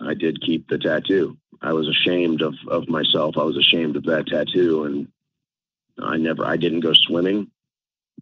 I 0.00 0.14
did 0.14 0.40
keep 0.40 0.68
the 0.68 0.78
tattoo. 0.78 1.36
I 1.60 1.72
was 1.72 1.88
ashamed 1.88 2.42
of, 2.42 2.54
of 2.68 2.88
myself. 2.88 3.36
I 3.36 3.42
was 3.42 3.56
ashamed 3.56 3.96
of 3.96 4.04
that 4.04 4.26
tattoo. 4.28 4.84
And 4.84 5.08
I 5.98 6.16
never, 6.16 6.44
I 6.44 6.56
didn't 6.56 6.80
go 6.80 6.92
swimming. 6.94 7.50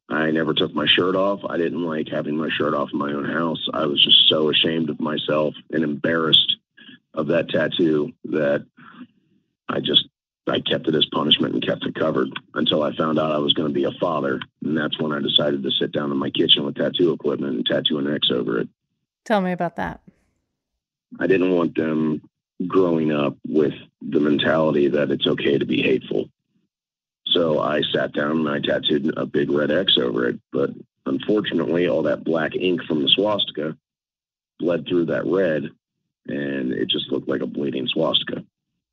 I 0.08 0.30
never 0.30 0.54
took 0.54 0.74
my 0.74 0.86
shirt 0.86 1.16
off. 1.16 1.40
I 1.48 1.56
didn't 1.56 1.84
like 1.84 2.08
having 2.08 2.36
my 2.36 2.48
shirt 2.50 2.74
off 2.74 2.90
in 2.92 2.98
my 2.98 3.12
own 3.12 3.24
house. 3.24 3.68
I 3.72 3.86
was 3.86 4.02
just 4.02 4.28
so 4.28 4.50
ashamed 4.50 4.88
of 4.88 5.00
myself 5.00 5.54
and 5.72 5.82
embarrassed 5.82 6.56
of 7.12 7.28
that 7.28 7.48
tattoo 7.48 8.12
that 8.24 8.64
I 9.68 9.80
just 9.80 10.08
I 10.48 10.60
kept 10.60 10.86
it 10.86 10.94
as 10.94 11.06
punishment 11.06 11.54
and 11.54 11.66
kept 11.66 11.84
it 11.84 11.94
covered 11.94 12.28
until 12.54 12.82
I 12.82 12.94
found 12.94 13.18
out 13.18 13.32
I 13.32 13.38
was 13.38 13.52
going 13.52 13.68
to 13.68 13.74
be 13.74 13.84
a 13.84 13.92
father, 13.92 14.40
and 14.62 14.76
that's 14.76 14.98
when 15.00 15.12
I 15.12 15.20
decided 15.20 15.62
to 15.62 15.70
sit 15.70 15.92
down 15.92 16.12
in 16.12 16.16
my 16.16 16.30
kitchen 16.30 16.64
with 16.64 16.76
tattoo 16.76 17.12
equipment 17.12 17.56
and 17.56 17.66
tattoo 17.66 17.98
an 17.98 18.12
X 18.12 18.30
over 18.30 18.60
it. 18.60 18.68
Tell 19.24 19.40
me 19.40 19.52
about 19.52 19.76
that. 19.76 20.00
I 21.18 21.26
didn't 21.26 21.54
want 21.54 21.74
them 21.74 22.22
growing 22.66 23.12
up 23.12 23.36
with 23.46 23.74
the 24.00 24.20
mentality 24.20 24.88
that 24.88 25.10
it's 25.10 25.26
okay 25.26 25.58
to 25.58 25.66
be 25.66 25.82
hateful. 25.82 26.30
So 27.26 27.60
I 27.60 27.82
sat 27.92 28.12
down 28.12 28.46
and 28.46 28.48
I 28.48 28.60
tattooed 28.60 29.12
a 29.16 29.26
big 29.26 29.50
red 29.50 29.70
X 29.70 29.98
over 29.98 30.28
it. 30.28 30.38
But 30.52 30.70
unfortunately, 31.06 31.88
all 31.88 32.02
that 32.02 32.24
black 32.24 32.54
ink 32.54 32.82
from 32.84 33.02
the 33.02 33.08
swastika 33.08 33.76
bled 34.58 34.86
through 34.86 35.06
that 35.06 35.26
red 35.26 35.70
and 36.28 36.72
it 36.72 36.88
just 36.88 37.10
looked 37.10 37.28
like 37.28 37.42
a 37.42 37.46
bleeding 37.46 37.86
swastika. 37.86 38.44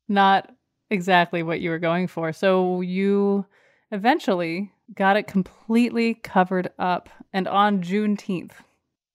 Not 0.08 0.50
exactly 0.94 1.42
what 1.42 1.60
you 1.60 1.68
were 1.68 1.78
going 1.78 2.06
for. 2.06 2.32
So 2.32 2.80
you 2.80 3.44
eventually 3.90 4.72
got 4.94 5.16
it 5.16 5.26
completely 5.26 6.14
covered 6.14 6.70
up 6.78 7.08
and 7.32 7.46
on 7.46 7.82
Juneteenth. 7.82 8.52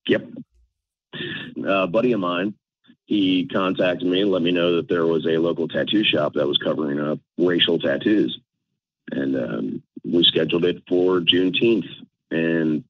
Yep. 0.08 0.28
A 1.66 1.88
buddy 1.88 2.12
of 2.12 2.20
mine, 2.20 2.54
he 3.06 3.48
contacted 3.48 4.08
me 4.08 4.22
and 4.22 4.32
let 4.32 4.42
me 4.42 4.52
know 4.52 4.76
that 4.76 4.88
there 4.88 5.08
was 5.08 5.26
a 5.26 5.38
local 5.38 5.68
tattoo 5.68 6.04
shop 6.04 6.34
that 6.34 6.48
was 6.48 6.58
covering 6.58 7.00
up 7.00 7.20
racial 7.38 7.80
tattoos. 7.80 8.40
And 9.12 9.36
um, 9.36 9.84
we 10.04 10.24
scheduled 10.24 10.66
it 10.66 10.84
for 10.88 11.20
Juneteenth. 11.20 11.88
And 12.30 12.84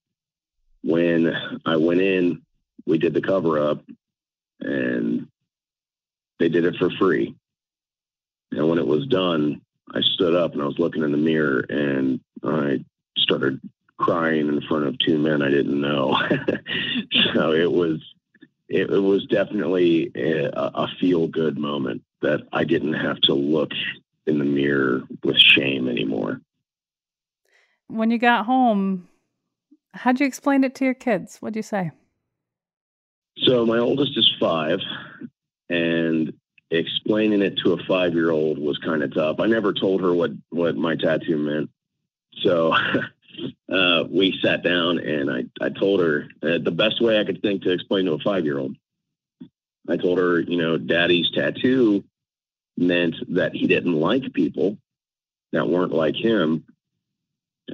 when 0.83 1.33
I 1.65 1.77
went 1.77 2.01
in, 2.01 2.41
we 2.85 2.97
did 2.97 3.13
the 3.13 3.21
cover 3.21 3.59
up 3.59 3.83
and 4.59 5.27
they 6.39 6.49
did 6.49 6.65
it 6.65 6.75
for 6.77 6.89
free. 6.91 7.35
And 8.51 8.67
when 8.67 8.79
it 8.79 8.87
was 8.87 9.05
done, 9.07 9.61
I 9.93 10.01
stood 10.01 10.35
up 10.35 10.53
and 10.53 10.61
I 10.61 10.65
was 10.65 10.79
looking 10.79 11.03
in 11.03 11.11
the 11.11 11.17
mirror 11.17 11.65
and 11.69 12.19
I 12.43 12.83
started 13.17 13.59
crying 13.97 14.47
in 14.47 14.61
front 14.61 14.85
of 14.85 14.97
two 14.99 15.17
men 15.17 15.41
I 15.41 15.49
didn't 15.49 15.79
know. 15.79 16.17
so 17.33 17.51
it 17.51 17.71
was 17.71 18.01
it, 18.69 18.89
it 18.89 18.99
was 18.99 19.25
definitely 19.25 20.11
a, 20.15 20.51
a 20.53 20.87
feel 20.99 21.27
good 21.27 21.57
moment 21.57 22.03
that 22.21 22.41
I 22.53 22.63
didn't 22.63 22.93
have 22.93 23.19
to 23.21 23.33
look 23.33 23.71
in 24.27 24.37
the 24.37 24.45
mirror 24.45 25.03
with 25.23 25.37
shame 25.37 25.87
anymore. 25.87 26.41
When 27.87 28.11
you 28.11 28.19
got 28.19 28.45
home, 28.45 29.09
how'd 29.93 30.19
you 30.19 30.27
explain 30.27 30.63
it 30.63 30.75
to 30.75 30.85
your 30.85 30.93
kids? 30.93 31.37
What'd 31.37 31.55
you 31.55 31.63
say? 31.63 31.91
So 33.39 33.65
my 33.65 33.79
oldest 33.79 34.17
is 34.17 34.31
five, 34.39 34.79
and 35.69 36.33
explaining 36.71 37.41
it 37.41 37.57
to 37.57 37.73
a 37.73 37.83
five 37.85 38.13
year 38.13 38.31
old 38.31 38.59
was 38.59 38.77
kind 38.77 39.03
of 39.03 39.13
tough. 39.13 39.39
I 39.39 39.47
never 39.47 39.73
told 39.73 40.01
her 40.01 40.13
what 40.13 40.31
what 40.49 40.75
my 40.75 40.95
tattoo 40.95 41.37
meant, 41.37 41.69
so 42.41 42.73
uh, 43.73 44.03
we 44.09 44.39
sat 44.41 44.63
down 44.63 44.99
and 44.99 45.31
I 45.31 45.45
I 45.61 45.69
told 45.69 46.01
her 46.01 46.27
uh, 46.43 46.59
the 46.59 46.71
best 46.71 47.01
way 47.01 47.19
I 47.19 47.25
could 47.25 47.41
think 47.41 47.63
to 47.63 47.71
explain 47.71 48.05
to 48.05 48.13
a 48.13 48.19
five 48.19 48.45
year 48.45 48.59
old. 48.59 48.75
I 49.87 49.97
told 49.97 50.19
her, 50.19 50.39
you 50.39 50.57
know, 50.57 50.77
Daddy's 50.77 51.31
tattoo 51.31 52.03
meant 52.77 53.15
that 53.35 53.55
he 53.55 53.65
didn't 53.65 53.99
like 53.99 54.33
people 54.33 54.77
that 55.51 55.67
weren't 55.67 55.91
like 55.91 56.15
him, 56.15 56.63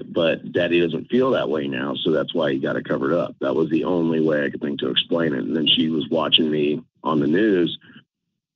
but 0.03 0.51
daddy 0.51 0.81
doesn't 0.81 1.09
feel 1.09 1.31
that 1.31 1.49
way 1.49 1.67
now 1.67 1.95
so 1.95 2.11
that's 2.11 2.33
why 2.33 2.51
he 2.51 2.59
got 2.59 2.75
it 2.75 2.87
covered 2.87 3.13
up 3.13 3.35
that 3.39 3.55
was 3.55 3.69
the 3.69 3.83
only 3.83 4.19
way 4.19 4.43
i 4.43 4.49
could 4.49 4.61
think 4.61 4.79
to 4.79 4.89
explain 4.89 5.33
it 5.33 5.43
and 5.43 5.55
then 5.55 5.67
she 5.67 5.89
was 5.89 6.07
watching 6.09 6.49
me 6.49 6.81
on 7.03 7.19
the 7.19 7.27
news 7.27 7.77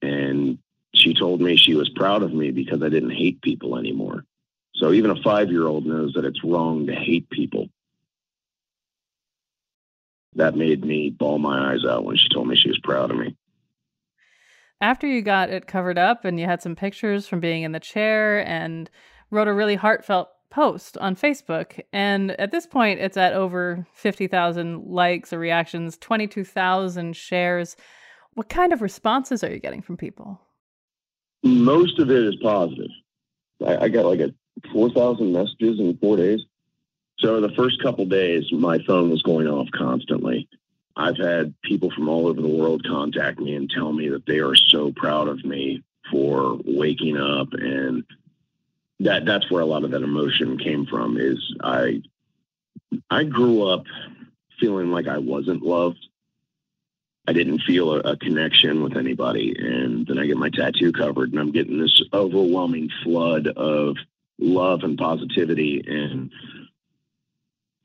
and 0.02 0.58
she 0.94 1.14
told 1.14 1.42
me 1.42 1.56
she 1.56 1.76
was 1.76 1.90
proud 1.90 2.24
of 2.24 2.34
me 2.34 2.52
because 2.52 2.82
i 2.84 2.90
didn't 2.90 3.12
hate 3.12 3.42
people 3.42 3.78
anymore 3.78 4.26
so 4.76 4.92
even 4.92 5.12
a 5.12 5.22
five 5.22 5.50
year 5.50 5.68
old 5.68 5.86
knows 5.86 6.14
that 6.14 6.26
it's 6.26 6.44
wrong 6.44 6.88
to 6.88 6.94
hate 6.94 7.30
people 7.30 7.68
that 10.36 10.56
made 10.56 10.84
me 10.84 11.10
ball 11.10 11.40
my 11.40 11.74
eyes 11.74 11.86
out 11.86 12.06
when 12.06 12.16
she 12.16 12.30
told 12.30 12.48
me 12.48 12.56
she 12.56 12.70
was 12.70 12.80
proud 12.80 13.12
of 13.12 13.18
me 13.18 13.36
after 14.82 15.08
you 15.08 15.22
got 15.22 15.50
it 15.50 15.68
covered 15.68 15.98
up 15.98 16.26
and 16.26 16.40
you 16.40 16.46
had 16.46 16.62
some 16.62 16.76
pictures 16.76 17.28
from 17.28 17.40
being 17.40 17.64
in 17.64 17.72
the 17.72 17.80
chair 17.80 18.46
and 18.48 18.90
wrote 19.30 19.48
a 19.48 19.54
really 19.54 19.76
heartfelt 19.76 20.30
post 20.50 20.98
on 20.98 21.16
Facebook. 21.16 21.80
And 21.94 22.32
at 22.40 22.52
this 22.52 22.66
point, 22.66 23.00
it's 23.00 23.18
at 23.18 23.34
over 23.34 23.86
50,000 23.94 24.86
likes 24.86 25.32
or 25.32 25.40
reactions, 25.40 25.98
22,000 25.98 27.16
shares. 27.16 27.76
What 28.40 28.48
kind 28.48 28.72
of 28.72 28.82
responses 28.82 29.44
are 29.44 29.52
you 29.52 29.60
getting 29.60 29.82
from 29.82 29.98
people? 29.98 30.40
Most 31.44 32.00
of 32.00 32.10
it 32.10 32.24
is 32.24 32.38
positive. 32.38 32.90
I, 33.68 33.76
I 33.76 33.90
got 33.90 34.06
like 34.06 34.22
a 34.22 34.34
4,000 34.72 35.34
messages 35.34 35.78
in 35.78 35.98
four 35.98 36.16
days. 36.16 36.40
So 37.18 37.42
the 37.42 37.52
first 37.58 37.84
couple 37.84 38.06
days, 38.06 38.50
my 38.54 38.80
phone 38.88 39.10
was 39.10 39.22
going 39.24 39.46
off 39.48 39.68
constantly. 39.74 40.48
I've 40.96 41.18
had 41.18 41.54
people 41.64 41.92
from 41.92 42.08
all 42.08 42.28
over 42.28 42.42
the 42.42 42.48
world 42.48 42.86
contact 42.88 43.40
me 43.40 43.56
and 43.56 43.70
tell 43.70 43.92
me 43.92 44.08
that 44.08 44.26
they 44.26 44.40
are 44.40 44.56
so 44.56 44.94
proud 44.94 45.28
of 45.28 45.44
me 45.44 45.84
for 46.10 46.62
waking 46.64 47.18
up 47.18 47.50
and 47.52 48.06
that 49.02 49.26
that's 49.26 49.52
where 49.52 49.64
a 49.64 49.66
lot 49.66 49.84
of 49.84 49.92
that 49.92 50.02
emotion 50.02 50.58
came 50.58 50.86
from 50.86 51.18
is 51.20 51.54
I 51.62 52.04
I 53.10 53.26
grew 53.26 53.68
up 53.68 53.84
feeling 54.62 54.92
like 54.92 55.10
I 55.10 55.18
wasn't 55.18 55.62
loved 55.62 56.09
I 57.30 57.34
didn't 57.34 57.62
feel 57.62 57.94
a, 57.94 58.00
a, 58.00 58.18
connection 58.18 58.82
with 58.82 58.98
anybody. 58.98 59.56
And 59.56 60.08
then 60.08 60.18
I 60.18 60.26
get 60.26 60.36
my 60.36 60.50
tattoo 60.50 60.92
covered, 60.92 61.30
and 61.30 61.40
I'm 61.40 61.52
getting 61.52 61.80
this 61.80 62.02
overwhelming 62.12 62.90
flood 63.04 63.46
of 63.46 63.98
love 64.40 64.82
and 64.82 64.98
positivity. 64.98 65.84
And 65.86 66.32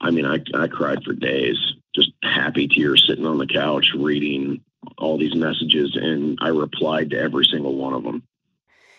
I 0.01 0.11
mean, 0.13 0.25
I, 0.25 0.39
I 0.55 0.67
cried 0.69 1.05
for 1.05 1.13
days, 1.13 1.59
just 1.95 2.13
happy 2.23 2.69
tears 2.69 3.05
sitting 3.07 3.27
on 3.27 3.37
the 3.37 3.47
couch 3.47 3.89
reading 3.95 4.63
all 4.97 5.19
these 5.19 5.35
messages. 5.35 5.95
And 5.95 6.39
I 6.41 6.49
replied 6.49 7.11
to 7.11 7.19
every 7.19 7.45
single 7.45 7.75
one 7.75 7.93
of 7.93 8.03
them. 8.03 8.23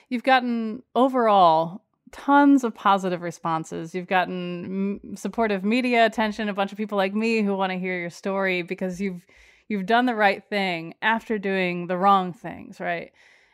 You've 0.10 0.22
gotten 0.22 0.84
overall 0.94 1.82
tons 2.12 2.64
of 2.64 2.76
positive 2.76 3.24
responses. 3.24 3.96
You've 3.96 4.06
gotten 4.06 5.00
m- 5.04 5.16
supportive 5.16 5.64
media 5.64 6.06
attention, 6.06 6.50
a 6.50 6.54
bunch 6.54 6.72
of 6.72 6.78
people 6.78 7.00
like 7.00 7.16
me 7.16 7.42
who 7.42 7.56
want 7.56 7.72
to 7.72 7.80
hear 7.80 8.00
your 8.00 8.12
story 8.12 8.62
because 8.62 9.02
you've 9.02 9.26
you've 9.68 9.86
done 9.86 10.06
the 10.06 10.16
right 10.16 10.44
thing 10.44 10.94
after 11.02 11.38
doing 11.38 11.88
the 11.88 11.98
wrong 11.98 12.34
things, 12.34 12.80
right? 12.80 13.12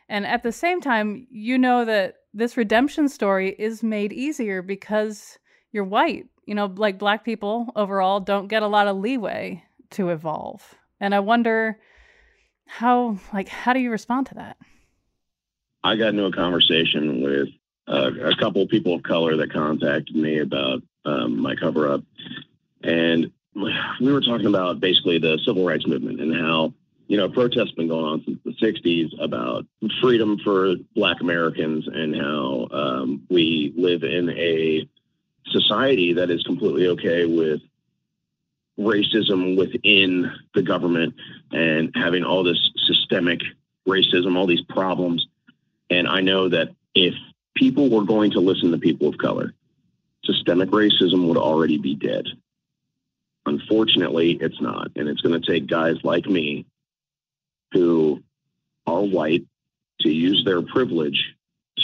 And 0.08 0.26
at 0.26 0.42
the 0.42 0.52
same 0.52 0.80
time, 0.80 1.26
you 1.30 1.56
know 1.56 1.84
that 1.84 2.16
this 2.34 2.56
redemption 2.56 3.08
story 3.08 3.54
is 3.58 3.82
made 3.82 4.12
easier 4.12 4.62
because 4.62 5.38
you're 5.70 5.84
white. 5.84 6.26
You 6.46 6.54
know, 6.54 6.66
like 6.66 6.98
black 6.98 7.24
people 7.24 7.72
overall 7.76 8.20
don't 8.20 8.48
get 8.48 8.62
a 8.62 8.68
lot 8.68 8.88
of 8.88 8.96
leeway 8.96 9.64
to 9.90 10.10
evolve. 10.10 10.74
And 11.00 11.14
I 11.14 11.20
wonder 11.20 11.78
how 12.66 13.18
like 13.32 13.48
how 13.48 13.72
do 13.72 13.80
you 13.80 13.90
respond 13.90 14.26
to 14.28 14.34
that? 14.34 14.56
I 15.84 15.96
got 15.96 16.08
into 16.08 16.24
a 16.24 16.32
conversation 16.32 17.22
with 17.22 17.48
uh, 17.88 18.10
a 18.22 18.36
couple 18.36 18.66
people 18.68 18.94
of 18.94 19.02
color 19.02 19.36
that 19.36 19.52
contacted 19.52 20.14
me 20.14 20.38
about 20.38 20.82
um, 21.04 21.40
my 21.40 21.56
cover 21.56 21.90
up, 21.92 22.02
and 22.82 23.32
we 23.54 24.12
were 24.12 24.20
talking 24.20 24.46
about 24.46 24.80
basically 24.80 25.18
the 25.18 25.38
civil 25.44 25.66
rights 25.66 25.86
movement 25.86 26.20
and 26.20 26.34
how 26.34 26.72
you 27.08 27.16
know 27.16 27.28
protests 27.28 27.72
been 27.72 27.88
going 27.88 28.04
on 28.04 28.24
since 28.24 28.38
the 28.44 28.52
60s 28.52 29.10
about 29.22 29.66
freedom 30.00 30.38
for 30.42 30.74
black 30.94 31.20
americans 31.20 31.86
and 31.86 32.16
how 32.16 32.68
um, 32.70 33.22
we 33.28 33.72
live 33.76 34.02
in 34.02 34.30
a 34.30 34.88
society 35.46 36.12
that 36.14 36.30
is 36.30 36.42
completely 36.44 36.88
okay 36.88 37.26
with 37.26 37.60
racism 38.78 39.56
within 39.56 40.32
the 40.54 40.62
government 40.62 41.14
and 41.50 41.92
having 41.94 42.24
all 42.24 42.42
this 42.42 42.70
systemic 42.86 43.40
racism 43.86 44.36
all 44.36 44.46
these 44.46 44.64
problems 44.70 45.26
and 45.90 46.08
i 46.08 46.20
know 46.20 46.48
that 46.48 46.68
if 46.94 47.14
people 47.54 47.90
were 47.90 48.04
going 48.04 48.30
to 48.30 48.40
listen 48.40 48.70
to 48.70 48.78
people 48.78 49.08
of 49.08 49.18
color, 49.18 49.54
systemic 50.24 50.70
racism 50.70 51.28
would 51.28 51.36
already 51.36 51.78
be 51.78 51.94
dead. 51.94 52.26
Unfortunately, 53.46 54.38
it's 54.40 54.60
not. 54.60 54.92
And 54.96 55.08
it's 55.08 55.20
going 55.20 55.40
to 55.40 55.46
take 55.46 55.66
guys 55.66 55.96
like 56.02 56.26
me 56.26 56.66
who 57.72 58.22
are 58.86 59.02
white 59.02 59.44
to 60.00 60.10
use 60.10 60.42
their 60.44 60.62
privilege 60.62 61.34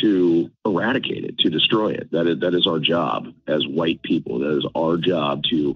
to 0.01 0.51
eradicate 0.65 1.25
it, 1.25 1.39
to 1.39 1.51
destroy 1.51 1.91
it. 1.93 2.11
That 2.13 2.27
is, 2.27 2.41
that 2.41 2.55
is 2.55 2.67
our 2.67 2.79
job 2.79 3.33
as 3.47 3.67
white 3.67 4.03
people. 4.03 4.39
That 4.41 4.59
is 4.59 4.67
our 4.77 4.97
job 4.97 5.43
to 5.51 5.75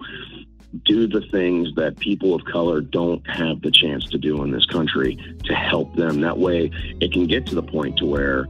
do 0.85 1.07
the 1.07 1.21
things 1.31 1.69
that 1.75 1.97
people 1.99 2.33
of 2.33 2.43
color 2.45 2.81
don't 2.81 3.27
have 3.29 3.61
the 3.61 3.71
chance 3.71 4.05
to 4.09 4.17
do 4.17 4.43
in 4.43 4.51
this 4.51 4.65
country 4.65 5.17
to 5.45 5.53
help 5.53 5.95
them. 5.95 6.21
That 6.21 6.37
way, 6.37 6.71
it 6.99 7.11
can 7.11 7.27
get 7.27 7.45
to 7.47 7.55
the 7.55 7.63
point 7.63 7.97
to 7.97 8.05
where 8.05 8.47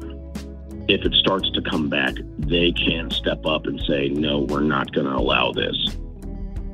if 0.88 1.05
it 1.05 1.13
starts 1.13 1.49
to 1.51 1.61
come 1.61 1.89
back, 1.89 2.15
they 2.38 2.71
can 2.71 3.09
step 3.09 3.45
up 3.45 3.65
and 3.65 3.81
say, 3.88 4.09
no, 4.09 4.39
we're 4.39 4.61
not 4.61 4.91
going 4.91 5.07
to 5.07 5.15
allow 5.15 5.51
this. 5.51 5.75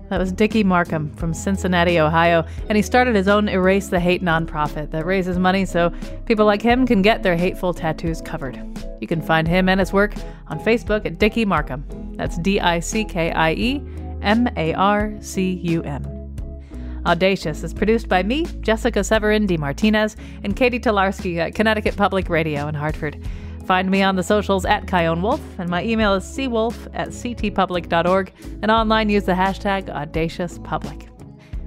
That 0.10 0.20
was 0.20 0.32
Dickie 0.32 0.64
Marcum 0.64 1.16
from 1.18 1.36
Cincinnati, 1.36 2.00
Ohio, 2.00 2.44
and 2.68 2.76
he 2.76 2.82
started 2.82 3.16
his 3.16 3.28
own 3.28 3.48
Erase 3.48 3.90
the 3.90 4.00
Hate 4.00 4.24
nonprofit 4.24 4.90
that 4.90 5.06
raises 5.06 5.38
money 5.38 5.66
so 5.66 5.92
people 6.26 6.46
like 6.46 6.64
him 6.64 6.88
can 6.88 7.04
get 7.04 7.22
their 7.22 7.36
hateful 7.38 7.76
tattoos 7.76 8.20
covered. 8.20 8.60
You 9.02 9.08
can 9.08 9.22
find 9.22 9.48
him 9.48 9.70
and 9.70 9.80
his 9.80 9.94
work 9.94 10.14
on 10.48 10.60
Facebook 10.60 11.06
at 11.06 11.20
Dickie 11.20 11.46
Marcum. 11.46 11.84
That's 12.18 12.40
D 12.40 12.60
I 12.60 12.80
C 12.80 13.06
K 13.06 13.32
I 13.32 13.54
E 13.54 13.84
M 14.22 14.50
A 14.58 14.74
R 14.74 15.16
C 15.22 15.54
U 15.64 15.84
M. 15.84 16.04
Audacious 17.06 17.64
is 17.64 17.74
produced 17.74 18.10
by 18.10 18.24
me, 18.24 18.46
Jessica 18.62 19.04
Severin 19.04 19.48
DeMartinez, 19.48 20.16
and 20.44 20.56
Katie 20.56 20.80
Tolarski 20.80 21.38
at 21.38 21.56
Connecticut 21.56 21.96
Public 21.96 22.30
Radio 22.30 22.68
in 22.68 22.76
Hartford. 22.76 23.24
Find 23.70 23.92
me 23.92 24.02
on 24.02 24.16
the 24.16 24.24
socials 24.24 24.66
at 24.66 24.88
Chion 24.88 25.22
Wolf, 25.22 25.40
and 25.60 25.70
my 25.70 25.84
email 25.84 26.16
is 26.16 26.24
cwolf 26.24 26.88
at 26.96 27.10
ctpublic.org, 27.10 28.34
and 28.64 28.72
online 28.72 29.10
use 29.10 29.26
the 29.26 29.34
hashtag 29.34 29.94
AudaciousPublic. 29.94 31.08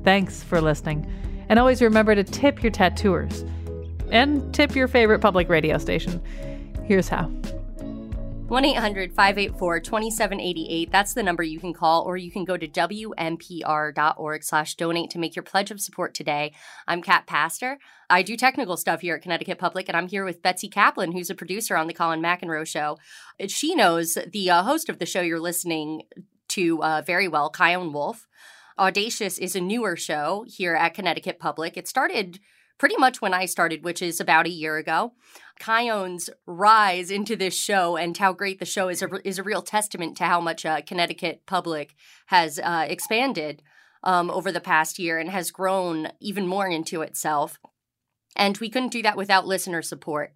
Thanks 0.03 0.42
for 0.42 0.61
listening, 0.61 1.07
and 1.48 1.61
always 1.61 1.80
remember 1.80 2.16
to 2.16 2.24
tip 2.24 2.61
your 2.61 2.72
tattooers 2.72 3.44
and 4.11 4.53
tip 4.53 4.74
your 4.74 4.88
favorite 4.88 5.20
public 5.20 5.48
radio 5.48 5.78
station. 5.78 6.20
Here's 6.82 7.09
how. 7.09 7.30
1 8.53 8.66
800 8.66 9.14
584 9.14 9.80
2788. 9.80 10.92
That's 10.92 11.14
the 11.14 11.22
number 11.22 11.42
you 11.42 11.59
can 11.59 11.72
call, 11.72 12.03
or 12.03 12.18
you 12.18 12.30
can 12.30 12.44
go 12.44 12.59
to 12.59 12.68
WNPR.org 12.68 14.44
slash 14.44 14.74
donate 14.74 15.09
to 15.09 15.18
make 15.18 15.34
your 15.34 15.42
pledge 15.42 15.70
of 15.70 15.80
support 15.80 16.12
today. 16.12 16.53
I'm 16.86 17.00
Kat 17.00 17.26
Pastor. 17.26 17.78
I 18.11 18.20
do 18.20 18.36
technical 18.36 18.76
stuff 18.76 19.00
here 19.00 19.14
at 19.14 19.22
Connecticut 19.22 19.59
Public, 19.59 19.88
and 19.88 19.96
I'm 19.96 20.07
here 20.07 20.26
with 20.26 20.42
Betsy 20.42 20.68
Kaplan, 20.68 21.12
who's 21.12 21.30
a 21.30 21.34
producer 21.34 21.78
on 21.78 21.86
The 21.86 21.94
Colin 21.94 22.20
McEnroe 22.20 22.66
Show. 22.66 22.98
She 23.48 23.74
knows 23.74 24.18
the 24.30 24.50
uh, 24.50 24.64
host 24.64 24.90
of 24.90 24.98
the 24.98 25.07
show 25.07 25.22
you're 25.22 25.40
listening 25.40 26.03
to 26.48 26.82
uh, 26.82 27.00
very 27.07 27.28
well, 27.28 27.50
Chion 27.57 27.90
Wolf. 27.90 28.28
Audacious 28.78 29.38
is 29.38 29.57
a 29.57 29.62
newer 29.62 29.96
show 29.96 30.44
here 30.46 30.74
at 30.74 30.92
Connecticut 30.92 31.38
Public. 31.38 31.78
It 31.78 31.88
started 31.88 32.38
pretty 32.79 32.97
much 32.97 33.20
when 33.20 33.35
I 33.35 33.47
started, 33.47 33.85
which 33.85 34.03
is 34.03 34.20
about 34.20 34.47
a 34.47 34.51
year 34.51 34.77
ago. 34.77 35.12
Chion's 35.61 36.29
rise 36.47 37.11
into 37.11 37.37
this 37.37 37.55
show 37.55 37.97
and 37.97 38.16
how 38.16 38.33
great 38.33 38.59
the 38.59 38.64
show 38.64 38.89
is 38.89 39.03
a, 39.03 39.09
is 39.27 39.39
a 39.39 39.43
real 39.43 39.62
testament 39.62 40.16
to 40.16 40.25
how 40.25 40.41
much 40.41 40.66
uh, 40.66 40.81
Connecticut 40.83 41.43
Public 41.47 41.95
has 42.27 42.59
uh, 42.59 42.87
expanded 42.89 43.62
um, 44.03 44.31
over 44.31 44.51
the 44.51 44.61
past 44.61 44.99
year 44.99 45.18
and 45.18 45.31
has 45.31 45.51
grown 45.51 46.09
even 46.20 46.47
more 46.47 46.68
into 46.68 47.03
itself. 47.03 47.59
And 48.35 48.57
we 48.59 48.70
couldn't 48.70 48.93
do 48.93 49.03
that 49.03 49.16
without 49.16 49.47
listener 49.47 49.83
support. 49.83 50.33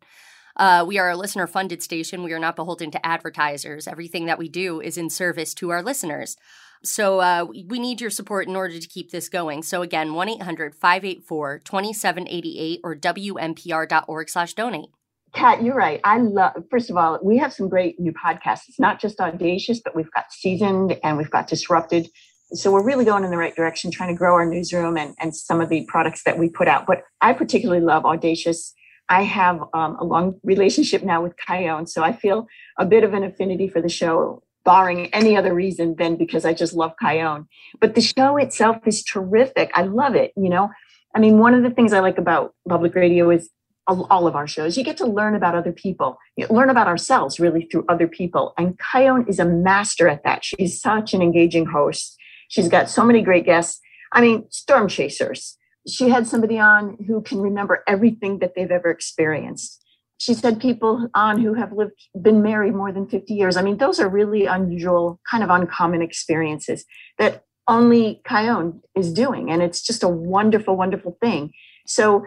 Uh, 0.56 0.84
we 0.86 0.98
are 0.98 1.10
a 1.10 1.16
listener 1.16 1.46
funded 1.46 1.82
station. 1.82 2.22
We 2.22 2.32
are 2.32 2.38
not 2.38 2.56
beholden 2.56 2.90
to 2.92 3.06
advertisers. 3.06 3.86
Everything 3.86 4.26
that 4.26 4.38
we 4.38 4.48
do 4.48 4.80
is 4.80 4.96
in 4.96 5.10
service 5.10 5.52
to 5.54 5.70
our 5.70 5.82
listeners. 5.82 6.36
So 6.82 7.20
uh, 7.20 7.46
we 7.66 7.78
need 7.78 8.00
your 8.00 8.10
support 8.10 8.48
in 8.48 8.56
order 8.56 8.78
to 8.78 8.86
keep 8.86 9.10
this 9.10 9.28
going. 9.28 9.62
So 9.62 9.82
again, 9.82 10.10
1-800-584-2788 10.10 12.80
or 12.84 12.96
WNPR.org 12.96 14.28
slash 14.28 14.54
donate. 14.54 14.90
Kat, 15.32 15.62
you're 15.62 15.74
right. 15.74 16.00
I 16.04 16.18
love, 16.18 16.52
first 16.70 16.88
of 16.88 16.96
all, 16.96 17.18
we 17.22 17.36
have 17.38 17.52
some 17.52 17.68
great 17.68 18.00
new 18.00 18.12
podcasts. 18.12 18.62
It's 18.68 18.80
not 18.80 19.00
just 19.00 19.20
Audacious, 19.20 19.80
but 19.80 19.94
we've 19.94 20.10
got 20.12 20.32
Seasoned 20.32 20.98
and 21.04 21.18
we've 21.18 21.30
got 21.30 21.46
Disrupted. 21.46 22.08
So 22.52 22.72
we're 22.72 22.84
really 22.84 23.04
going 23.04 23.24
in 23.24 23.30
the 23.30 23.36
right 23.36 23.54
direction, 23.54 23.90
trying 23.90 24.14
to 24.14 24.18
grow 24.18 24.34
our 24.34 24.46
newsroom 24.46 24.96
and, 24.96 25.14
and 25.20 25.36
some 25.36 25.60
of 25.60 25.68
the 25.68 25.84
products 25.88 26.22
that 26.24 26.38
we 26.38 26.48
put 26.48 26.68
out. 26.68 26.86
But 26.86 27.02
I 27.20 27.32
particularly 27.32 27.82
love 27.82 28.06
Audacious. 28.06 28.72
I 29.08 29.22
have 29.22 29.60
um, 29.74 29.96
a 30.00 30.04
long 30.04 30.40
relationship 30.42 31.02
now 31.02 31.22
with 31.22 31.34
Chion, 31.46 31.86
so 31.86 32.02
I 32.02 32.12
feel 32.12 32.46
a 32.78 32.86
bit 32.86 33.04
of 33.04 33.14
an 33.14 33.22
affinity 33.22 33.68
for 33.68 33.82
the 33.82 33.88
show 33.88 34.42
barring 34.66 35.06
any 35.14 35.36
other 35.36 35.54
reason 35.54 35.94
than 35.96 36.16
because 36.16 36.44
I 36.44 36.52
just 36.52 36.74
love 36.74 36.92
Chion. 37.00 37.46
But 37.80 37.94
the 37.94 38.02
show 38.02 38.36
itself 38.36 38.78
is 38.84 39.02
terrific. 39.02 39.70
I 39.72 39.82
love 39.82 40.14
it. 40.14 40.32
You 40.36 40.50
know, 40.50 40.70
I 41.14 41.20
mean, 41.20 41.38
one 41.38 41.54
of 41.54 41.62
the 41.62 41.70
things 41.70 41.94
I 41.94 42.00
like 42.00 42.18
about 42.18 42.54
public 42.68 42.94
radio 42.94 43.30
is 43.30 43.48
all 43.88 44.26
of 44.26 44.34
our 44.34 44.48
shows. 44.48 44.76
You 44.76 44.82
get 44.82 44.96
to 44.96 45.06
learn 45.06 45.36
about 45.36 45.54
other 45.54 45.72
people, 45.72 46.18
you 46.36 46.46
learn 46.50 46.70
about 46.70 46.88
ourselves 46.88 47.38
really 47.38 47.68
through 47.70 47.84
other 47.88 48.08
people. 48.08 48.52
And 48.58 48.76
Chion 48.92 49.24
is 49.28 49.38
a 49.38 49.44
master 49.44 50.08
at 50.08 50.24
that. 50.24 50.44
She's 50.44 50.80
such 50.80 51.14
an 51.14 51.22
engaging 51.22 51.66
host. 51.66 52.16
She's 52.48 52.68
got 52.68 52.90
so 52.90 53.04
many 53.04 53.22
great 53.22 53.46
guests. 53.46 53.80
I 54.12 54.20
mean, 54.20 54.46
storm 54.50 54.88
chasers. 54.88 55.56
She 55.86 56.08
had 56.08 56.26
somebody 56.26 56.58
on 56.58 56.96
who 57.06 57.22
can 57.22 57.40
remember 57.40 57.84
everything 57.86 58.40
that 58.40 58.54
they've 58.56 58.70
ever 58.70 58.90
experienced 58.90 59.84
she 60.18 60.34
said 60.34 60.60
people 60.60 61.08
on 61.14 61.40
who 61.40 61.54
have 61.54 61.72
lived 61.72 61.92
been 62.20 62.42
married 62.42 62.74
more 62.74 62.92
than 62.92 63.08
50 63.08 63.34
years. 63.34 63.56
I 63.56 63.62
mean 63.62 63.78
those 63.78 64.00
are 64.00 64.08
really 64.08 64.46
unusual 64.46 65.20
kind 65.30 65.44
of 65.44 65.50
uncommon 65.50 66.02
experiences 66.02 66.84
that 67.18 67.44
only 67.68 68.22
Chion 68.28 68.80
is 68.96 69.12
doing 69.12 69.50
and 69.50 69.62
it's 69.62 69.82
just 69.82 70.02
a 70.02 70.08
wonderful 70.08 70.76
wonderful 70.76 71.18
thing. 71.20 71.52
So 71.86 72.24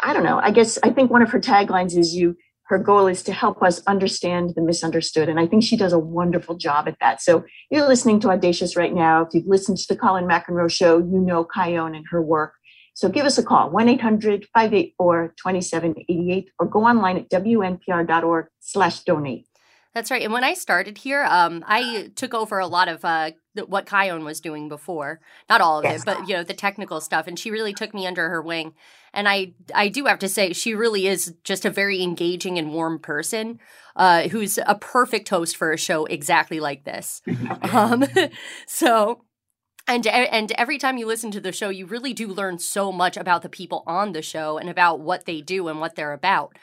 i 0.00 0.12
don't 0.12 0.24
know. 0.24 0.38
I 0.38 0.50
guess 0.50 0.78
i 0.82 0.90
think 0.90 1.10
one 1.10 1.22
of 1.22 1.30
her 1.30 1.40
taglines 1.40 1.96
is 1.96 2.14
you 2.14 2.36
her 2.66 2.78
goal 2.78 3.06
is 3.06 3.22
to 3.24 3.32
help 3.32 3.62
us 3.62 3.82
understand 3.86 4.52
the 4.56 4.62
misunderstood 4.62 5.28
and 5.28 5.38
i 5.38 5.46
think 5.46 5.62
she 5.62 5.76
does 5.76 5.92
a 5.92 5.98
wonderful 5.98 6.56
job 6.56 6.88
at 6.88 6.96
that. 7.00 7.20
So 7.22 7.44
you're 7.70 7.86
listening 7.86 8.18
to 8.20 8.30
audacious 8.30 8.76
right 8.76 8.94
now. 8.94 9.22
If 9.22 9.28
you've 9.34 9.46
listened 9.46 9.78
to 9.78 9.94
the 9.94 10.00
colin 10.00 10.26
mcenroe 10.26 10.70
show 10.70 10.98
you 10.98 11.20
know 11.20 11.46
Chion 11.54 11.94
and 11.94 12.06
her 12.10 12.22
work 12.22 12.54
so 12.94 13.08
give 13.08 13.24
us 13.26 13.38
a 13.38 13.42
call, 13.42 13.70
1-800-584-2788, 13.70 16.46
or 16.58 16.66
go 16.66 16.84
online 16.84 17.16
at 17.18 17.30
wnpr.org 17.30 18.46
slash 18.60 19.00
donate. 19.04 19.46
That's 19.94 20.10
right. 20.10 20.22
And 20.22 20.32
when 20.32 20.42
I 20.44 20.54
started 20.54 20.96
here, 20.96 21.22
um, 21.24 21.62
I 21.66 22.10
took 22.16 22.32
over 22.32 22.58
a 22.58 22.66
lot 22.66 22.88
of 22.88 23.04
uh, 23.04 23.32
what 23.66 23.86
Chion 23.86 24.24
was 24.24 24.40
doing 24.40 24.70
before. 24.70 25.20
Not 25.50 25.60
all 25.60 25.80
of 25.80 25.84
Yes. 25.84 26.00
it, 26.00 26.06
but 26.06 26.26
you 26.26 26.34
know 26.34 26.42
the 26.42 26.54
technical 26.54 26.98
stuff. 27.02 27.26
And 27.26 27.38
she 27.38 27.50
really 27.50 27.74
took 27.74 27.92
me 27.92 28.06
under 28.06 28.30
her 28.30 28.40
wing. 28.40 28.72
And 29.12 29.28
I 29.28 29.52
I 29.74 29.88
do 29.88 30.06
have 30.06 30.18
to 30.20 30.30
say 30.30 30.54
she 30.54 30.74
really 30.74 31.06
is 31.06 31.34
just 31.44 31.66
a 31.66 31.70
very 31.70 32.02
engaging 32.02 32.56
and 32.58 32.72
warm 32.72 33.00
person, 33.00 33.58
uh, 33.94 34.28
who's 34.28 34.58
a 34.66 34.76
perfect 34.76 35.28
host 35.28 35.58
for 35.58 35.72
a 35.72 35.76
show 35.76 36.06
exactly 36.06 36.58
like 36.58 36.84
this. 36.84 37.20
um, 37.70 38.02
so. 38.66 39.24
And 39.88 40.06
and 40.06 40.52
every 40.52 40.78
time 40.78 40.96
you 40.96 41.06
listen 41.06 41.30
to 41.32 41.40
the 41.40 41.52
show, 41.52 41.68
you 41.68 41.86
really 41.86 42.12
do 42.12 42.28
learn 42.28 42.58
so 42.58 42.92
much 42.92 43.16
about 43.16 43.42
the 43.42 43.48
people 43.48 43.82
on 43.86 44.12
the 44.12 44.22
show 44.22 44.58
and 44.58 44.70
about 44.70 45.00
what 45.00 45.24
they 45.24 45.40
do 45.40 45.68
and 45.68 45.80
what 45.80 45.96
they're 45.96 46.12
about. 46.12 46.56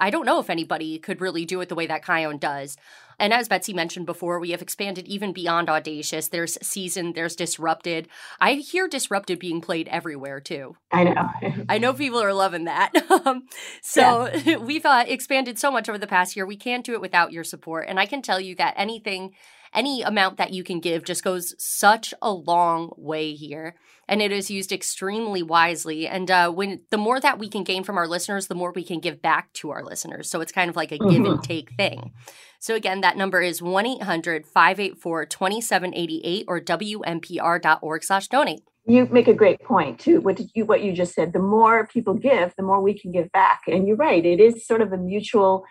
I 0.00 0.10
don't 0.10 0.26
know 0.26 0.40
if 0.40 0.50
anybody 0.50 0.98
could 0.98 1.20
really 1.20 1.44
do 1.44 1.60
it 1.60 1.68
the 1.68 1.74
way 1.74 1.86
that 1.86 2.04
Chion 2.04 2.38
does. 2.38 2.76
And 3.18 3.32
as 3.32 3.48
Betsy 3.48 3.72
mentioned 3.72 4.06
before, 4.06 4.40
we 4.40 4.50
have 4.50 4.62
expanded 4.62 5.06
even 5.06 5.32
beyond 5.32 5.68
Audacious. 5.68 6.28
There's 6.28 6.58
Season, 6.62 7.12
there's 7.12 7.36
Disrupted. 7.36 8.08
I 8.40 8.54
hear 8.54 8.88
Disrupted 8.88 9.38
being 9.38 9.60
played 9.60 9.88
everywhere 9.88 10.40
too. 10.40 10.76
I 10.90 11.04
know. 11.04 11.28
I 11.68 11.78
know 11.78 11.92
people 11.92 12.20
are 12.20 12.34
loving 12.34 12.64
that. 12.64 12.92
So 13.82 14.30
we've 14.60 14.84
uh, 14.84 15.04
expanded 15.06 15.58
so 15.58 15.70
much 15.70 15.88
over 15.88 15.98
the 15.98 16.06
past 16.06 16.36
year. 16.36 16.46
We 16.46 16.56
can't 16.56 16.84
do 16.84 16.92
it 16.92 17.00
without 17.00 17.32
your 17.32 17.44
support. 17.44 17.86
And 17.88 17.98
I 17.98 18.06
can 18.06 18.22
tell 18.22 18.40
you 18.40 18.54
that 18.56 18.74
anything, 18.76 19.34
any 19.74 20.02
amount 20.02 20.36
that 20.38 20.52
you 20.52 20.62
can 20.64 20.80
give 20.80 21.04
just 21.04 21.22
goes 21.24 21.54
such 21.58 22.12
a 22.22 22.32
long 22.32 22.92
way 22.96 23.34
here. 23.34 23.74
And 24.08 24.20
it 24.20 24.32
is 24.32 24.50
used 24.50 24.70
extremely 24.72 25.42
wisely. 25.42 26.06
And 26.06 26.30
uh, 26.30 26.50
when 26.50 26.80
the 26.90 26.98
more 26.98 27.18
that 27.20 27.38
we 27.38 27.48
can 27.48 27.64
gain 27.64 27.84
from 27.84 27.96
our 27.96 28.06
listeners, 28.06 28.48
the 28.48 28.54
more 28.54 28.70
we 28.72 28.84
can 28.84 29.00
give 29.00 29.22
back 29.22 29.50
to 29.54 29.70
our 29.70 29.82
listeners. 29.82 30.28
So 30.30 30.40
it's 30.42 30.52
kind 30.52 30.68
of 30.68 30.76
like 30.76 30.92
a 30.92 30.98
give 30.98 31.24
and 31.24 31.38
Mhm. 31.38 31.42
take 31.42 31.70
thing. 31.76 32.12
So 32.60 32.74
again, 32.74 33.00
that 33.00 33.16
number 33.16 33.40
is 33.42 33.62
1-800-584-2788 33.62 36.44
or 36.48 36.60
WNPR.org 36.60 38.04
slash 38.04 38.28
donate. 38.28 38.60
You 38.86 39.06
make 39.10 39.28
a 39.28 39.34
great 39.34 39.60
point 39.60 39.98
too. 39.98 40.20
What 40.20 40.36
did 40.36 40.50
you 40.54 40.66
what 40.66 40.82
you 40.82 40.92
just 40.92 41.14
said? 41.14 41.32
The 41.32 41.38
more 41.38 41.86
people 41.86 42.12
give, 42.14 42.52
the 42.56 42.62
more 42.62 42.80
we 42.82 42.98
can 42.98 43.12
give 43.12 43.32
back. 43.32 43.62
And 43.66 43.86
you're 43.88 43.96
right. 43.96 44.24
It 44.24 44.40
is 44.40 44.66
sort 44.66 44.82
of 44.82 44.92
a 44.92 44.98
mutual 44.98 45.64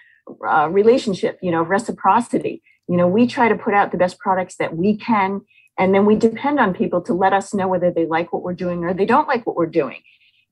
uh, 0.47 0.69
relationship. 0.71 1.37
You 1.41 1.51
know, 1.51 1.61
reciprocity. 1.61 2.63
You 2.87 2.97
know, 2.97 3.07
we 3.07 3.27
try 3.27 3.47
to 3.49 3.55
put 3.55 3.73
out 3.73 3.91
the 3.91 3.97
best 3.97 4.19
products 4.19 4.55
that 4.57 4.75
we 4.75 4.97
can, 4.97 5.41
and 5.77 5.93
then 5.93 6.05
we 6.05 6.15
depend 6.15 6.59
on 6.59 6.73
people 6.73 7.01
to 7.01 7.13
let 7.13 7.33
us 7.33 7.53
know 7.53 7.67
whether 7.67 7.91
they 7.91 8.05
like 8.05 8.33
what 8.33 8.43
we're 8.43 8.53
doing 8.53 8.83
or 8.83 8.93
they 8.93 9.05
don't 9.05 9.27
like 9.27 9.47
what 9.47 9.55
we're 9.55 9.65
doing. 9.65 10.01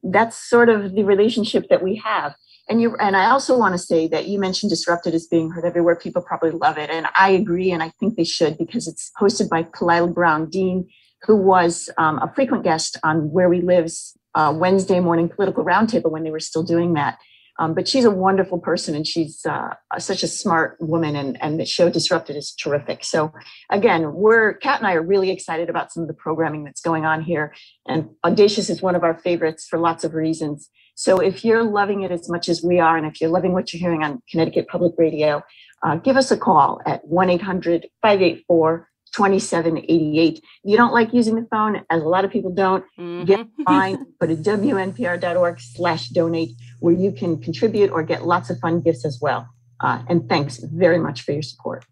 That's 0.04 0.38
sort 0.38 0.70
of 0.70 0.94
the 0.94 1.04
relationship 1.04 1.68
that 1.70 1.84
we 1.84 1.96
have. 1.98 2.34
And 2.70 2.82
you 2.82 2.96
and 2.98 3.18
I 3.18 3.30
also 3.30 3.58
want 3.58 3.74
to 3.74 3.78
say 3.78 4.08
that 4.08 4.28
you 4.28 4.40
mentioned 4.40 4.70
disrupted 4.70 5.14
as 5.14 5.28
being 5.28 5.52
heard 5.52 5.66
everywhere. 5.66 5.96
People 5.96 6.22
probably 6.22 6.52
love 6.52 6.78
it, 6.78 6.90
and 6.90 7.08
I 7.16 7.30
agree, 7.32 7.72
and 7.72 7.84
I 7.84 7.90
think 8.00 8.16
they 8.16 8.24
should 8.24 8.58
because 8.58 8.88
it's 8.88 9.12
hosted 9.20 9.50
by 9.50 9.64
Khalilah 9.64 10.14
Brown-Dean, 10.14 10.88
who 11.24 11.36
was 11.36 11.90
um, 11.98 12.20
a 12.20 12.32
frequent 12.34 12.64
guest 12.64 12.98
on 13.04 13.32
Where 13.32 13.50
We 13.50 13.62
Live's 13.62 14.18
uh, 14.36 14.54
Wednesday 14.56 15.00
morning 15.00 15.28
political 15.28 15.66
roundtable 15.66 16.12
when 16.12 16.24
they 16.24 16.32
were 16.32 16.40
still 16.40 16.64
doing 16.64 16.94
that. 16.94 17.18
Um, 17.62 17.76
but 17.76 17.88
she's 17.88 18.06
a 18.06 18.12
wonderful 18.12 18.58
person, 18.58 18.96
and 18.96 19.06
she's 19.06 19.46
uh, 19.46 19.76
such 20.00 20.24
a 20.24 20.28
smart 20.28 20.78
woman, 20.80 21.16
and 21.16 21.40
and 21.44 21.60
the 21.60 21.66
show 21.66 21.92
Disrupted 21.92 22.36
is 22.36 22.54
terrific. 22.54 23.04
So 23.04 23.32
again, 23.70 24.14
we're 24.14 24.56
Kat 24.56 24.80
and 24.80 24.88
I 24.88 24.94
are 24.96 25.04
really 25.04 25.30
excited 25.30 25.70
about 25.70 25.92
some 25.92 26.02
of 26.02 26.08
the 26.08 26.16
programming 26.16 26.64
that's 26.64 26.82
going 26.82 27.06
on 27.06 27.22
here, 27.22 27.54
and 27.88 28.10
Audacious 28.26 28.72
is 28.72 28.82
one 28.82 28.96
of 28.96 29.04
our 29.04 29.16
favorites 29.16 29.68
for 29.70 29.78
lots 29.78 30.04
of 30.04 30.16
reasons. 30.16 30.70
So 30.96 31.20
if 31.20 31.46
you're 31.46 31.64
loving 31.64 32.02
it 32.02 32.12
as 32.12 32.28
much 32.30 32.50
as 32.50 32.64
we 32.64 32.80
are, 32.80 32.98
and 32.98 33.06
if 33.06 33.22
you're 33.22 33.30
loving 33.30 33.54
what 33.54 33.72
you're 33.72 33.80
hearing 33.80 34.04
on 34.04 34.24
Connecticut 34.32 34.68
Public 34.68 34.94
Radio, 34.98 35.44
uh, 35.86 35.98
give 35.98 36.18
us 36.18 36.32
a 36.32 36.38
call 36.38 36.82
at 36.88 37.06
1 37.06 37.30
800 37.30 37.88
584 38.02 38.90
2788. 39.14 40.38
If 40.38 40.44
you 40.64 40.78
don't 40.78 40.94
like 40.94 41.14
using 41.14 41.36
the 41.36 41.48
phone, 41.50 41.84
as 41.90 42.02
a 42.02 42.08
lot 42.08 42.26
of 42.26 42.32
people 42.32 42.52
don't, 42.52 42.84
get 43.26 43.48
online, 43.68 44.06
go 44.20 44.28
to 44.28 44.36
wnpr.org 44.36 45.60
slash 45.60 46.10
donate, 46.10 46.52
where 46.80 46.94
you 46.94 47.12
can 47.12 47.42
contribute 47.42 47.92
or 47.92 48.04
get 48.04 48.26
lots 48.26 48.50
of 48.50 48.60
fun 48.60 48.82
gifts 48.82 49.06
as 49.06 49.20
well. 49.22 49.48
Uh, 49.80 50.04
and 50.08 50.30
thanks 50.30 50.58
very 50.58 51.00
much 51.00 51.22
for 51.22 51.32
your 51.32 51.42
support. 51.42 51.86